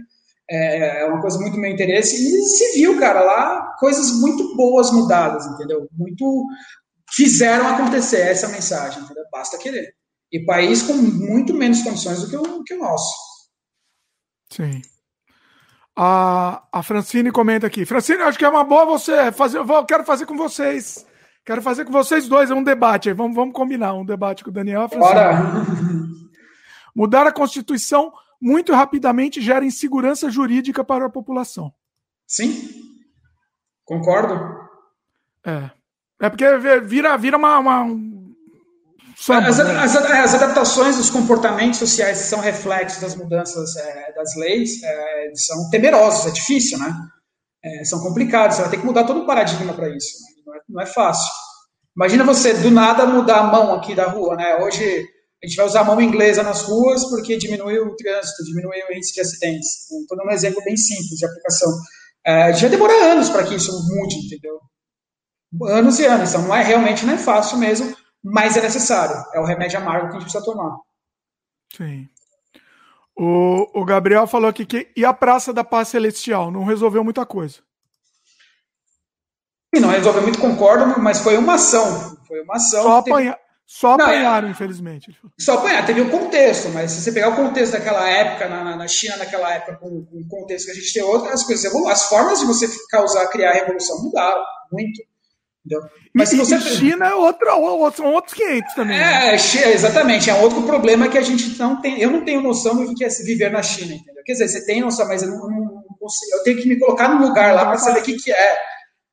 [0.49, 2.15] É, é uma coisa muito do meu interesse.
[2.15, 5.87] E se viu, cara, lá coisas muito boas mudadas, entendeu?
[5.91, 6.45] Muito
[7.11, 9.23] fizeram acontecer essa mensagem, entendeu?
[9.31, 9.93] Basta querer.
[10.31, 13.13] E país com muito menos condições do que o, que o nosso.
[14.51, 14.81] Sim.
[15.95, 17.85] A, a Francine comenta aqui.
[17.85, 19.57] Francine, acho que é uma boa você fazer.
[19.57, 21.05] Eu quero fazer com vocês
[21.47, 23.13] Quero fazer com vocês dois um debate.
[23.13, 24.85] Vamos, vamos combinar um debate com o Daniel.
[24.89, 25.63] Bora!
[26.93, 28.11] Mudar a Constituição
[28.41, 31.73] muito rapidamente gera insegurança jurídica para a população.
[32.25, 32.69] Sim,
[33.85, 34.35] concordo.
[35.45, 35.71] É.
[36.19, 36.45] É porque
[36.83, 37.85] vira, vira uma, uma
[39.15, 39.77] samba, as, né?
[39.77, 45.69] as, as, adaptações dos comportamentos sociais são reflexos das mudanças é, das leis, é, são
[45.69, 46.91] temerosos, é difícil, né?
[47.63, 50.43] É, são complicados, você vai ter que mudar todo o paradigma para isso, né?
[50.45, 51.31] não, é, não, é, fácil.
[51.95, 54.55] Imagina você, do nada, mudar a mão aqui da rua, né?
[54.57, 55.07] Hoje
[55.43, 58.93] a gente vai usar a mão inglesa nas ruas porque diminui o trânsito, diminui o
[58.93, 59.67] índice de acidentes.
[59.83, 61.69] Estou dando um exemplo bem simples de aplicação.
[62.25, 64.59] É, a gente vai demorar anos para que isso mude, entendeu?
[65.69, 69.15] Anos e anos, então não é realmente não é fácil mesmo, mas é necessário.
[69.33, 70.75] É o remédio amargo que a gente precisa tomar.
[71.75, 72.09] Sim.
[73.15, 77.25] O, o Gabriel falou aqui que e a Praça da Paz Celestial não resolveu muita
[77.25, 77.57] coisa.
[79.73, 82.17] Sim, não resolveu muito, concordo, mas foi uma ação.
[82.27, 82.83] Foi uma ação.
[82.83, 83.46] Só, apanha, teve...
[83.67, 83.93] só é.
[83.95, 85.13] apanharam, infelizmente.
[85.37, 88.77] Só apanharam, teve o um contexto, mas se você pegar o contexto daquela época, na,
[88.77, 91.75] na China, naquela época, com, com o contexto que a gente tem hoje, as coisas.
[91.87, 94.41] As formas de você causar, criar revolução mudaram
[94.71, 95.01] muito.
[95.65, 95.81] Entendeu?
[96.15, 96.61] Mas e, se você...
[96.61, 97.51] China é outra,
[97.93, 98.97] são outros 500 também.
[98.97, 99.35] Né?
[99.35, 100.29] É, exatamente.
[100.29, 101.99] É outro problema que a gente não tem.
[101.99, 104.23] Eu não tenho noção do que é viver na China, entendeu?
[104.25, 106.37] Quer dizer, você tem noção, mas eu não, não consigo.
[106.37, 108.57] Eu tenho que me colocar no lugar lá para saber o que, que é.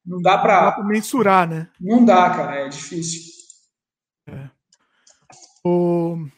[0.07, 0.81] Não dá para.
[0.85, 1.67] mensurar, né?
[1.81, 2.61] Não dá, cara.
[2.61, 3.34] É difícil.
[5.65, 5.69] É.
[5.69, 6.29] O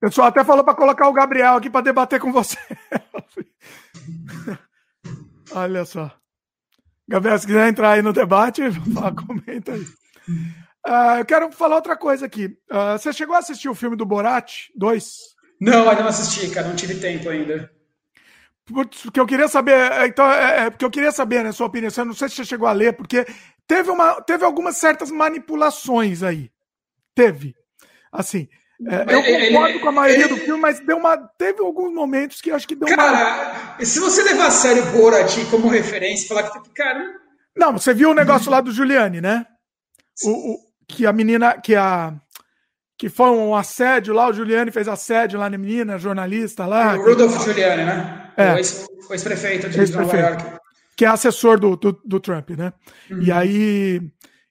[0.00, 2.58] pessoal até falou para colocar o Gabriel aqui para debater com você.
[5.54, 6.10] Olha só.
[7.08, 8.62] Gabriel, se quiser entrar aí no debate,
[9.26, 9.84] comenta aí.
[10.86, 12.46] Uh, eu quero falar outra coisa aqui.
[12.70, 15.18] Uh, você chegou a assistir o filme do Borat 2?
[15.60, 16.68] Não, ainda não assisti, cara.
[16.68, 17.70] Não tive tempo ainda.
[18.64, 21.90] Porque eu queria saber, é, então, é, é, porque eu queria saber, né, sua opinião.
[21.96, 23.26] Eu não sei se você chegou a ler, porque
[23.66, 26.50] teve, uma, teve algumas certas manipulações aí.
[27.14, 27.54] Teve.
[28.10, 28.48] Assim,
[28.88, 31.92] é, eu concordo ele, com a maioria ele, do filme, mas deu uma, teve alguns
[31.92, 33.84] momentos que acho que deu cara, uma...
[33.84, 37.00] se você levar a sério Borat como referência, falar que, cara...
[37.56, 39.46] Não, você viu o negócio lá do Giuliani, né?
[40.24, 42.14] O, o, que a menina, que a...
[42.96, 46.94] Que foi um assédio lá, o Giuliani fez assédio lá na menina, jornalista lá.
[46.94, 47.44] O Rudolph que...
[47.44, 48.30] Giuliani, né?
[48.36, 48.54] É.
[48.54, 50.44] O ex-prefeito de ex Nova York.
[50.96, 52.72] Que é assessor do, do, do Trump, né?
[53.10, 53.22] Uhum.
[53.22, 54.00] E aí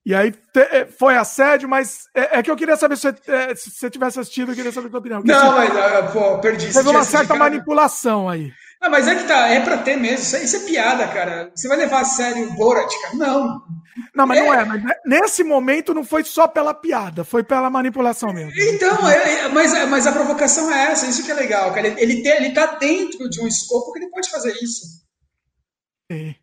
[0.05, 3.55] e aí te, é, foi assédio, mas é, é, que eu queria saber se, é,
[3.55, 5.21] se você tivesse assistido, eu queria saber a tua opinião.
[5.23, 6.73] Não, mas ah, pô, perdi.
[6.73, 8.51] Teve uma certa manipulação aí.
[8.81, 10.25] Ah, mas é que tá, é pra ter mesmo.
[10.25, 11.51] Isso é, isso é piada, cara.
[11.53, 13.15] Você vai levar a sério o Borat, cara?
[13.15, 13.61] Não.
[14.15, 14.41] Não, mas é.
[14.41, 14.65] não é.
[14.65, 18.51] Mas nesse momento não foi só pela piada, foi pela manipulação mesmo.
[18.59, 21.87] Então, é, mas, mas a provocação é essa, isso que é legal, cara.
[21.87, 24.81] Ele, ele, tem, ele tá dentro de um escopo que ele pode fazer isso.
[26.11, 26.35] Sim.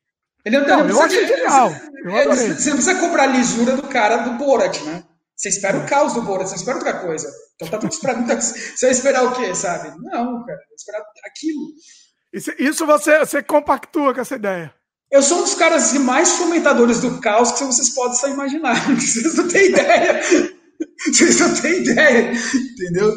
[0.48, 1.70] Ele não, não eu achei genial.
[2.04, 5.04] Eu é, você não precisa cobrar a lisura do cara do Borat, né?
[5.36, 7.28] Você espera o caos do Borat, você espera outra coisa.
[7.54, 8.26] Então tá tudo esperando.
[8.40, 9.88] Você vai esperar o quê, sabe?
[9.98, 10.58] Não, cara.
[10.58, 11.60] Vai esperar aquilo.
[12.32, 14.72] Isso, isso você, você compactua com essa ideia.
[15.10, 18.74] Eu sou um dos caras mais fomentadores do caos que vocês podem só imaginar.
[18.94, 20.20] Vocês não têm ideia.
[21.06, 22.32] Vocês não têm ideia.
[22.72, 23.14] Entendeu?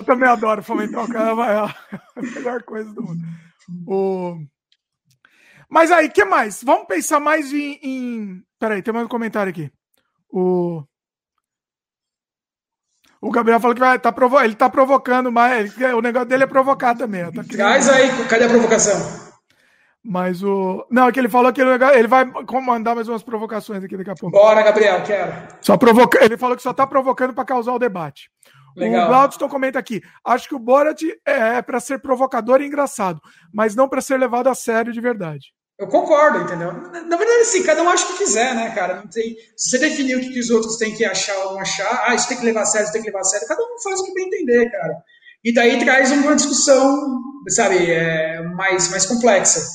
[0.00, 1.30] Eu também adoro fomentar o cara.
[1.52, 3.20] É a melhor coisa do mundo.
[3.86, 4.38] O...
[5.70, 6.62] Mas aí, que mais?
[6.64, 7.78] Vamos pensar mais em.
[7.82, 8.42] em...
[8.58, 9.70] Peraí, tem mais um comentário aqui.
[10.28, 10.82] O.
[13.22, 14.40] O Gabriel falou que vai, tá provo...
[14.40, 17.30] ele tá provocando, mas o negócio dele é provocar também.
[17.30, 19.30] Tá Traz aí, cadê a provocação?
[20.02, 20.86] Mas o.
[20.90, 24.14] Não, é que ele falou que ele vai comandar mais umas provocações aqui daqui a
[24.14, 24.36] pouco.
[24.36, 25.32] Bora, Gabriel, quero.
[25.60, 26.24] Só provoca...
[26.24, 28.30] Ele falou que só tá provocando para causar o debate.
[28.74, 29.04] Legal.
[29.04, 33.20] O Glaudston comenta aqui: acho que o Borat é, é para ser provocador e engraçado,
[33.52, 35.52] mas não para ser levado a sério de verdade.
[35.80, 36.72] Eu concordo, entendeu?
[36.72, 38.96] Na verdade, assim, cada um acha o que quiser, né, cara?
[38.96, 42.04] Não tem, se você definir o que, os outros têm que achar ou não achar,
[42.06, 43.80] ah, isso tem que levar a sério, isso tem que levar a sério, cada um
[43.82, 44.94] faz o que bem entender, cara.
[45.42, 49.66] E daí traz uma discussão, sabe, é, mais, mais complexa.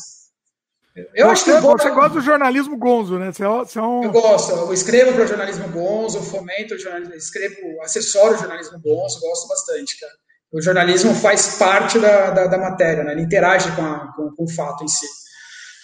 [1.16, 3.32] Eu acho que você, você gosta do jornalismo gonzo, né?
[3.32, 4.04] Você é, você é um...
[4.04, 8.80] Eu gosto, eu escrevo para o jornalismo gonzo, fomento o jornalismo, escrevo, assessoro o jornalismo
[8.80, 10.14] gonzo, gosto bastante, cara.
[10.54, 13.14] O jornalismo faz parte da, da, da matéria, né?
[13.14, 15.25] Ele interage com, a, com, com o fato em si.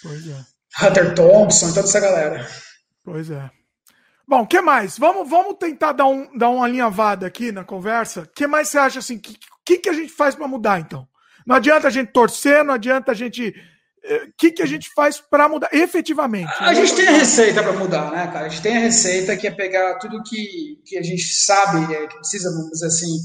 [0.02, 0.44] Pois é.
[0.82, 2.46] Hunter Thompson, toda essa galera.
[3.04, 3.50] Pois é.
[4.26, 4.98] Bom, o que mais?
[4.98, 8.22] Vamos, vamos tentar dar, um, dar uma alinhavada aqui na conversa.
[8.22, 9.16] O que mais você acha assim?
[9.16, 11.06] O que, que, que a gente faz para mudar, então?
[11.46, 13.48] Não adianta a gente torcer, não adianta a gente.
[13.48, 13.52] O
[14.04, 16.50] eh, que, que a gente faz para mudar efetivamente?
[16.60, 18.46] A gente tem a receita para mudar, né, cara?
[18.46, 22.06] A gente tem a receita que é pegar tudo que, que a gente sabe, né,
[22.06, 23.16] que precisa, vamos dizer assim,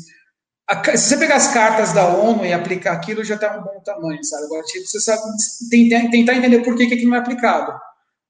[0.97, 4.23] se você pegar as cartas da ONU e aplicar aquilo, já está um bom tamanho,
[4.23, 4.45] sabe?
[4.45, 5.21] Agora, tipo, você sabe
[5.69, 7.73] tentar entender por que, que aquilo não é aplicado.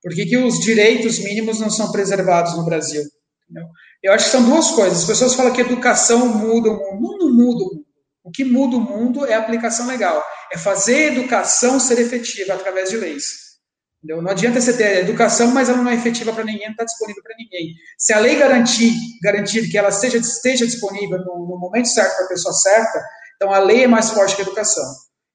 [0.03, 3.01] Por que, que os direitos mínimos não são preservados no Brasil.
[3.49, 3.68] Entendeu?
[4.03, 4.99] Eu acho que são duas coisas.
[4.99, 6.91] As pessoas falam que educação muda o mundo.
[6.91, 7.85] Não muda o mundo.
[8.23, 10.23] O que muda o mundo é a aplicação legal.
[10.51, 13.46] É fazer a educação ser efetiva através de leis.
[14.07, 14.21] Entendeu?
[14.21, 17.21] Não adianta você ter educação, mas ela não é efetiva para ninguém, não está disponível
[17.21, 17.75] para ninguém.
[17.97, 22.25] Se a lei garantir, garantir que ela esteja, esteja disponível no, no momento certo para
[22.25, 23.03] a pessoa certa,
[23.35, 24.85] então a lei é mais forte que a educação.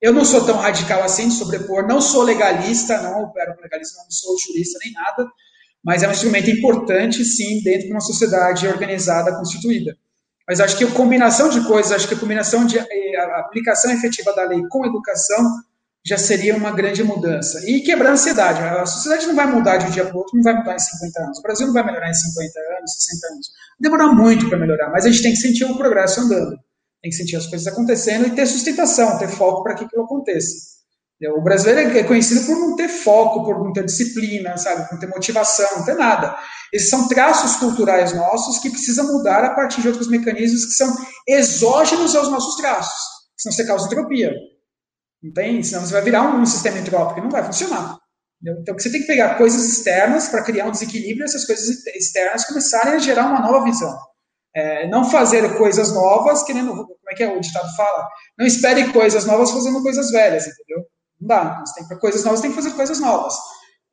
[0.00, 3.98] Eu não sou tão radical assim de sobrepor, não sou legalista, não opero com legalismo,
[4.04, 5.28] não sou jurista nem nada,
[5.84, 9.94] mas é um instrumento importante, sim, dentro de uma sociedade organizada, constituída.
[10.48, 13.92] Mas acho que a combinação de coisas, acho que a combinação de eh, a aplicação
[13.92, 15.44] efetiva da lei com educação
[16.04, 17.62] já seria uma grande mudança.
[17.68, 18.60] E quebrar a ansiedade.
[18.60, 20.78] A sociedade não vai mudar de um dia para o outro, não vai mudar em
[20.78, 21.38] 50 anos.
[21.38, 23.50] O Brasil não vai melhorar em 50 anos, 60 anos.
[23.78, 26.58] Demorar muito para melhorar, mas a gente tem que sentir o progresso andando.
[27.02, 30.72] Tem que sentir as coisas acontecendo e ter sustentação, ter foco para que aquilo aconteça.
[31.36, 35.00] O brasileiro é conhecido por não ter foco, por não ter disciplina, sabe, por não
[35.00, 36.36] ter motivação, não ter nada.
[36.72, 40.92] Esses são traços culturais nossos que precisam mudar a partir de outros mecanismos que são
[41.28, 43.00] exógenos aos nossos traços,
[43.36, 44.32] senão você causa entropia.
[45.22, 47.98] Não tem, senão você vai virar um, sistema entrópico e não vai funcionar.
[48.40, 48.60] Entendeu?
[48.60, 52.44] Então você tem que pegar coisas externas para criar um desequilíbrio e essas coisas externas
[52.44, 53.96] começarem a gerar uma nova visão.
[54.54, 58.06] É, não fazer coisas novas, querendo, como é que é o ditado fala?
[58.38, 60.84] Não espere coisas novas fazendo coisas velhas, entendeu?
[61.20, 61.60] Não dá.
[61.64, 63.34] Você tem, para coisas novas tem que fazer coisas novas.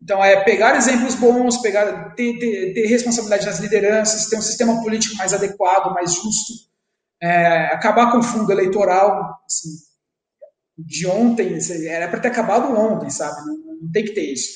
[0.01, 4.81] Então, é pegar exemplos bons, pegar, ter, ter, ter responsabilidade nas lideranças, ter um sistema
[4.81, 6.53] político mais adequado, mais justo,
[7.21, 9.69] é, acabar com o fundo eleitoral, assim,
[10.85, 11.57] de ontem,
[11.87, 13.45] era para ter acabado ontem, sabe?
[13.45, 14.53] Não, não, tem que ter isso.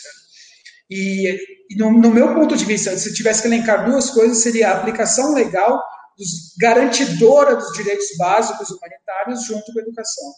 [0.90, 1.38] E,
[1.70, 4.70] e no, no, meu ponto de vista, se eu tivesse que elencar duas coisas, seria
[4.70, 5.82] a aplicação legal
[6.18, 10.34] dos, garantidora dos direitos básicos humanitários junto com a educação.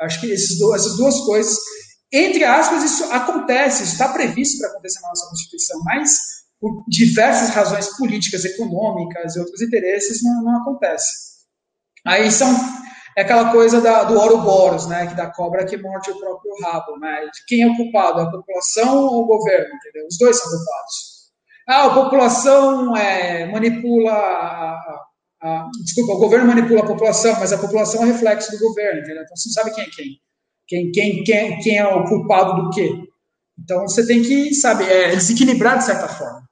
[0.00, 1.56] Acho que esses essas duas coisas,
[2.12, 6.10] entre aspas, isso acontece, isso está previsto para acontecer na nossa Constituição, mas
[6.60, 11.28] por diversas razões políticas, econômicas e outros interesses, não, não acontece.
[12.04, 12.48] Aí são
[13.18, 16.96] é aquela coisa da, do Ouroboros, né, que da cobra que morde o próprio rabo,
[17.00, 20.06] né, de quem é o culpado, a população ou o governo, entendeu?
[20.08, 21.18] Os dois são culpados.
[21.68, 25.00] Ah, a população é, manipula, a,
[25.42, 29.24] a, desculpa, o governo manipula a população, mas a população é reflexo do governo, entendeu?
[29.24, 30.20] Então você não sabe quem é quem.
[30.68, 32.88] Quem, quem, quem, quem é o culpado do quê?
[33.58, 36.47] Então você tem que, sabe, é, desequilibrar de certa forma.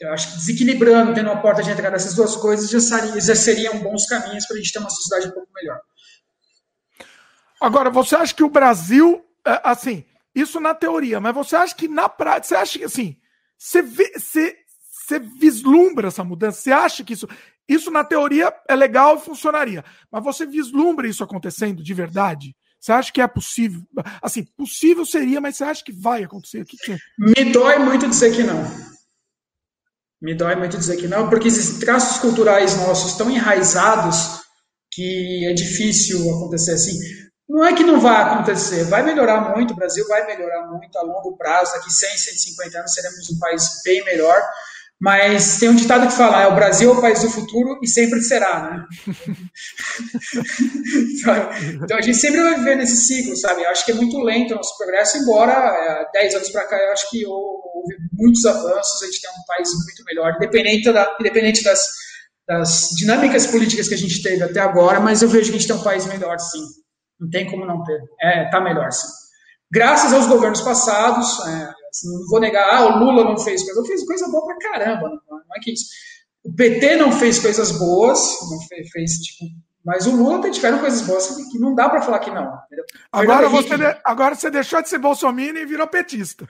[0.00, 3.34] Eu acho que desequilibrando, tendo uma porta de entrada dessas duas coisas, já, seria, já
[3.34, 5.78] seriam bons caminhos para a gente ter uma sociedade um pouco melhor.
[7.60, 10.04] Agora, você acha que o Brasil, é, assim,
[10.34, 13.16] isso na teoria, mas você acha que na prática, você acha que assim,
[13.58, 14.56] você, vê, você,
[14.90, 16.62] você vislumbra essa mudança?
[16.62, 17.28] Você acha que isso,
[17.68, 22.56] isso na teoria é legal e funcionaria, mas você vislumbra isso acontecendo de verdade?
[22.80, 23.82] Você acha que é possível?
[24.22, 26.64] Assim, possível seria, mas você acha que vai acontecer?
[26.64, 26.96] Que que...
[27.18, 28.64] Me dói muito dizer que não.
[30.20, 34.40] Me dói muito dizer que não, porque esses traços culturais nossos tão enraizados
[34.92, 36.98] que é difícil acontecer assim.
[37.48, 41.02] Não é que não vai acontecer, vai melhorar muito, o Brasil vai melhorar muito a
[41.02, 44.40] longo prazo, daqui 100, 150 anos seremos um país bem melhor,
[45.00, 47.88] mas tem um ditado que fala, é o Brasil é o país do futuro e
[47.88, 48.84] sempre será, né?
[51.82, 53.62] então a gente sempre vai viver nesse ciclo, sabe?
[53.62, 56.76] Eu acho que é muito lento o nosso progresso, embora é, 10 anos para cá
[56.76, 57.26] eu acho que
[57.80, 61.86] houve muitos avanços, a gente tem um país muito melhor, independente, da, independente das,
[62.46, 65.68] das dinâmicas políticas que a gente teve até agora, mas eu vejo que a gente
[65.68, 66.64] tem um país melhor, sim.
[67.18, 68.00] Não tem como não ter.
[68.20, 69.08] É, tá melhor, sim.
[69.70, 73.80] Graças aos governos passados, é, assim, não vou negar, ah, o Lula não fez coisa,
[73.80, 75.86] eu fiz coisa boa pra caramba, não, não é que isso.
[76.42, 78.18] O PT não fez coisas boas,
[78.50, 79.44] não fez, fez tipo,
[79.84, 82.52] mas o Lula tiveram coisas boas que não dá para falar que não.
[83.10, 83.74] Agora você,
[84.04, 86.48] agora você deixou de ser bolsominion e virou petista.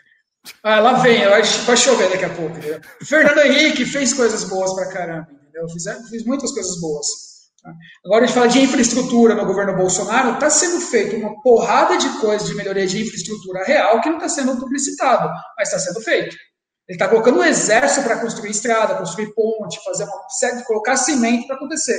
[0.63, 2.57] Ah, lá vem, vai, chover daqui a pouco.
[2.57, 2.81] Entendeu?
[3.05, 5.69] Fernando Henrique fez coisas boas pra caramba, entendeu?
[5.69, 7.07] Fiz, fiz muitas coisas boas.
[7.63, 7.73] Tá?
[8.05, 12.09] Agora a gente fala de infraestrutura no governo Bolsonaro, está sendo feita uma porrada de
[12.21, 16.35] coisas de melhoria de infraestrutura real que não está sendo publicitado, mas está sendo feito.
[16.89, 21.47] Ele está colocando um exército para construir estrada, construir ponte, fazer uma série, colocar cimento
[21.47, 21.99] para acontecer.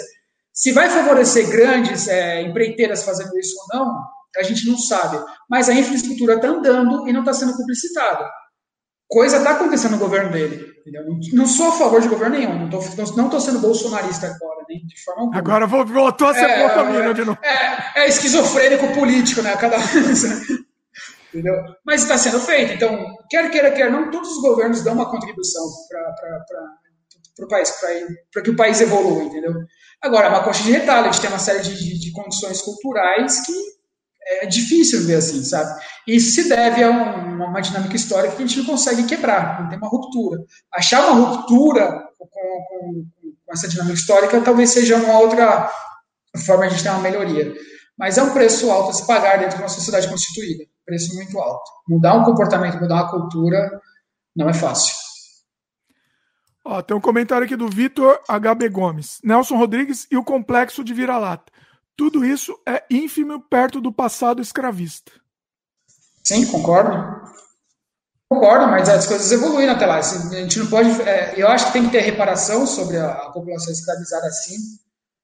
[0.54, 4.04] Se vai favorecer grandes é, empreiteiras fazendo isso ou não,
[4.38, 5.24] a gente não sabe.
[5.50, 8.30] Mas a infraestrutura está andando e não está sendo publicitada
[9.12, 10.72] coisa está acontecendo no governo dele.
[10.80, 11.04] Entendeu?
[11.34, 15.22] Não sou a favor de governo nenhum, não estou sendo bolsonarista agora, nem de forma
[15.22, 15.38] alguma.
[15.38, 17.38] Agora voltou a ser é, é, de novo.
[17.44, 19.56] É, é, esquizofrênico político, né?
[19.58, 20.24] Cada vez.
[21.30, 21.56] Entendeu?
[21.86, 22.74] Mas está sendo feito.
[22.74, 25.64] Então, quer queira, quer não, todos os governos dão uma contribuição
[27.38, 27.72] para o país,
[28.34, 29.54] para que o país evolua, entendeu?
[30.02, 32.62] Agora, é uma coxa de retalho, a gente tem uma série de, de, de condições
[32.62, 33.54] culturais que
[34.26, 35.82] é difícil ver assim, sabe?
[36.08, 39.78] Isso se deve a uma, dinâmica histórica que a gente não consegue quebrar, não tem
[39.78, 40.44] uma ruptura.
[40.74, 43.06] Achar uma ruptura com, com,
[43.46, 45.70] com essa dinâmica histórica talvez seja uma outra
[46.46, 47.54] forma de a gente ter uma melhoria.
[47.98, 50.64] Mas é um preço alto a se pagar dentro de uma sociedade constituída.
[50.86, 51.70] preço muito alto.
[51.88, 53.82] Mudar um comportamento, mudar uma cultura,
[54.36, 54.96] não é fácil.
[56.64, 59.20] Ó, tem um comentário aqui do Vitor HB Gomes.
[59.24, 61.52] Nelson Rodrigues e o complexo de vira-lata.
[61.98, 65.12] Tudo isso é ínfimo perto do passado escravista.
[66.24, 67.22] Sim, concordo.
[68.30, 69.98] Concordo, mas as coisas evoluem até lá.
[69.98, 70.90] A gente não pode.
[71.02, 74.56] É, eu acho que tem que ter reparação sobre a, a população escravizada, sim.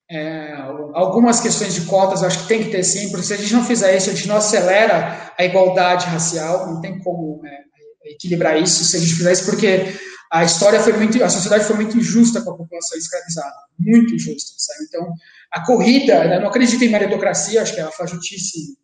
[0.09, 0.53] É,
[0.93, 3.53] algumas questões de cotas eu acho que tem que ter sim, porque se a gente
[3.53, 8.57] não fizer isso, a gente não acelera a igualdade racial, não tem como é, equilibrar
[8.61, 9.97] isso se a gente fizer isso, porque
[10.31, 14.53] a história foi muito, a sociedade foi muito injusta com a população escravizada, muito injusta,
[14.57, 14.85] sabe?
[14.87, 15.13] Então,
[15.51, 18.77] a corrida, né, não acredito em meritocracia, acho que a fajutice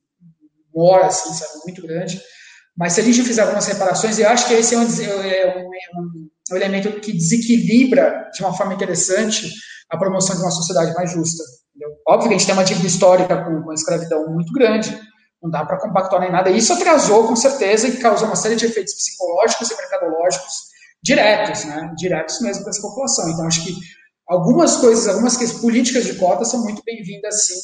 [0.73, 2.21] mora, assim, sabe, muito grande,
[2.75, 5.69] mas se a gente fizer algumas reparações, eu acho que esse é um, é um,
[6.51, 9.51] é um elemento que desequilibra de uma forma interessante
[9.89, 11.43] a promoção de uma sociedade mais justa.
[11.69, 11.95] Entendeu?
[12.07, 14.99] Óbvio que a gente tem uma dívida histórica com, com a escravidão muito grande,
[15.41, 16.49] não dá para compactuar nem nada.
[16.49, 20.72] Isso atrasou, com certeza, e causou uma série de efeitos psicológicos e mercadológicos
[21.03, 21.93] diretos, né?
[21.97, 23.29] Diretos mesmo para essa população.
[23.29, 23.75] Então, acho que
[24.27, 27.55] algumas coisas, algumas políticas de cotas são muito bem-vindas, sim.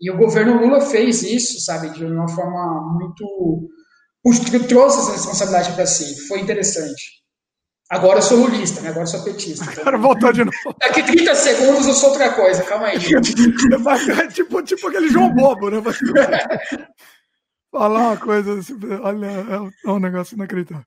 [0.00, 3.68] E o governo Lula fez isso, sabe, de uma forma muito.
[4.68, 6.26] trouxe essa responsabilidade para si.
[6.28, 7.18] Foi interessante.
[7.90, 8.90] Agora eu sou lulista, né?
[8.90, 9.64] Agora eu sou petista.
[9.64, 9.80] Então...
[9.80, 10.76] Agora voltou de novo.
[10.78, 12.98] Daqui 30 segundos eu sou outra coisa, calma aí.
[14.32, 15.82] tipo, tipo aquele João Bobo, né?
[17.72, 19.26] Falar uma coisa, assim, olha,
[19.84, 20.84] é um negócio inacreditável.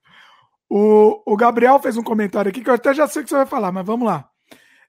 [0.74, 3.36] O, o Gabriel fez um comentário aqui que eu até já sei o que você
[3.36, 4.26] vai falar, mas vamos lá.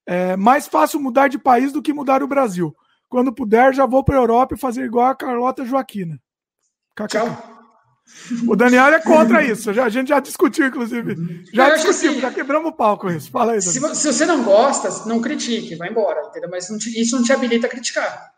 [0.05, 2.73] É mais fácil mudar de país do que mudar o Brasil.
[3.09, 6.17] Quando puder, já vou para a Europa e fazer igual a Carlota Joaquina.
[7.09, 7.27] Tchau.
[8.47, 9.73] O Daniel é contra isso.
[9.73, 11.17] Já, a gente já discutiu, inclusive.
[11.53, 13.29] Já eu discutimos, assim, já quebramos o pau com isso.
[13.29, 16.49] Fala aí, se, se, você não gosta, não critique, vai embora, entendeu?
[16.49, 18.31] Mas não te, isso não te habilita a criticar.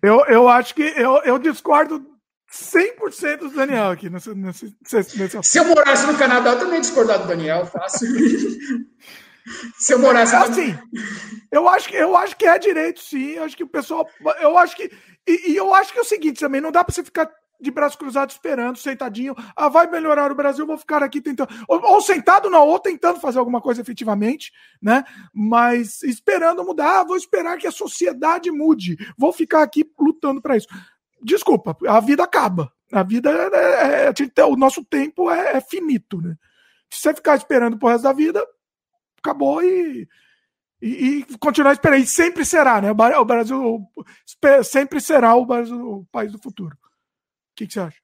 [0.00, 2.02] Eu, eu acho que eu, eu discordo
[2.50, 4.08] 100% do Daniel aqui
[5.42, 8.08] Se eu morasse no Canadá, eu também discordar do Daniel, fácil.
[9.78, 10.78] Se eu morasse é, assim,
[11.50, 13.32] eu acho que eu acho que é direito, sim.
[13.32, 14.06] Eu acho que o pessoal,
[14.40, 14.90] eu acho que
[15.26, 17.30] e, e eu acho que é o seguinte também, não dá para você ficar
[17.60, 19.34] de braço cruzado esperando, sentadinho.
[19.56, 21.48] Ah, vai melhorar o Brasil, vou ficar aqui tentando.
[21.66, 25.04] Ou, ou, sentado não, ou tentando fazer alguma coisa efetivamente, né?
[25.34, 28.96] Mas esperando mudar, ah, vou esperar que a sociedade mude.
[29.16, 30.68] Vou ficar aqui lutando para isso
[31.22, 32.72] desculpa, a vida acaba.
[32.92, 36.36] A vida é, é, é o nosso tempo é, é, finito, né?
[36.90, 38.44] Se você ficar esperando pro resto da vida,
[39.22, 40.08] acabou e,
[40.80, 42.02] e, e continuar esperando.
[42.02, 42.90] E sempre será, né?
[42.90, 43.86] O Brasil
[44.64, 46.74] sempre será o, Brasil, o país do futuro.
[46.74, 47.98] O que, que você acha?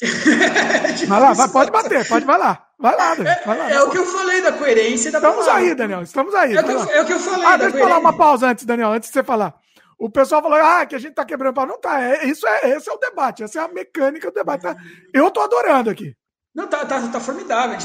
[1.08, 2.68] vai lá, vai, pode bater, pode, vai lá.
[2.78, 3.36] Vai lá, Daniel.
[3.44, 6.02] Vai lá, é, é o que eu falei da coerência da Estamos aí, Daniel.
[6.02, 6.54] Estamos aí.
[6.54, 7.44] É, o que, eu, é o que eu falei.
[7.44, 9.60] Ah, deixa eu falar uma pausa antes, Daniel, antes de você falar.
[9.98, 11.66] O pessoal falou, ah, que a gente tá quebrando pau.
[11.66, 14.62] Não tá, é, isso é, esse é o debate, essa é a mecânica do debate.
[14.62, 14.76] Tá?
[15.12, 16.14] Eu tô adorando aqui.
[16.54, 17.76] Não, tá, tá, tá formidável.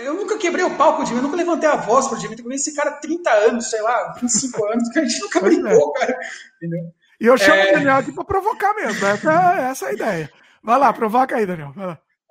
[0.00, 2.40] Eu nunca quebrei o palco de mim, eu nunca levantei a voz pro Dimitri.
[2.40, 5.38] Eu conheço esse cara há 30 anos, sei lá, 25 anos, que a gente nunca
[5.38, 6.00] é.
[6.00, 6.18] cara.
[6.56, 6.92] Entendeu?
[7.20, 7.70] E eu chamo é...
[7.70, 9.06] o Daniel aqui pra provocar mesmo.
[9.06, 10.32] Essa, essa é a ideia.
[10.62, 11.74] Vai lá, provoca aí, Daniel.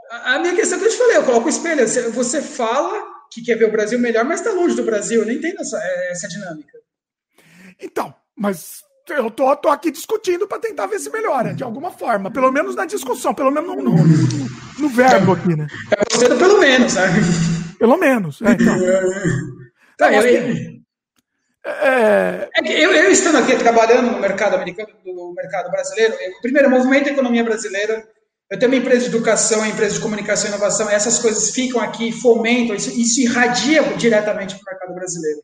[0.09, 1.87] A minha questão é que eu te falei, eu coloco o espelho.
[1.87, 5.21] Você fala que quer ver o Brasil melhor, mas tá longe do Brasil.
[5.21, 5.77] Eu nem entendo essa,
[6.09, 6.77] essa dinâmica.
[7.79, 8.81] Então, mas
[9.11, 12.31] eu tô, tô aqui discutindo para tentar ver se melhora, de alguma forma.
[12.31, 15.67] Pelo menos na discussão, pelo menos no, no, no, no verbo aqui, né?
[15.91, 17.19] É você pelo menos, sabe?
[17.77, 18.77] Pelo menos, é, então.
[19.97, 20.77] Tá, eu, é...
[21.63, 27.11] é eu, eu, estando aqui trabalhando no mercado americano, no mercado brasileiro, primeiro, movimento da
[27.11, 28.07] economia brasileira,
[28.51, 32.11] eu tenho uma empresa de educação, empresa de comunicação e inovação, essas coisas ficam aqui,
[32.11, 35.39] fomentam, isso, isso irradia diretamente para o mercado brasileiro.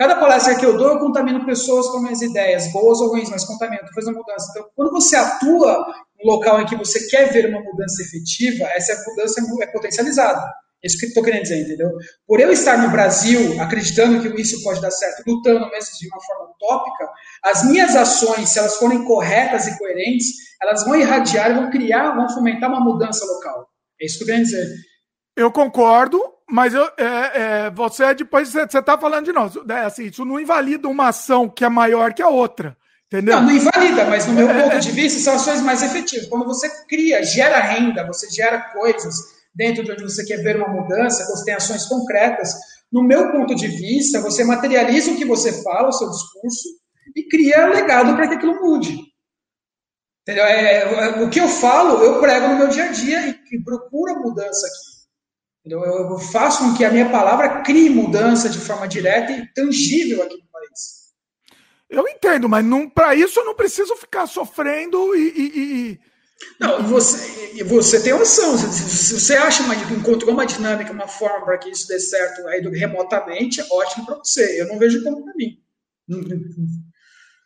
[0.00, 3.44] Cada palestra que eu dou, eu contamino pessoas com minhas ideias, boas ou ruins, mas
[3.44, 4.46] contamino, faz uma mudança.
[4.48, 5.86] Então, quando você atua
[6.18, 10.40] no local em que você quer ver uma mudança efetiva, essa mudança é potencializada.
[10.82, 11.90] É isso que estou querendo dizer, entendeu?
[12.26, 16.22] Por eu estar no Brasil, acreditando que isso pode dar certo, lutando mesmo de uma
[16.22, 17.10] forma utópica,
[17.44, 20.28] as minhas ações, se elas forem corretas e coerentes,
[20.62, 23.68] elas vão irradiar, vão criar, vão fomentar uma mudança local.
[24.00, 24.66] É isso que eu quero dizer.
[25.36, 29.54] Eu concordo, mas eu, é, é, você depois você está falando de nós.
[29.68, 32.76] É, assim, isso não invalida uma ação que é maior que a outra.
[33.06, 33.36] Entendeu?
[33.36, 34.78] Não, não invalida, mas no meu é, ponto é.
[34.78, 36.28] de vista são ações mais efetivas.
[36.28, 39.16] Quando você cria, gera renda, você gera coisas
[39.54, 42.54] dentro de onde você quer ver uma mudança, você tem ações concretas.
[42.90, 46.68] No meu ponto de vista, você materializa o que você fala, o seu discurso,
[47.16, 48.96] e cria legado para que aquilo mude.
[50.22, 50.44] Entendeu?
[50.44, 54.12] É, o que eu falo, eu prego no meu dia a dia e, e procuro
[54.12, 54.89] a mudança aqui.
[55.74, 60.36] Eu faço com que a minha palavra crie mudança de forma direta e tangível aqui
[60.36, 61.10] no país.
[61.88, 62.64] Eu entendo, mas
[62.94, 66.00] para isso eu não preciso ficar sofrendo e, e, e
[66.58, 68.56] Não, você, você tem noção.
[68.56, 72.60] Se você acha uma, encontrou uma dinâmica, uma forma para que isso dê certo aí
[72.60, 74.60] remotamente, é ótimo para você.
[74.60, 75.58] Eu não vejo como para mim.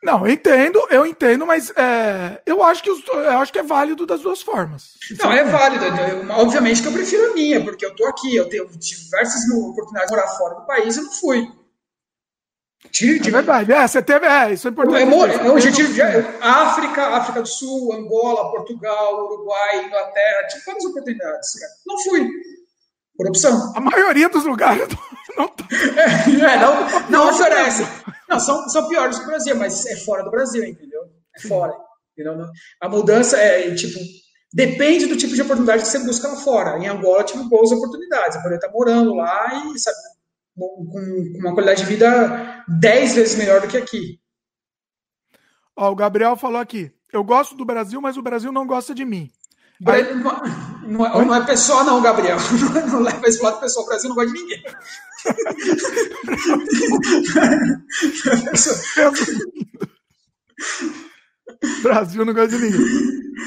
[0.05, 4.05] Não, eu entendo, eu entendo, mas é, eu, acho que eu acho que é válido
[4.05, 4.90] das duas formas.
[5.18, 5.86] Não, é válido.
[6.32, 10.16] obviamente que eu prefiro a minha, porque eu estou aqui, eu tenho diversas oportunidades de
[10.16, 11.48] morar fora do país e não fui.
[13.01, 15.10] É verdade, é, você teve, é, isso é importante.
[15.10, 16.02] Eu, eu, eu tive
[16.43, 21.48] África, África do Sul, Angola, Portugal, Uruguai, Inglaterra, tive várias oportunidades.
[21.86, 22.28] Não fui,
[23.16, 23.72] por opção.
[23.74, 24.86] A maioria dos lugares
[25.36, 27.86] não, não, é, não, não oferece.
[28.28, 31.02] Não, são, são piores do Brasil, mas é fora do Brasil, entendeu?
[31.36, 31.74] É fora.
[32.12, 32.46] Entendeu?
[32.80, 33.98] A mudança é, tipo,
[34.52, 36.78] depende do tipo de oportunidade que você busca lá fora.
[36.78, 38.36] Em Angola, tive boas oportunidades.
[38.36, 39.96] Eu poderia estar morando lá e, sabe,
[40.56, 40.86] com
[41.40, 44.20] uma qualidade de vida dez vezes melhor do que aqui.
[45.76, 49.05] Ó, o Gabriel falou aqui: eu gosto do Brasil, mas o Brasil não gosta de
[49.05, 49.30] mim.
[49.86, 50.14] Aí...
[50.14, 50.42] Não,
[50.82, 52.38] não, é, não, é pessoa, não, Gabriel.
[52.90, 53.84] Não leva esse lado pessoal.
[53.84, 54.64] O Brasil não gosta de ninguém.
[61.82, 62.80] Brasil não gosta de ninguém.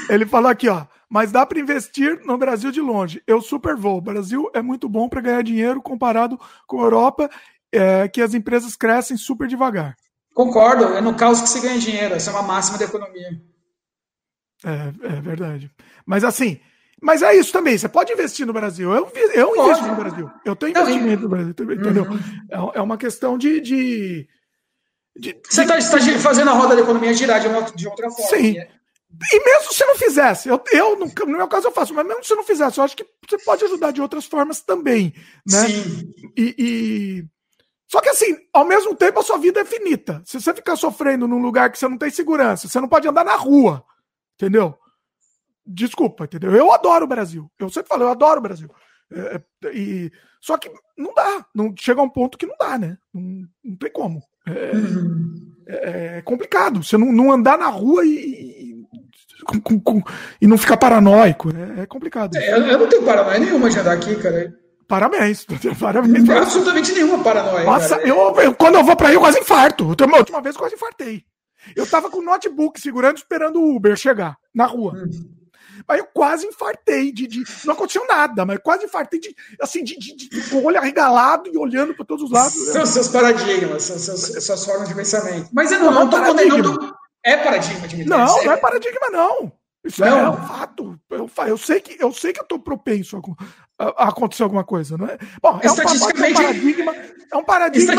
[0.08, 0.86] Ele falou aqui, ó.
[1.08, 3.22] Mas dá para investir no Brasil de longe.
[3.26, 3.98] Eu super vou.
[3.98, 7.30] O Brasil é muito bom para ganhar dinheiro comparado com a Europa,
[7.72, 9.96] é, que as empresas crescem super devagar.
[10.34, 10.84] Concordo.
[10.94, 12.14] É no caos que se ganha dinheiro.
[12.14, 13.40] Essa é uma máxima da economia.
[14.64, 15.70] É, é verdade.
[16.08, 16.58] Mas assim,
[17.00, 17.76] mas é isso também.
[17.76, 18.90] Você pode investir no Brasil.
[18.92, 20.30] Eu, eu invisto no Brasil.
[20.44, 22.04] Eu tenho investimento no Brasil, entendeu?
[22.04, 22.18] Uhum.
[22.74, 24.28] É, é uma questão de, de
[25.18, 28.28] de, você está tá fazendo a roda da economia girar de, uma, de outra forma.
[28.28, 28.54] Sim.
[28.54, 28.68] Né?
[29.32, 32.22] E mesmo se não fizesse, eu, eu no, no, meu caso eu faço, mas mesmo
[32.22, 35.12] se não fizesse, eu acho que você pode ajudar de outras formas também,
[35.50, 35.66] né?
[35.66, 36.12] Sim.
[36.36, 37.24] E, e,
[37.90, 40.22] Só que assim, ao mesmo tempo a sua vida é finita.
[40.24, 43.24] Se você ficar sofrendo num lugar que você não tem segurança, você não pode andar
[43.24, 43.82] na rua,
[44.34, 44.78] entendeu?
[45.68, 46.54] Desculpa, entendeu?
[46.54, 47.50] Eu adoro o Brasil.
[47.58, 48.70] Eu sempre falo, eu adoro o Brasil.
[49.12, 50.10] É, é e...
[50.40, 51.44] Só que não dá.
[51.54, 52.96] Não, chega a um ponto que não dá, né?
[53.12, 54.22] Não, não tem como.
[54.46, 55.52] É, uhum.
[55.68, 56.82] é, é complicado.
[56.82, 58.82] Você não, não andar na rua e,
[59.44, 60.02] com, com, com,
[60.40, 61.50] e não ficar paranoico.
[61.50, 62.36] É, é complicado.
[62.36, 64.54] É, eu não tenho paranoia nenhuma de andar aqui, cara.
[64.86, 65.44] Parabéns.
[65.78, 66.24] Parabéns.
[66.24, 67.64] Não absolutamente nenhuma paranoia.
[67.64, 69.84] Nossa, eu, eu, quando eu vou pra aí, eu quase infarto.
[69.84, 71.24] A última vez eu quase infartei.
[71.76, 74.94] Eu tava com o notebook segurando, esperando o Uber chegar na rua.
[74.94, 75.37] Hum.
[75.86, 79.98] Aí eu quase infartei de, de, Não aconteceu nada, mas quase infartei de, assim, de,
[79.98, 82.54] de, de, de olho arregalado e olhando para todos os lados.
[82.72, 85.48] São seus paradigmas, são seus, suas formas de pensamento.
[85.52, 86.94] Mas eu não, não, não tô condenando.
[87.24, 89.52] É paradigma de Não, não é paradigma, não.
[89.84, 90.18] Isso não.
[90.18, 91.00] é um fato.
[91.10, 93.20] Eu, eu, sei que, eu sei que eu tô propenso
[93.78, 95.18] a, a, acontecer alguma coisa, não é?
[95.40, 95.86] Bom, é um, é um
[96.22, 96.94] paradigma.
[97.32, 97.94] É um paradigma.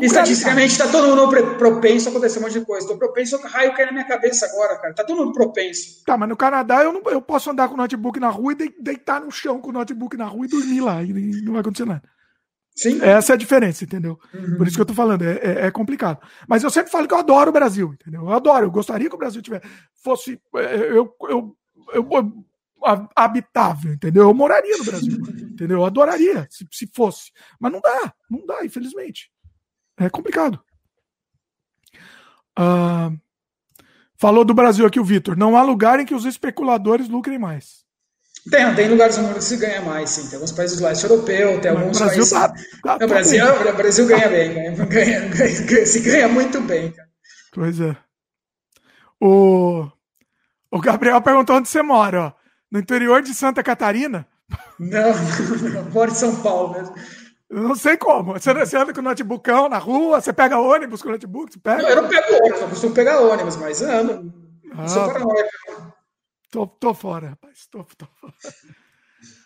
[0.00, 0.32] Estati...
[0.32, 2.86] Estatisticamente, está todo mundo propenso a acontecer um monte de coisa.
[2.86, 4.94] Estou propenso a raio cair na minha cabeça agora, cara.
[4.94, 6.02] Tá todo mundo propenso.
[6.04, 8.74] Tá, mas no Canadá eu, não, eu posso andar com o notebook na rua e
[8.80, 11.02] deitar no chão com o notebook na rua e dormir lá.
[11.02, 11.12] E
[11.42, 12.02] não vai acontecer nada.
[12.74, 13.00] Sim.
[13.02, 14.18] Essa é a diferença, entendeu?
[14.32, 14.56] Uhum.
[14.56, 16.18] Por isso que eu tô falando, é, é, é, complicado.
[16.48, 18.22] Mas eu sempre falo que eu adoro o Brasil, entendeu?
[18.22, 19.66] Eu adoro, eu gostaria que o Brasil tivesse,
[20.02, 21.56] fosse é, eu, eu,
[21.92, 22.44] eu, eu
[23.14, 24.24] habitável, entendeu?
[24.24, 25.78] Eu moraria no Brasil, entendeu?
[25.78, 27.30] Eu adoraria se, se fosse.
[27.60, 29.30] Mas não dá, não dá, infelizmente.
[29.98, 30.60] É complicado.
[32.58, 33.18] Uh,
[34.16, 35.36] falou do Brasil aqui o Vitor.
[35.36, 37.82] Não há lugar em que os especuladores lucrem mais.
[38.50, 40.26] Tem, tem lugares no mundo que se ganha mais, sim.
[40.28, 42.30] Tem alguns países do leste europeu, tem alguns Brasil países.
[42.30, 42.48] Tá,
[42.82, 44.52] tá, tá Brasil, o Brasil ganha bem,
[44.88, 47.08] ganha, ganha, ganha, se ganha muito bem, cara.
[47.52, 47.96] Pois é.
[49.20, 49.86] O,
[50.70, 52.32] o Gabriel perguntou onde você mora, ó.
[52.68, 54.26] No interior de Santa Catarina?
[54.78, 55.12] Não,
[55.72, 56.94] não, moro em São Paulo mesmo.
[57.52, 58.32] Não sei como.
[58.32, 61.52] Você, você anda com o notebookão na rua, você pega ônibus com o notebook?
[61.52, 61.82] Você pega?
[61.82, 64.32] Não, eu não pego ônibus, eu costumo pegar ônibus, mas ando.
[64.74, 65.50] Ah, sou paranoico.
[66.50, 67.66] Tô, tô fora, rapaz.
[67.70, 68.32] Tô, tô fora.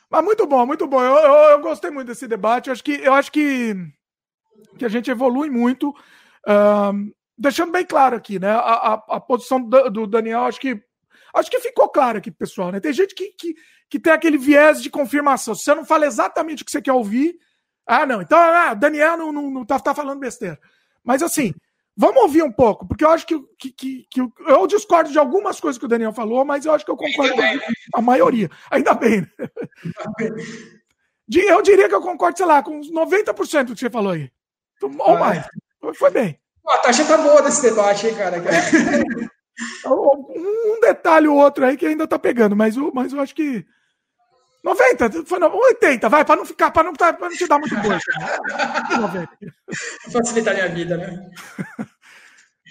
[0.08, 1.02] Mas muito bom, muito bom.
[1.02, 2.68] Eu, eu, eu, gostei muito desse debate.
[2.68, 3.74] Eu acho que, eu acho que,
[4.78, 5.90] que a gente evolui muito.
[6.46, 8.50] Uh, deixando bem claro aqui, né?
[8.50, 10.80] A, a, a posição do, do, Daniel, acho que
[11.34, 12.70] acho que ficou claro aqui, pessoal.
[12.70, 12.78] Né?
[12.78, 13.54] Tem gente que, que,
[13.90, 15.56] que tem aquele viés de confirmação.
[15.56, 17.36] Se você não fala exatamente o que você quer ouvir,
[17.86, 18.20] ah, não.
[18.20, 20.58] Então, ah, Daniel não, não, não tá, tá falando besteira.
[21.04, 21.54] Mas assim,
[21.96, 25.60] vamos ouvir um pouco, porque eu acho que, que, que, que, eu discordo de algumas
[25.60, 28.50] coisas que o Daniel falou, mas eu acho que eu concordo com a maioria.
[28.70, 29.20] Ainda bem.
[29.20, 29.28] Né?
[31.28, 34.30] Eu diria que eu concordo, sei lá, com uns 90% do que você falou aí.
[34.82, 35.46] Ou ah, mais.
[35.94, 36.38] Foi bem.
[36.66, 38.36] A taxa tá boa desse debate, hein, cara.
[39.86, 43.64] um detalhe ou outro aí que ainda tá pegando, mas, mas eu acho que
[44.66, 48.10] 90, foi 80, vai, para não ficar, para não, pra não te dar muito gosto.
[50.12, 51.30] Facilitar a minha vida, né?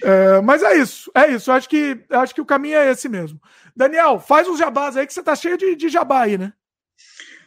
[0.03, 1.49] É, mas é isso, é isso.
[1.53, 3.39] Acho que, acho que o caminho é esse mesmo.
[3.73, 6.51] Daniel, faz uns jabás aí que você tá cheio de, de jabá aí, né?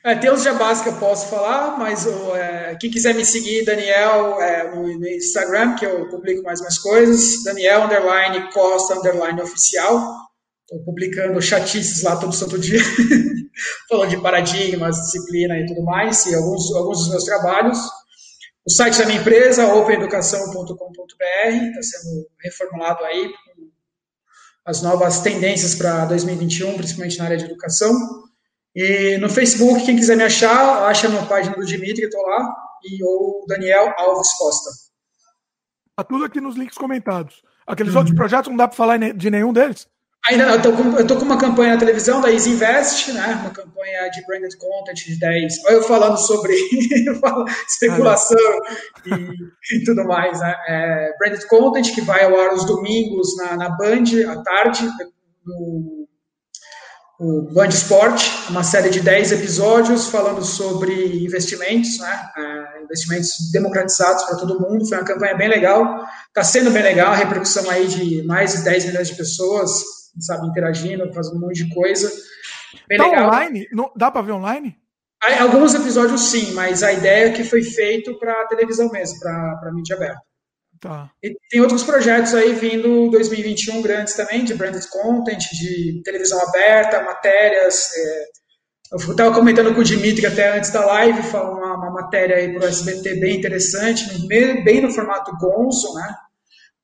[0.02, 4.40] É, tem uns jabás que eu posso falar, mas é, quem quiser me seguir, Daniel,
[4.40, 10.27] é, no, no, Instagram, que eu publico mais umas coisas, Daniel underline Costa underline oficial.
[10.70, 12.78] Estou publicando chatices lá todo santo dia,
[13.88, 17.78] falando de paradigmas, disciplina e tudo mais, e alguns, alguns dos meus trabalhos.
[18.66, 23.70] O site da minha empresa, openeducação.com.br, está sendo reformulado aí com
[24.66, 27.94] as novas tendências para 2021, principalmente na área de educação.
[28.76, 32.54] E no Facebook, quem quiser me achar, acha na página do Dimitri, estou lá,
[32.84, 34.68] e ou Daniel Alves Costa.
[35.92, 37.42] Está tudo aqui nos links comentados.
[37.66, 38.00] Aqueles uhum.
[38.00, 39.88] outros projetos não dá para falar de nenhum deles?
[40.28, 43.38] Ainda não, eu estou com, uma campanha na televisão da Easy Invest, né?
[43.40, 45.64] Uma campanha de branded content de 10.
[45.64, 46.52] Olha eu falando sobre
[47.66, 48.36] especulação
[49.06, 50.54] e, e, tudo mais, né?
[50.68, 54.86] É, branded content que vai ao ar os domingos na, na Band à tarde,
[55.46, 55.98] no
[57.20, 62.30] o Band Sport, uma série de 10 episódios falando sobre investimentos, né?
[62.36, 64.86] É, investimentos democratizados para todo mundo.
[64.86, 68.62] Foi uma campanha bem legal, está sendo bem legal, a repercussão aí de mais de
[68.62, 72.10] 10 milhões de pessoas sabe, interagindo, fazendo um monte de coisa.
[72.88, 73.28] Bem tá legal.
[73.28, 73.68] online?
[73.72, 74.76] Não, dá para ver online?
[75.40, 79.96] Alguns episódios sim, mas a ideia é que foi feito para televisão mesmo, para mídia
[79.96, 80.22] aberta.
[80.80, 81.10] Tá.
[81.20, 87.02] E tem outros projetos aí vindo 2021 grandes também, de branded content, de televisão aberta,
[87.02, 87.88] matérias.
[87.96, 88.24] É,
[88.92, 92.54] eu estava comentando com o Dimitri até antes da live, falando uma, uma matéria aí
[92.54, 96.14] para o SBT bem interessante, bem no formato Gonzo, né?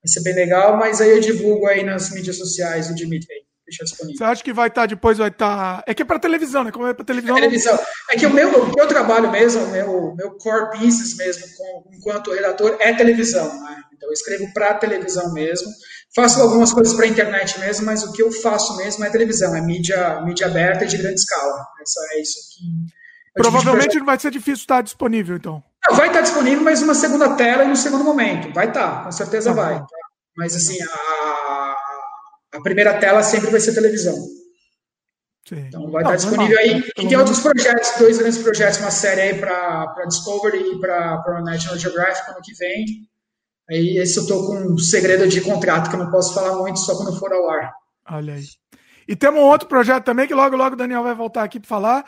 [0.04, 3.42] Vai ser bem legal, mas aí eu divulgo aí nas mídias sociais o Dimitri.
[3.66, 4.18] Deixa disponível.
[4.18, 5.78] Você acha que vai estar tá, depois vai estar.
[5.78, 5.84] Tá...
[5.86, 6.70] É que é para televisão, né?
[6.70, 7.38] Como é para televisão.
[7.38, 7.78] É, televisão.
[8.10, 11.84] é que o meu, o meu trabalho mesmo, o meu, meu core business mesmo, com,
[11.94, 13.46] enquanto redator, é televisão.
[13.62, 13.76] Né?
[13.94, 15.72] Então eu escrevo para televisão mesmo.
[16.14, 19.62] Faço algumas coisas para internet mesmo, mas o que eu faço mesmo é televisão, é
[19.62, 21.66] mídia, mídia aberta e de grande escala.
[21.80, 23.03] Essa, é isso que.
[23.34, 25.62] Provavelmente vai ser difícil estar disponível, então.
[25.86, 28.52] Não, vai estar disponível, mas uma segunda tela e no segundo momento.
[28.52, 29.78] Vai estar, com certeza tá vai.
[29.78, 29.86] Tá?
[30.36, 31.76] Mas assim, a,
[32.54, 34.14] a primeira tela sempre vai ser televisão.
[35.46, 35.66] Sim.
[35.68, 36.82] Então vai Não, estar disponível aí.
[36.96, 41.78] E tem outros projetos, dois grandes projetos, uma série aí para Discovery e para National
[41.78, 42.84] Geographic ano que vem.
[43.68, 46.78] Aí esse eu estou com um segredo de contrato que eu não posso falar muito
[46.78, 47.72] só quando for ao ar.
[48.10, 48.44] Olha aí.
[49.06, 51.68] E temos um outro projeto também que logo, logo o Daniel vai voltar aqui para
[51.68, 52.04] falar,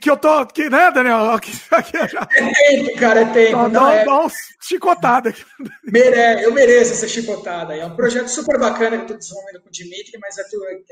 [0.00, 1.38] que eu tô aqui, né, Daniel?
[2.08, 2.28] Já...
[2.30, 3.68] É tempo, cara, é tempo.
[3.68, 4.04] Dá, é...
[4.04, 4.30] dá uma
[4.60, 5.44] chicotada aqui.
[5.84, 6.42] Mere...
[6.42, 7.74] Eu mereço essa chicotada.
[7.74, 10.42] É um projeto super bacana que eu tô desenvolvendo com o Dimitri, mas é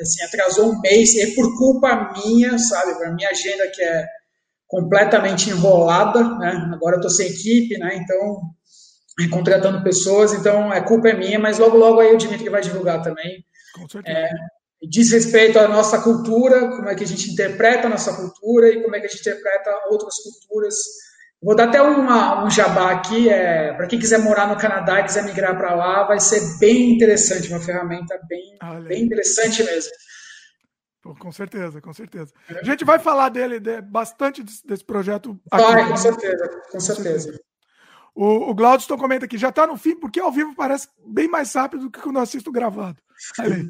[0.01, 2.99] assim, atrasou um mês, e é por culpa minha, sabe?
[2.99, 4.07] Para minha agenda que é
[4.67, 6.71] completamente enrolada, né?
[6.75, 7.95] Agora eu tô sem equipe, né?
[7.95, 8.43] Então,
[9.31, 13.03] contratando pessoas, então é culpa é minha, mas logo, logo aí o Dimitri vai divulgar
[13.03, 13.45] também.
[13.75, 14.19] Com certeza.
[14.19, 14.31] É,
[14.83, 18.83] diz respeito à nossa cultura, como é que a gente interpreta a nossa cultura e
[18.83, 20.75] como é que a gente interpreta outras culturas.
[21.43, 25.05] Vou dar até uma, um jabá aqui, é, para quem quiser morar no Canadá e
[25.05, 29.91] quiser migrar para lá, vai ser bem interessante, uma ferramenta bem, bem interessante mesmo.
[31.19, 32.33] com certeza, com certeza.
[32.49, 35.39] A gente vai falar dele, de, bastante desse, desse projeto.
[35.51, 37.41] Vai, com certeza, com certeza.
[38.15, 41.55] O, o Glaudston comenta aqui, já está no fim, porque ao vivo parece bem mais
[41.55, 43.01] rápido do que quando eu assisto gravado.
[43.39, 43.67] Aí.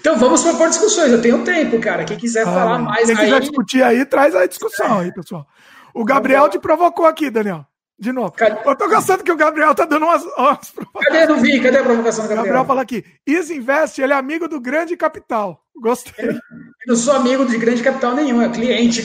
[0.00, 1.12] Então vamos propor discussões.
[1.12, 2.04] Eu tenho tempo, cara.
[2.04, 3.24] Quem quiser ah, falar mais quem aí.
[3.24, 5.46] quiser discutir aí, traz a discussão aí, pessoal.
[5.94, 7.66] O Gabriel te provocou aqui, Daniel.
[7.98, 8.32] De novo.
[8.32, 8.68] Cadê?
[8.68, 10.22] Eu tô gostando que o Gabriel tá dando umas.
[10.36, 11.26] umas Cadê?
[11.26, 11.60] Não vi.
[11.60, 12.44] Cadê a provocação do Gabriel?
[12.44, 13.04] Gabriel fala aqui.
[13.26, 15.62] Is Invest, ele é amigo do grande capital.
[15.80, 16.28] Gostei.
[16.28, 16.40] Eu
[16.86, 19.02] não sou amigo de grande capital nenhum, é cliente.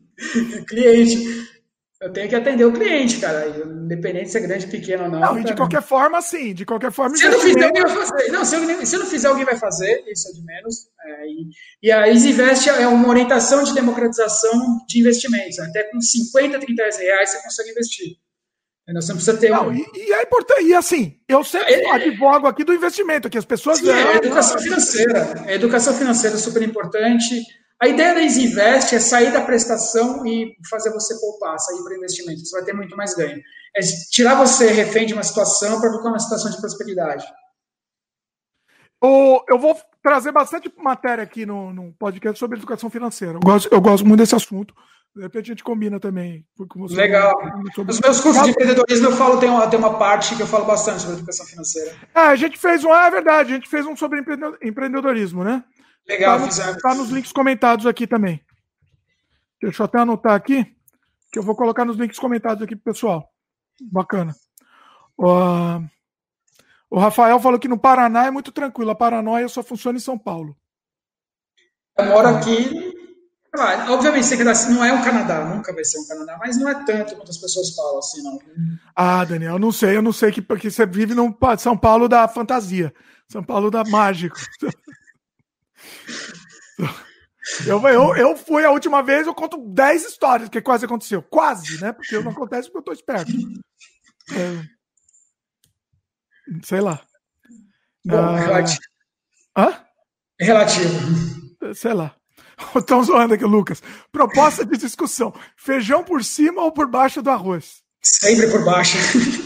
[0.68, 1.53] cliente.
[2.04, 3.48] Eu tenho que atender o cliente, cara.
[3.48, 5.20] Independente se é grande, pequeno ou não.
[5.20, 6.52] Não, e de qualquer forma, sim.
[6.52, 7.16] De qualquer forma.
[7.16, 8.28] Se eu não fizer, alguém vai fazer.
[8.30, 10.04] Não, se eu, se eu não fizer, alguém vai fazer.
[10.06, 10.86] Isso é de menos.
[11.02, 11.48] É, e,
[11.84, 14.52] e a EasyVest é uma orientação de democratização
[14.86, 15.58] de investimentos.
[15.58, 18.16] Até com 50, 30 reais você consegue investir.
[18.88, 19.72] Nós não precisa ter não, um...
[19.72, 23.46] e, e, é importante, e assim, eu sempre é, advogo aqui do investimento, que as
[23.46, 23.78] pessoas.
[23.78, 25.42] Sim, é, educação financeira.
[25.46, 27.42] A educação financeira é super importante.
[27.80, 31.96] A ideia da Isinvest é sair da prestação e fazer você poupar, sair para o
[31.96, 32.44] investimento.
[32.44, 33.40] Você vai ter muito mais ganho.
[33.76, 33.80] É
[34.10, 37.24] tirar você refém de uma situação para ficar uma situação de prosperidade.
[39.48, 43.34] Eu vou trazer bastante matéria aqui no, no podcast sobre educação financeira.
[43.34, 44.74] Eu gosto, eu gosto muito desse assunto.
[45.14, 46.44] De repente a gente combina também.
[46.96, 47.34] Legal.
[47.86, 50.64] Os meus cursos de empreendedorismo eu falo, tem uma, tem uma parte que eu falo
[50.64, 51.94] bastante sobre educação financeira.
[52.14, 54.24] É, a gente fez um, é verdade, a gente fez um sobre
[54.62, 55.62] empreendedorismo, né?
[56.06, 56.76] Legal, tá.
[56.80, 58.40] Tá nos links comentados aqui também.
[59.60, 60.76] Deixa eu até anotar aqui,
[61.32, 63.32] que eu vou colocar nos links comentados aqui pro pessoal.
[63.80, 64.34] Bacana.
[65.18, 65.88] Uh,
[66.90, 68.90] O Rafael falou que no Paraná é muito tranquilo.
[68.90, 70.56] A paranoia só funciona em São Paulo.
[71.98, 72.94] Eu moro aqui.
[73.88, 74.36] Obviamente,
[74.70, 77.38] não é um Canadá, nunca vai ser um Canadá, mas não é tanto quanto as
[77.38, 78.38] pessoas falam assim, não.
[78.96, 82.26] Ah, Daniel, não sei, eu não sei que porque você vive no São Paulo da
[82.26, 82.92] fantasia,
[83.28, 84.36] São Paulo da mágico.
[87.66, 91.22] Eu, eu, eu fui a última vez, eu conto 10 histórias que quase aconteceu.
[91.22, 91.92] Quase, né?
[91.92, 93.30] Porque não acontece porque eu tô esperto.
[94.32, 94.64] É,
[96.64, 97.00] sei lá.
[98.04, 98.80] Bom, ah, relativo.
[99.56, 99.84] Hã?
[100.40, 101.74] Relativo.
[101.74, 102.14] Sei lá.
[102.76, 103.82] Estão zoando aqui, Lucas.
[104.10, 107.82] Proposta de discussão: feijão por cima ou por baixo do arroz?
[108.02, 108.96] Sempre por baixo.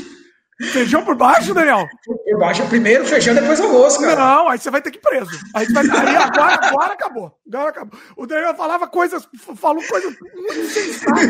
[0.60, 1.86] Feijão por baixo, Daniel?
[2.04, 4.16] Por baixo, primeiro feijão, depois arroz, cara.
[4.16, 5.30] Não, aí você vai ter que ir preso.
[5.54, 7.32] Aí, vai, aí agora, agora acabou.
[7.46, 8.00] Agora acabou.
[8.16, 11.24] O Daniel falava coisas, falou coisas muito sensatas.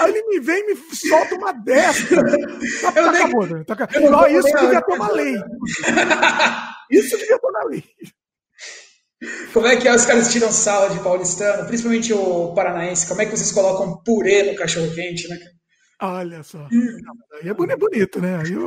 [0.00, 2.06] Aí ele me vem e me solta uma dessa.
[2.82, 3.22] Tá, tá nem...
[3.22, 3.64] acabou, Daniel.
[3.64, 5.34] Tá, isso devia ter uma lei.
[6.90, 7.84] Isso devia ter uma lei.
[9.54, 9.94] Como é que é?
[9.94, 13.06] Os caras tiram sala de paulistano, principalmente o paranaense.
[13.06, 15.38] Como é que vocês colocam purê no cachorro quente, né?
[16.02, 16.66] Olha só.
[16.72, 16.98] Hum.
[17.40, 18.36] Aí é bonito, né?
[18.38, 18.66] Aí eu...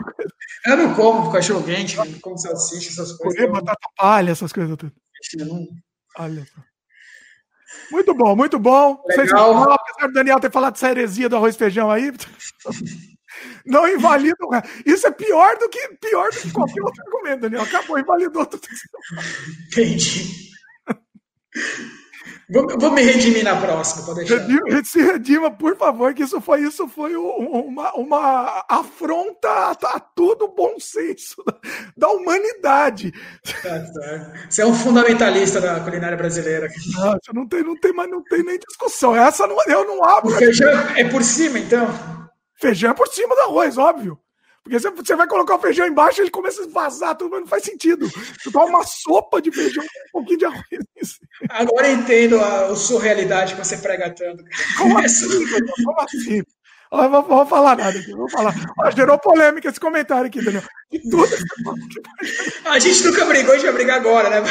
[0.66, 3.38] eu não como cachorro quente, não como salsicha, essas coisas.
[3.38, 4.94] Comer batata palha, essas coisas tudo.
[6.18, 6.62] Olha só.
[7.92, 9.04] Muito bom, muito bom.
[9.18, 9.64] Legal.
[9.64, 12.10] Se, apesar do Daniel ter falado dessa heresia do arroz e feijão aí,
[13.66, 14.38] não invalida.
[14.86, 17.64] Isso é pior do que pior do que qualquer outro argumento, Daniel.
[17.64, 18.66] Acabou, invalidou tudo.
[19.68, 20.52] Entendi.
[22.50, 24.38] Vou, vou, me redimir na próxima, pode deixar.
[24.38, 30.00] Redima, se redima, por favor, que isso foi, isso foi uma, uma afronta a, a
[30.00, 31.56] todo bom senso da,
[31.98, 33.12] da humanidade.
[33.64, 34.34] Tá, tá.
[34.48, 36.70] Você é um fundamentalista da culinária brasileira.
[36.94, 39.16] Nossa, não tem, não tem, mas não tem nem discussão.
[39.16, 40.32] Essa não, eu não abro.
[40.32, 41.88] O feijão é por cima, então?
[42.62, 44.20] Feijão é por cima do arroz, óbvio.
[44.66, 47.64] Porque você vai colocar o feijão embaixo ele começa a vazar, tudo, mas não faz
[47.64, 48.10] sentido.
[48.10, 51.20] Você toma uma sopa de feijão com um pouquinho de arroz.
[51.52, 54.44] Agora eu entendo a, a surrealidade que você prega tanto.
[54.76, 55.46] Como assim?
[55.86, 56.42] Como assim?
[56.92, 58.56] Eu vou, vou falar nada aqui, vou falar.
[58.80, 60.64] Ó, gerou polêmica esse comentário aqui, Daniel.
[61.12, 61.30] Tudo.
[62.66, 64.42] A gente nunca brigou, a gente vai brigar agora, né?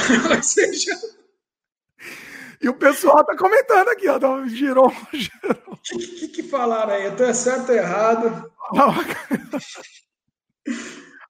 [2.62, 4.18] E o pessoal tá comentando aqui, ó.
[4.46, 5.62] Girou, girou.
[5.68, 7.04] O que, que, que, falaram aí?
[7.04, 8.50] Eu tô certo ou errado?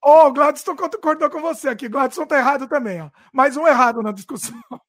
[0.03, 1.89] Oh, Gladson concordou com você aqui.
[1.89, 3.09] Gladson tá errado também, ó.
[3.33, 4.59] Mais um errado na discussão.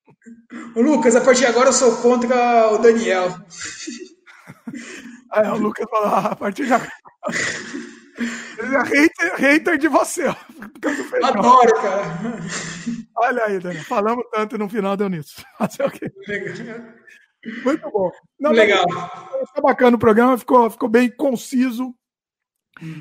[0.75, 3.29] O Lucas, a partir de agora eu sou contra o Daniel.
[5.31, 6.91] Aí, o Lucas falou, ah, a partir de agora.
[8.57, 10.35] Ele é hater, hater de você, ó.
[11.23, 12.05] Adoro, cara.
[13.17, 13.83] Olha aí, Daniel.
[13.83, 15.45] Falamos tanto e no final deu nisso.
[15.59, 16.11] Fazer o quê?
[17.63, 18.09] Muito bom.
[18.39, 18.85] Não, Legal.
[19.47, 21.93] Ficou bacana o programa, ficou, ficou bem conciso.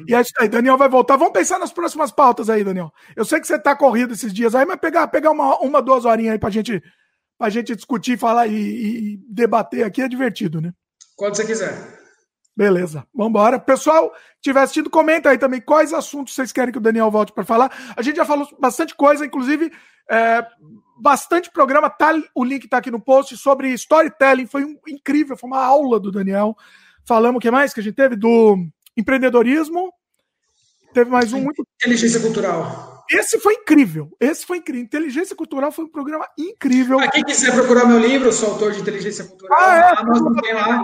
[0.06, 1.16] E é isso aí, Daniel vai voltar.
[1.16, 2.92] Vamos pensar nas próximas pautas aí, Daniel.
[3.16, 6.04] Eu sei que você tá corrido esses dias aí, mas pegar, pegar uma, uma duas
[6.04, 6.82] horinhas aí pra gente,
[7.36, 10.72] pra gente discutir, falar e, e debater aqui é divertido, né?
[11.16, 12.04] Quando você quiser.
[12.56, 13.58] Beleza, vamos embora.
[13.58, 17.44] Pessoal, tiver assistindo, comenta aí também quais assuntos vocês querem que o Daniel volte para
[17.44, 17.72] falar.
[17.96, 19.72] A gente já falou bastante coisa, inclusive
[20.08, 20.46] é,
[21.00, 21.90] bastante programa.
[21.90, 24.46] Tá, o link está aqui no post sobre storytelling.
[24.46, 26.56] Foi um, incrível, foi uma aula do Daniel.
[27.04, 28.14] Falamos o que mais que a gente teve?
[28.14, 28.56] Do
[28.96, 29.92] empreendedorismo.
[30.92, 31.66] Teve mais um muito.
[31.80, 32.94] Inteligência cultural.
[33.10, 34.10] Esse foi incrível.
[34.18, 34.84] Esse foi incrível.
[34.84, 36.96] Inteligência Cultural foi um programa incrível.
[36.96, 39.58] Para quem quiser procurar meu livro, eu sou autor de Inteligência Cultural.
[39.60, 40.00] Ah, é?
[40.00, 40.82] Amazon tem lá.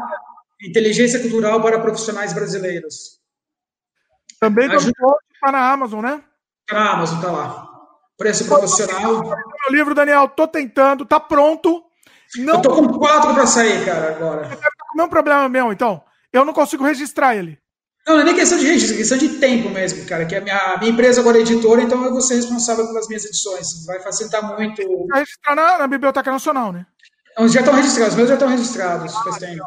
[0.63, 3.19] Inteligência Cultural para Profissionais Brasileiros.
[4.39, 6.23] Também está na Amazon, né?
[6.69, 7.71] Está na Amazon, está lá.
[8.19, 9.23] Preço promocional.
[9.23, 11.83] Meu livro, Daniel, tô tentando, tá pronto.
[12.37, 12.57] Não...
[12.57, 14.43] Eu tô com quatro para sair, cara, agora.
[14.43, 16.05] Deve estar com o mesmo problema meu, então.
[16.31, 17.59] Eu não consigo registrar ele.
[18.07, 20.25] Não, não é nem questão de registro, é questão de tempo mesmo, cara.
[20.25, 23.25] Que a minha, minha empresa agora é editora, então eu vou ser responsável pelas minhas
[23.25, 23.85] edições.
[23.87, 24.83] Vai facilitar muito.
[25.09, 26.87] Vai registrar na, na Biblioteca Nacional, né?
[27.49, 29.65] Já estão registrados, os meus já estão registrados faz tempo.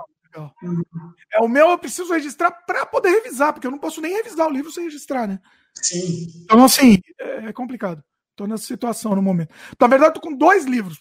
[1.32, 4.48] É, o meu eu preciso registrar para poder revisar, porque eu não posso nem revisar
[4.48, 5.40] o livro sem registrar, né?
[5.76, 6.28] Sim.
[6.44, 8.04] Então, assim, é, é complicado.
[8.32, 9.54] Estou nessa situação no momento.
[9.72, 11.00] Então, na verdade, estou com dois livros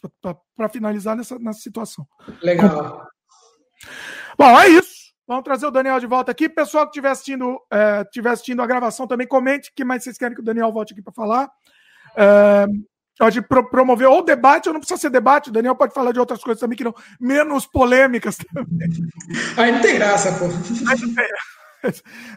[0.55, 2.07] para finalizar nessa, nessa situação.
[2.43, 3.07] Legal.
[4.39, 5.02] Bom, é isso.
[5.27, 6.49] Vamos trazer o Daniel de volta aqui.
[6.49, 10.19] Pessoal que estiver assistindo, é, tiver assistindo a gravação também, comente o que mais vocês
[10.19, 11.51] querem que o Daniel volte aqui para falar.
[12.17, 12.67] É,
[13.19, 16.19] pode pro, promover ou debate, ou não precisa ser debate, o Daniel pode falar de
[16.19, 18.89] outras coisas também que não, menos polêmicas também.
[19.57, 20.47] Aí não tem graça, pô.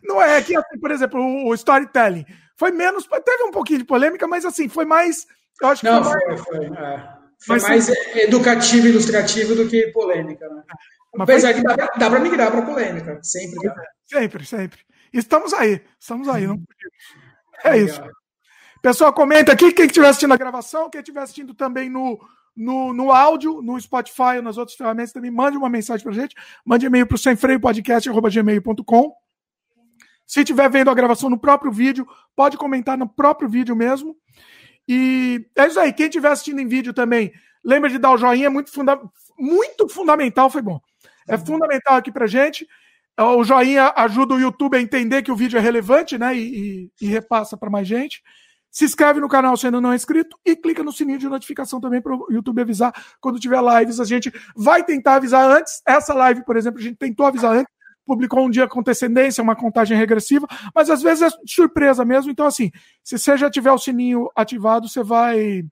[0.03, 2.26] Não é que, assim, por exemplo, o, storytelling
[2.57, 5.26] foi menos, teve um pouquinho de polêmica, mas assim, foi mais.
[5.62, 7.10] Eu acho que não, foi, mais, foi, é.
[7.45, 10.64] foi mais educativo e ilustrativo do que polêmica, né?
[11.19, 11.61] Apesar foi...
[11.61, 13.71] que dá, dá para migrar para polêmica, sempre.
[14.05, 14.79] Sempre, sempre.
[15.13, 16.61] Estamos aí, estamos aí, não
[17.63, 17.87] É Legal.
[17.87, 18.01] isso.
[18.81, 22.19] Pessoal, comenta aqui quem estiver assistindo a gravação, quem estiver assistindo também no,
[22.55, 26.35] no, no áudio, no Spotify ou nas outras ferramentas, também mande uma mensagem pra gente.
[26.63, 29.15] Mande e-mail para o semfreiopodcast.gmail.com.
[30.27, 34.15] Se estiver vendo a gravação no próprio vídeo, pode comentar no próprio vídeo mesmo.
[34.87, 35.93] E é isso aí.
[35.93, 37.31] Quem estiver assistindo em vídeo também,
[37.63, 38.99] lembra de dar o joinha, muito, funda
[39.37, 40.79] muito fundamental, foi bom.
[41.27, 42.68] É fundamental aqui pra gente.
[43.18, 46.35] O joinha ajuda o YouTube a entender que o vídeo é relevante, né?
[46.35, 48.22] E, e, e repassa para mais gente.
[48.69, 51.80] Se inscreve no canal se ainda não é inscrito e clica no sininho de notificação
[51.80, 54.02] também para o YouTube avisar quando tiver lives.
[54.02, 55.81] A gente vai tentar avisar antes.
[55.88, 57.73] Essa live, por exemplo, a gente tentou avisar antes,
[58.06, 60.45] publicou um dia com antecedência, uma contagem regressiva,
[60.76, 62.30] mas às vezes é surpresa mesmo.
[62.30, 62.69] Então, assim,
[63.02, 65.64] se você já tiver o sininho ativado, você vai.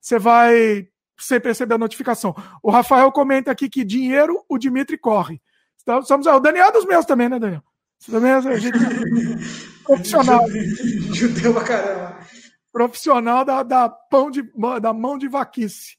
[0.00, 0.88] Você vai
[1.18, 2.34] sempre receber a notificação.
[2.62, 5.40] O Rafael comenta aqui que dinheiro o Dimitri corre.
[5.82, 7.62] Então, somos, o Daniel é dos meus também, né, Daniel?
[7.98, 8.78] Você também é gente,
[9.84, 10.40] profissional.
[11.12, 12.18] Judeu pra caramba.
[12.70, 14.42] Profissional da, da, pão de,
[14.80, 15.96] da mão de vaquice.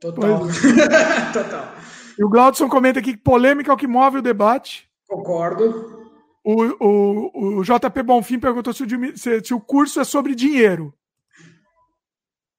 [0.00, 0.40] Total.
[1.32, 1.74] Total.
[2.18, 4.88] E o Glaudson comenta aqui que polêmica é o que move o debate.
[5.08, 6.08] Concordo.
[6.44, 10.92] O, o, o JP Bonfim perguntou se o, se, se o curso é sobre dinheiro.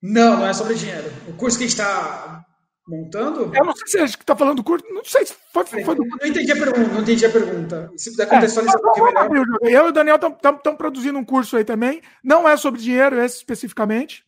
[0.01, 1.11] Não, não é sobre dinheiro.
[1.27, 2.45] O curso que a gente está
[2.88, 3.51] montando.
[3.53, 4.85] Eu não sei se a gente está falando do curso.
[4.89, 5.65] Não sei se foi.
[5.65, 6.03] foi, foi do...
[6.05, 6.93] Não entendi a pergunta.
[6.93, 7.91] Não entendi a pergunta.
[7.95, 9.57] Se puder contextualizar é, um pouquinho melhor.
[9.63, 12.01] Eu e o Daniel estamos produzindo um curso aí também.
[12.23, 14.26] Não é sobre dinheiro, esse especificamente.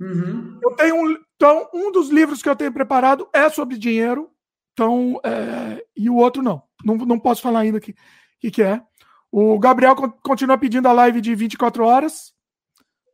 [0.00, 0.58] Uhum.
[0.62, 4.30] Eu tenho um, então, um dos livros que eu tenho preparado é sobre dinheiro.
[4.72, 6.62] Então, é, e o outro não.
[6.84, 7.94] Não, não posso falar ainda o que,
[8.40, 8.82] que, que é.
[9.30, 12.32] O Gabriel continua pedindo a live de 24 horas.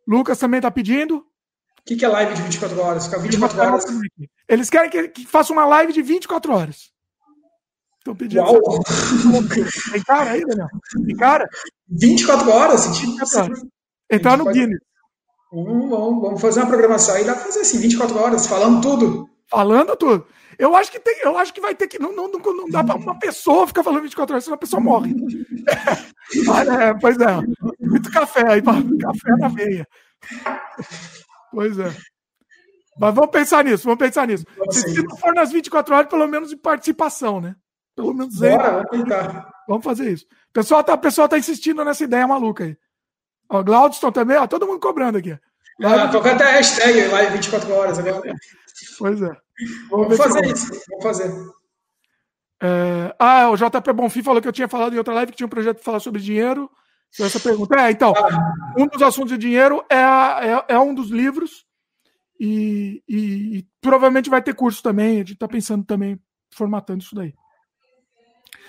[0.07, 1.27] Lucas também está pedindo.
[1.87, 3.05] O que, que é live de 24 horas?
[3.05, 3.85] Ficar 24 horas.
[4.49, 6.91] Eles querem que, que faça uma live de 24 horas.
[7.99, 8.43] Estão pedindo.
[8.43, 8.61] Uau.
[9.93, 10.67] Tem cara aí, Daniel?
[11.07, 11.49] Tem cara?
[11.89, 12.87] 24 horas?
[12.89, 13.61] 24 horas.
[14.11, 14.81] Entrar no Guinness.
[15.53, 19.31] Vamos, vamos, vamos fazer uma programação aí, dá pra fazer assim, 24 horas, falando tudo.
[19.49, 20.27] Falando tudo.
[20.59, 22.01] Eu acho que tem, eu acho que vai ter que.
[22.01, 25.15] Não, não, não dá para uma pessoa ficar falando 24 horas, senão a pessoa morre.
[26.81, 27.41] é, pois é.
[27.79, 29.87] Muito café aí, café na veia.
[31.57, 31.91] Pois é.
[32.99, 34.45] Mas vamos pensar nisso, vamos pensar nisso.
[34.71, 37.57] Se, se não for nas 24 horas, pelo menos de participação, né?
[37.95, 38.51] Pelo menos aí.
[38.51, 39.51] Bora, vamos tentar.
[39.67, 40.27] Vamos fazer isso.
[40.51, 42.77] O pessoal tá, pessoal tá insistindo nessa ideia maluca aí.
[43.49, 45.35] Ó, Glaudston também, ó, todo mundo cobrando aqui.
[45.83, 48.35] Ah, toca até a hashtag live 24 horas agora.
[48.99, 49.33] Pois é.
[49.91, 51.33] Vamos, vamos fazer isso, vamos fazer.
[52.63, 53.17] É...
[53.19, 55.51] Ah, o JP Bonfim falou que eu tinha falado em outra live que tinha um
[55.51, 56.71] projeto para falar sobre dinheiro.
[57.19, 57.75] Essa pergunta.
[57.81, 58.75] É, então, ah.
[58.77, 61.65] um dos assuntos de dinheiro é, a, é, é um dos livros
[62.39, 65.17] e, e, e, provavelmente vai ter curso também.
[65.17, 66.21] A gente está pensando também
[66.55, 67.35] formatando isso daí.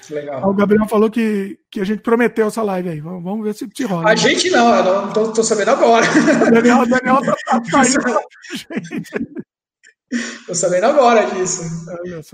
[0.10, 0.50] Legal.
[0.50, 3.02] O Gabriel falou que, que a gente prometeu essa live aí.
[3.02, 4.10] Vamos, vamos ver se te rola.
[4.10, 6.06] A gente não, eu não tô, tô sabendo agora.
[6.06, 8.22] O Daniel, Daniel tá, tá, tá
[10.46, 11.64] Tô sabendo agora disso.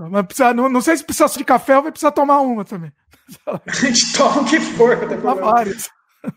[0.09, 2.91] Mas precisa, não, não sei se precisa de café ou vai precisar tomar uma também.
[3.47, 4.95] A gente toma o que for.
[5.35, 5.89] Vários.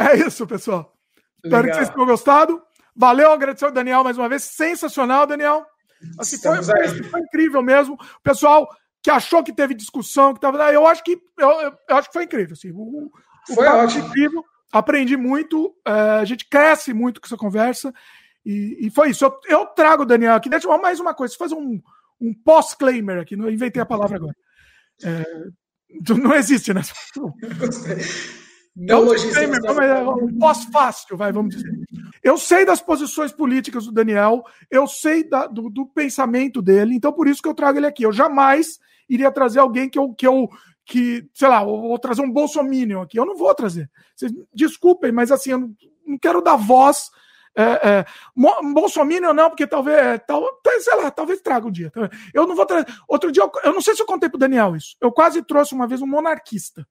[0.00, 0.94] É isso, pessoal.
[1.42, 1.60] Legal.
[1.60, 2.62] Espero que vocês tenham gostado.
[2.94, 4.44] Valeu, agradecer ao Daniel mais uma vez.
[4.44, 5.66] Sensacional, Daniel.
[6.16, 7.94] Assim, foi, foi, foi, incrível mesmo.
[7.94, 8.68] O pessoal
[9.02, 11.50] que achou que teve discussão, que tava, eu acho que eu,
[11.88, 12.52] eu acho que foi incrível.
[12.52, 13.10] Assim, o,
[13.52, 14.06] foi ótimo.
[14.06, 14.44] incrível.
[14.72, 15.74] Aprendi muito.
[15.84, 17.92] É, a gente cresce muito com essa conversa.
[18.44, 19.24] E, e foi isso.
[19.24, 20.48] Eu, eu, trago o Daniel aqui.
[20.48, 21.36] Deixa eu mais uma coisa.
[21.36, 21.80] Fazer um,
[22.20, 23.36] um pós-claimer aqui.
[23.36, 24.36] Não inventei a palavra agora.
[25.04, 25.24] É,
[26.14, 26.82] não existe, né?
[28.80, 29.12] Não,
[29.82, 31.72] é, é um pós-fácil, vai, vamos dizer.
[32.22, 37.12] Eu sei das posições políticas do Daniel, eu sei da, do, do, pensamento dele, então
[37.12, 38.04] por isso que eu trago ele aqui.
[38.04, 38.78] Eu jamais
[39.08, 40.48] iria trazer alguém que eu, que eu
[40.84, 43.18] que, sei lá, vou trazer um bolsominion aqui.
[43.18, 43.90] Eu não vou trazer.
[44.16, 45.74] Vocês desculpem, mas assim, eu não,
[46.06, 47.10] não quero dar voz
[47.58, 48.06] é, é,
[48.72, 50.46] Bolsonaro não, porque talvez, é, tal,
[50.80, 51.92] sei lá, talvez traga um dia.
[52.32, 52.86] Eu não vou trazer.
[53.08, 54.96] Outro dia, eu, eu não sei se eu contei pro Daniel isso.
[55.00, 56.86] Eu quase trouxe uma vez um monarquista.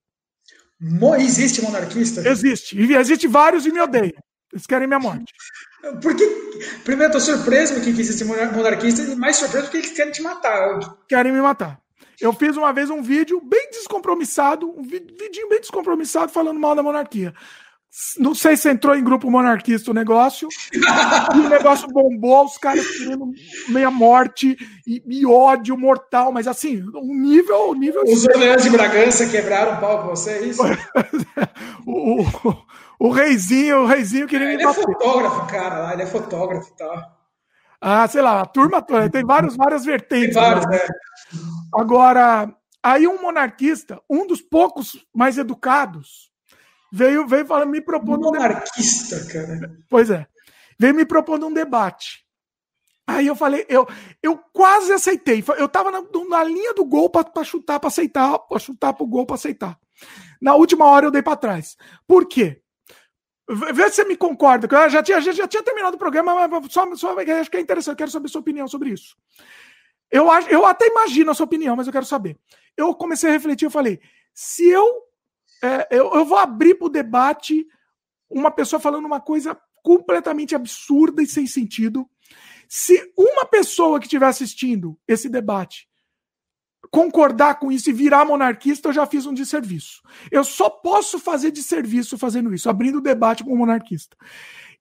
[0.80, 2.28] Mo existe monarquista?
[2.28, 2.78] Existe.
[2.78, 4.22] E existe vários e me odeiam.
[4.52, 5.34] Eles querem minha morte.
[6.02, 6.26] Porque,
[6.84, 10.98] primeiro, eu tô surpreso que existe monarquista e mais surpreso porque eles querem te matar.
[11.08, 11.80] Querem me matar.
[12.20, 16.84] Eu fiz uma vez um vídeo bem descompromissado, um vidinho bem descompromissado falando mal da
[16.84, 17.34] monarquia.
[18.20, 20.48] Não sei se entrou em grupo monarquista o negócio.
[21.34, 23.32] o negócio bombou, os caras querendo
[23.70, 24.56] meia morte
[24.86, 27.72] e, e, ódio mortal, mas assim, um nível.
[27.72, 30.62] Um nível Os Orleans de Bragança quebraram o pau com você, é isso?
[31.88, 32.66] o, o,
[33.00, 36.78] o, reizinho, o reizinho queria é, Ele é fotógrafo, cara, lá, ele é fotógrafo e
[36.78, 37.18] tal.
[37.82, 40.36] Ah, sei lá, a turma toda, tem vários, várias vertentes.
[40.36, 40.80] Tem vários, né?
[41.74, 46.32] Agora, aí um monarquista, um dos poucos mais educados,
[46.92, 48.26] veio, veio falando, me propondo.
[48.26, 49.78] Monarquista, um cara.
[49.90, 50.28] Pois é.
[50.80, 52.26] Veio me propondo um debate.
[53.08, 53.88] Aí eu falei, eu,
[54.22, 55.44] eu quase aceitei.
[55.58, 59.26] Eu tava na, na linha do gol para chutar, para aceitar, para chutar pro gol
[59.26, 59.80] para aceitar.
[60.42, 61.78] Na última hora eu dei para trás.
[62.06, 62.62] Por quê?
[63.50, 64.68] Vê se você me concorda.
[64.70, 67.62] Eu já tinha, já, já tinha terminado o programa, mas só, só acho que é
[67.62, 67.94] interessante.
[67.94, 69.16] Eu quero saber sua opinião sobre isso.
[70.12, 72.38] Eu, eu até imagino a sua opinião, mas eu quero saber.
[72.76, 74.02] Eu comecei a refletir, eu falei:
[74.34, 74.86] se eu,
[75.64, 77.66] é, eu, eu vou abrir para o debate
[78.30, 82.08] uma pessoa falando uma coisa completamente absurda e sem sentido,
[82.68, 85.88] se uma pessoa que estiver assistindo esse debate
[86.92, 90.02] concordar com isso e virar monarquista, eu já fiz um desserviço.
[90.32, 94.16] Eu só posso fazer desserviço fazendo isso, abrindo o debate com o monarquista.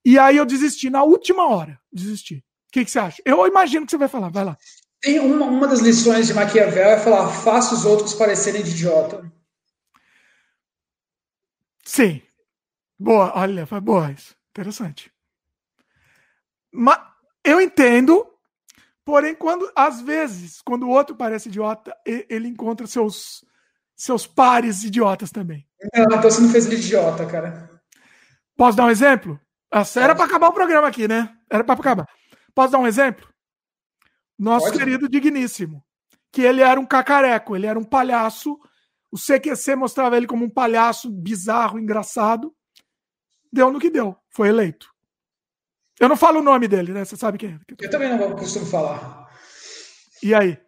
[0.04, 1.78] E aí eu desisti na última hora.
[1.92, 2.36] Desisti.
[2.36, 3.22] O que, que você acha?
[3.24, 4.30] Eu imagino que você vai falar.
[4.30, 4.56] Vai lá.
[5.00, 9.30] Tem uma, uma das lições de Maquiavel é falar: faça os outros parecerem de idiota.
[11.96, 12.20] Sim.
[12.98, 14.36] Boa, olha, foi boa isso.
[14.50, 15.10] Interessante.
[16.70, 17.00] Mas
[17.42, 18.26] eu entendo,
[19.02, 23.42] porém, quando às vezes, quando o outro parece idiota, ele encontra seus
[23.96, 25.66] seus pares idiotas também.
[25.94, 27.70] Não, então você não fez ele idiota, cara.
[28.54, 29.40] Posso dar um exemplo?
[29.96, 31.34] Era para acabar o programa aqui, né?
[31.48, 32.06] Era para acabar.
[32.54, 33.26] Posso dar um exemplo?
[34.38, 34.78] Nosso Pode.
[34.78, 35.82] querido digníssimo,
[36.30, 38.60] que ele era um cacareco, ele era um palhaço.
[39.16, 42.54] O CQC mostrava ele como um palhaço bizarro, engraçado.
[43.50, 44.90] Deu no que deu, foi eleito.
[45.98, 47.02] Eu não falo o nome dele, né?
[47.02, 47.58] Você sabe quem é.
[47.80, 49.26] Eu também não costumo falar.
[50.22, 50.58] E aí?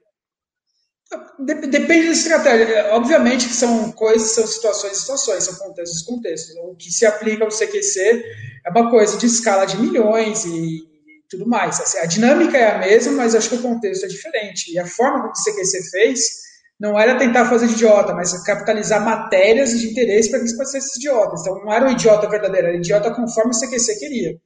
[1.39, 2.95] Depende da estratégia.
[2.95, 6.57] Obviamente que são coisas, são situações e situações, são contextos e contextos.
[6.57, 8.25] O que se aplica ao CQC
[8.65, 10.89] é uma coisa de escala de milhões e
[11.29, 11.79] tudo mais.
[11.79, 14.73] Assim, a dinâmica é a mesma, mas acho que o contexto é diferente.
[14.73, 16.48] E a forma como o CQC fez
[16.79, 21.41] não era tentar fazer idiota, mas capitalizar matérias de interesse para que eles parecessem idiotas.
[21.41, 24.41] Então não era um idiota verdadeiro, era idiota conforme o CQC queria.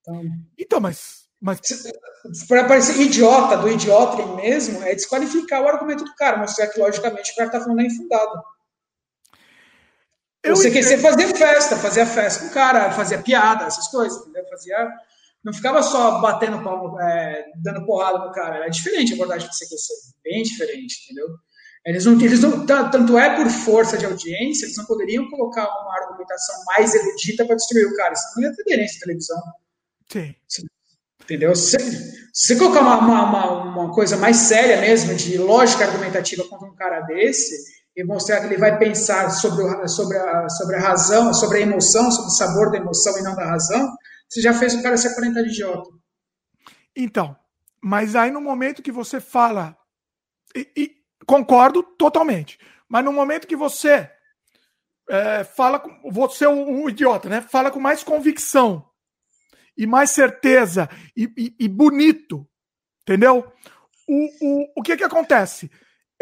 [0.00, 0.22] Então,
[0.58, 1.24] então mas.
[1.40, 1.60] mas...
[2.46, 7.32] Para parecer idiota do idiota mesmo, é desqualificar o argumento do cara, mostrar que, logicamente,
[7.32, 8.42] o cara está falando é infundado.
[10.42, 14.46] Eu Você quer fazer festa, fazia festa com o cara, fazia piada, essas coisas, entendeu?
[14.48, 14.90] Fazia.
[15.42, 18.56] Não ficava só batendo palmo, é, dando porrada no cara.
[18.56, 19.92] Era diferente a abordagem do CQC,
[20.22, 21.26] bem diferente, entendeu?
[21.84, 25.94] Eles não, eles não, tanto é por força de audiência, eles não poderiam colocar uma
[26.02, 29.42] argumentação mais erudita para destruir o cara, senão não ia ter aderência de televisão.
[30.10, 30.34] Sim.
[31.22, 31.54] Entendeu?
[31.54, 31.78] Se
[32.32, 37.00] você colocar uma, uma, uma, coisa mais séria mesmo, de lógica argumentativa contra um cara
[37.02, 37.54] desse,
[37.96, 41.60] e mostrar que ele vai pensar sobre, o, sobre, a, sobre a razão, sobre a
[41.62, 43.90] emoção, sobre o sabor da emoção e não da razão,
[44.28, 45.90] você já fez o cara se aparentar de idiota.
[46.94, 47.36] Então,
[47.80, 49.76] mas aí no momento que você fala,
[50.54, 54.10] e, e concordo totalmente, mas no momento que você
[55.08, 56.10] é, fala com.
[56.10, 57.40] Você é um, um idiota, né?
[57.40, 58.84] Fala com mais convicção
[59.76, 62.46] e mais certeza e, e, e bonito.
[63.02, 63.52] Entendeu?
[64.08, 65.70] O, o, o que que acontece?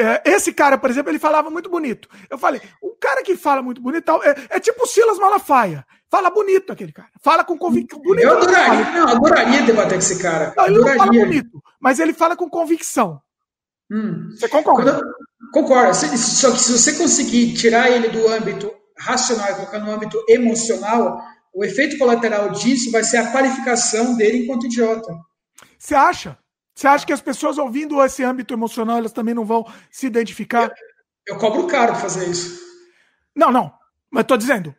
[0.00, 2.08] É, esse cara, por exemplo, ele falava muito bonito.
[2.30, 5.84] Eu falei, o cara que fala muito bonito é, é tipo o Silas Malafaia.
[6.08, 7.10] Fala bonito aquele cara.
[7.20, 8.00] Fala com convicção.
[8.04, 10.54] Eu adoraria, não, adoraria debater com esse cara.
[10.56, 13.20] Não, ele não fala bonito, mas ele fala com convicção.
[13.90, 14.30] Hum.
[14.30, 15.00] Você concorda?
[15.52, 15.94] Concordo.
[15.94, 21.22] Só que se você conseguir tirar ele do âmbito racional e colocar no âmbito emocional,
[21.54, 25.12] o efeito colateral disso vai ser a qualificação dele enquanto idiota.
[25.78, 26.38] Você acha?
[26.74, 30.72] Você acha que as pessoas ouvindo esse âmbito emocional, elas também não vão se identificar?
[31.26, 32.60] Eu, eu cobro caro pra fazer isso.
[33.34, 33.72] Não, não.
[34.10, 34.74] Mas tô dizendo.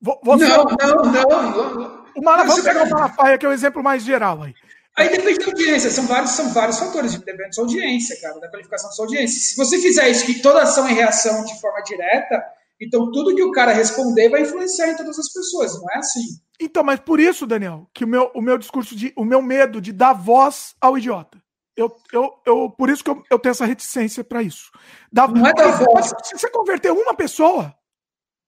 [0.00, 2.02] Você, não, não, não.
[2.14, 4.54] O Mala, vamos pegar o Malafaia, que é o exemplo mais geral aí.
[4.96, 8.50] Aí depende da audiência, são vários, são vários fatores, depende da sua audiência, cara, da
[8.50, 9.40] qualificação da sua audiência.
[9.40, 12.42] Se você fizer isso, que toda ação é reação de forma direta,
[12.82, 16.20] então, tudo que o cara responder vai influenciar em todas as pessoas, não é assim.
[16.60, 19.80] Então, mas por isso, Daniel, que o meu, o meu discurso, de, o meu medo
[19.80, 21.40] de dar voz ao idiota.
[21.76, 24.72] Eu, eu, eu, por isso que eu, eu tenho essa reticência para isso.
[25.12, 26.12] Da, não é da voz.
[26.24, 27.72] Se você converter uma pessoa,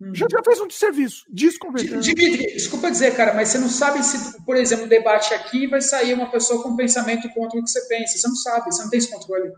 [0.01, 0.15] hum.
[0.15, 1.25] já, já fez um desserviço.
[1.31, 1.99] Desconverter.
[2.01, 5.81] Dimitri, desculpa dizer, cara, mas você não sabe se, por exemplo, o debate aqui vai
[5.81, 8.19] sair uma pessoa com pensamento contra o que você pensa.
[8.19, 9.53] Você não sabe, você não tem esse controle.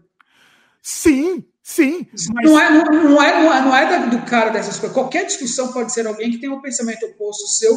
[0.82, 2.06] Sim, sim.
[2.32, 2.50] Mas...
[2.50, 4.94] Não, é, não, não, é, não é, não é do cara dessas coisas.
[4.94, 7.76] Qualquer discussão pode ser alguém que tem um pensamento oposto ao seu,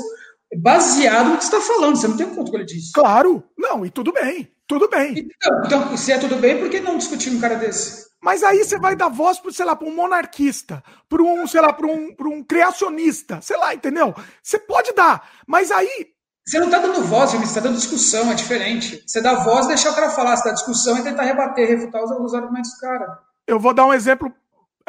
[0.57, 1.95] baseado no que você está falando.
[1.95, 2.91] Você não tem o controle disso.
[2.93, 3.43] Claro.
[3.57, 4.51] Não, e tudo bem.
[4.67, 5.17] Tudo bem.
[5.17, 8.08] Então, então, se é tudo bem, por que não discutir um cara desse?
[8.21, 11.61] Mas aí você vai dar voz para, sei lá, para um monarquista, para um, sei
[11.61, 14.13] lá, para um, um criacionista, sei lá, entendeu?
[14.43, 16.07] Você pode dar, mas aí
[16.45, 19.03] você não está dando voz, você está dando discussão, é diferente.
[19.05, 22.09] Você dá voz, deixar o cara falar, você dá discussão e tentar rebater, refutar os,
[22.09, 23.19] os argumentos do cara.
[23.45, 24.33] Eu vou dar um exemplo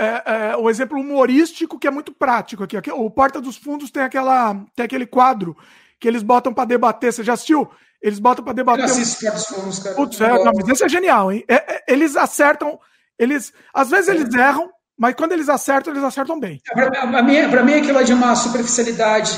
[0.01, 2.79] é, é, o exemplo humorístico que é muito prático aqui.
[2.91, 5.55] O Porta dos Fundos tem, aquela, tem aquele quadro
[6.01, 7.13] que eles botam para debater.
[7.13, 7.69] Você já assistiu?
[8.01, 8.87] Eles botam para debater.
[8.87, 9.97] Eu assisto Porta dos Fundos, cara.
[9.97, 11.45] Putz, é, não, mas esse é genial, hein?
[11.47, 12.81] É, é, eles acertam.
[13.21, 16.59] Eles, às vezes eles erram, mas quando eles acertam, eles acertam bem.
[16.73, 19.37] Para mim, mim, aquilo é de uma superficialidade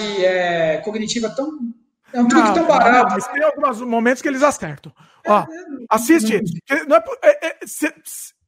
[0.85, 1.59] cognitiva tão
[2.13, 3.09] é um truque não, tão barato.
[3.09, 4.93] Não, mas tem alguns momentos que eles acertam.
[5.27, 5.47] Ó,
[5.91, 6.37] assiste.
[6.71, 6.75] É,
[7.29, 7.57] é,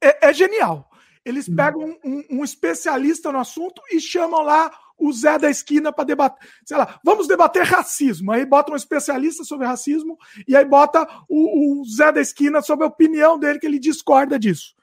[0.00, 0.88] é, é, genial.
[1.24, 1.56] Eles hum.
[1.56, 6.46] pegam um, um, especialista no assunto e chamam lá o Zé da esquina para debater.
[6.64, 8.30] Sei lá, vamos debater racismo.
[8.30, 10.16] Aí bota um especialista sobre racismo
[10.46, 14.38] e aí bota o, o Zé da esquina sobre a opinião dele, que ele discorda
[14.38, 14.74] disso.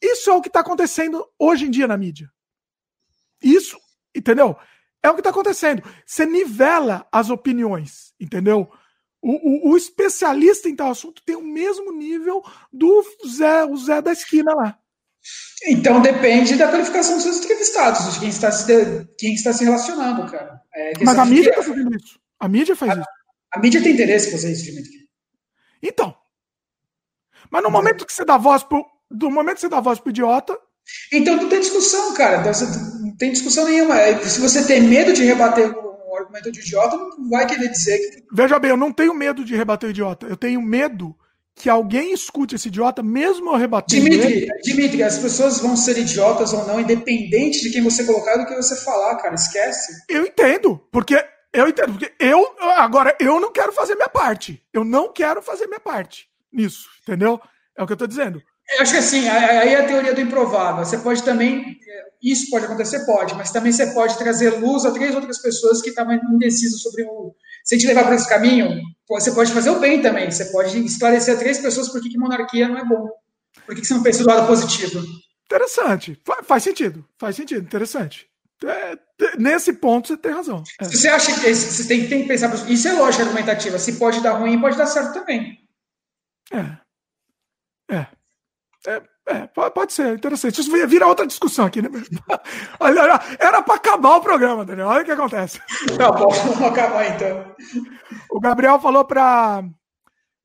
[0.00, 2.30] Isso é o que está acontecendo hoje em dia na mídia.
[3.42, 3.78] Isso,
[4.14, 4.56] entendeu?
[5.02, 5.82] É o que está acontecendo.
[6.04, 8.70] Você nivela as opiniões, entendeu?
[9.22, 12.42] O, o, o, especialista em tal assunto tem o mesmo nível
[12.72, 14.78] do Zé, o Zé da esquina lá.
[15.64, 20.30] Então depende da qualificação dos seus entrevistados, de quem está se, quem está se relacionando,
[20.30, 20.60] cara.
[20.74, 22.20] É Mas a mídia está fazendo isso.
[22.38, 23.10] A mídia faz a, isso.
[23.52, 25.08] A mídia tem interesse em fazer isso, Dimitri.
[25.82, 26.16] Então.
[27.50, 28.84] Mas no momento que você dá voz pro.
[29.10, 30.58] Do momento que você dá voz pro idiota,
[31.12, 32.40] então não tem discussão, cara.
[32.40, 32.52] Então,
[33.00, 33.98] não tem discussão nenhuma.
[33.98, 37.98] É, se você tem medo de rebater um argumento de idiota, não vai querer dizer
[37.98, 38.24] que.
[38.32, 40.26] Veja bem, eu não tenho medo de rebater o idiota.
[40.26, 41.14] Eu tenho medo
[41.54, 43.98] que alguém escute esse idiota, mesmo eu rebater.
[43.98, 44.60] Dimitri, ele.
[44.62, 48.46] Dimitri, as pessoas vão ser idiotas ou não, independente de quem você colocar e do
[48.46, 49.34] que você falar, cara.
[49.34, 50.04] Esquece.
[50.08, 51.22] Eu entendo, porque.
[51.52, 52.54] Eu entendo, porque eu.
[52.76, 54.62] Agora, eu não quero fazer minha parte.
[54.72, 57.40] Eu não quero fazer minha parte nisso, entendeu?
[57.76, 58.42] É o que eu tô dizendo.
[58.74, 60.84] Eu acho que assim, aí é a teoria do improvável.
[60.84, 61.78] Você pode também,
[62.22, 65.90] isso pode acontecer, pode, mas também você pode trazer luz a três outras pessoas que
[65.90, 67.34] estavam indecisas sobre o.
[67.64, 70.30] Se gente levar para esse caminho, você pode fazer o bem também.
[70.30, 73.08] Você pode esclarecer a três pessoas por que, que monarquia não é bom.
[73.64, 75.02] Por que, que você não pensa do lado positivo?
[75.44, 76.20] Interessante.
[76.44, 77.04] Faz sentido.
[77.18, 77.62] Faz sentido.
[77.62, 78.26] Interessante.
[78.64, 78.98] É,
[79.38, 80.62] nesse ponto você tem razão.
[80.80, 80.84] É.
[80.84, 82.52] Você acha que você tem, tem que pensar.
[82.68, 83.78] Isso é lógica argumentativa.
[83.78, 85.58] Se pode dar ruim, pode dar certo também.
[86.52, 86.58] É.
[86.58, 86.85] É.
[88.86, 90.60] É, é, pode ser, interessante.
[90.60, 91.88] Isso vira outra discussão aqui, né?
[93.38, 94.88] Era para acabar o programa, Daniel.
[94.88, 95.60] Olha o que acontece.
[95.96, 97.44] Tá bom, vamos acabar então.
[98.30, 99.64] O Gabriel falou para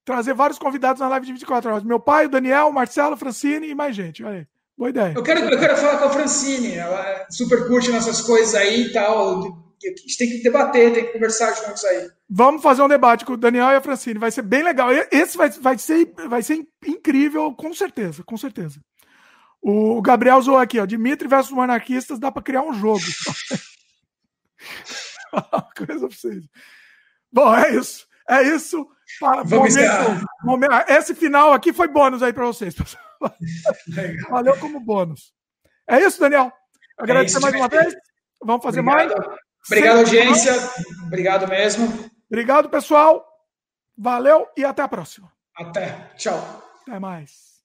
[0.03, 1.83] trazer vários convidados na live de 24 horas.
[1.83, 4.23] Meu pai, o Daniel, o Marcelo, Francine e mais gente.
[4.23, 4.47] Olha aí.
[4.77, 5.13] Boa ideia.
[5.15, 6.75] Eu quero, eu quero falar com a Francine.
[6.75, 11.13] Ela super curte nossas coisas aí e tal a gente tem que debater, tem que
[11.13, 12.09] conversar juntos aí.
[12.29, 14.19] Vamos fazer um debate com o Daniel e a Francine.
[14.19, 14.89] Vai ser bem legal.
[15.11, 18.79] Esse vai, vai, ser, vai ser incrível, com certeza, com certeza.
[19.61, 20.85] O Gabriel zoou aqui, ó.
[20.85, 22.99] Dimitri versus monarquistas, dá para criar um jogo.
[25.77, 26.45] Coisa pra vocês.
[27.31, 28.07] Bom, é isso.
[28.27, 28.87] É isso.
[29.19, 32.73] Vamos momento, momento, esse final aqui foi bônus aí para vocês.
[34.29, 35.33] Valeu como bônus.
[35.87, 36.51] É isso, Daniel.
[36.97, 37.93] Agradecer é isso, mais uma vez.
[38.43, 39.17] Vamos fazer Obrigado.
[39.17, 39.39] mais.
[39.67, 40.53] Obrigado, audiência.
[41.05, 42.11] Obrigado mesmo.
[42.29, 43.27] Obrigado, pessoal.
[43.97, 45.31] Valeu e até a próxima.
[45.55, 46.11] Até.
[46.15, 46.63] Tchau.
[46.81, 47.61] Até mais.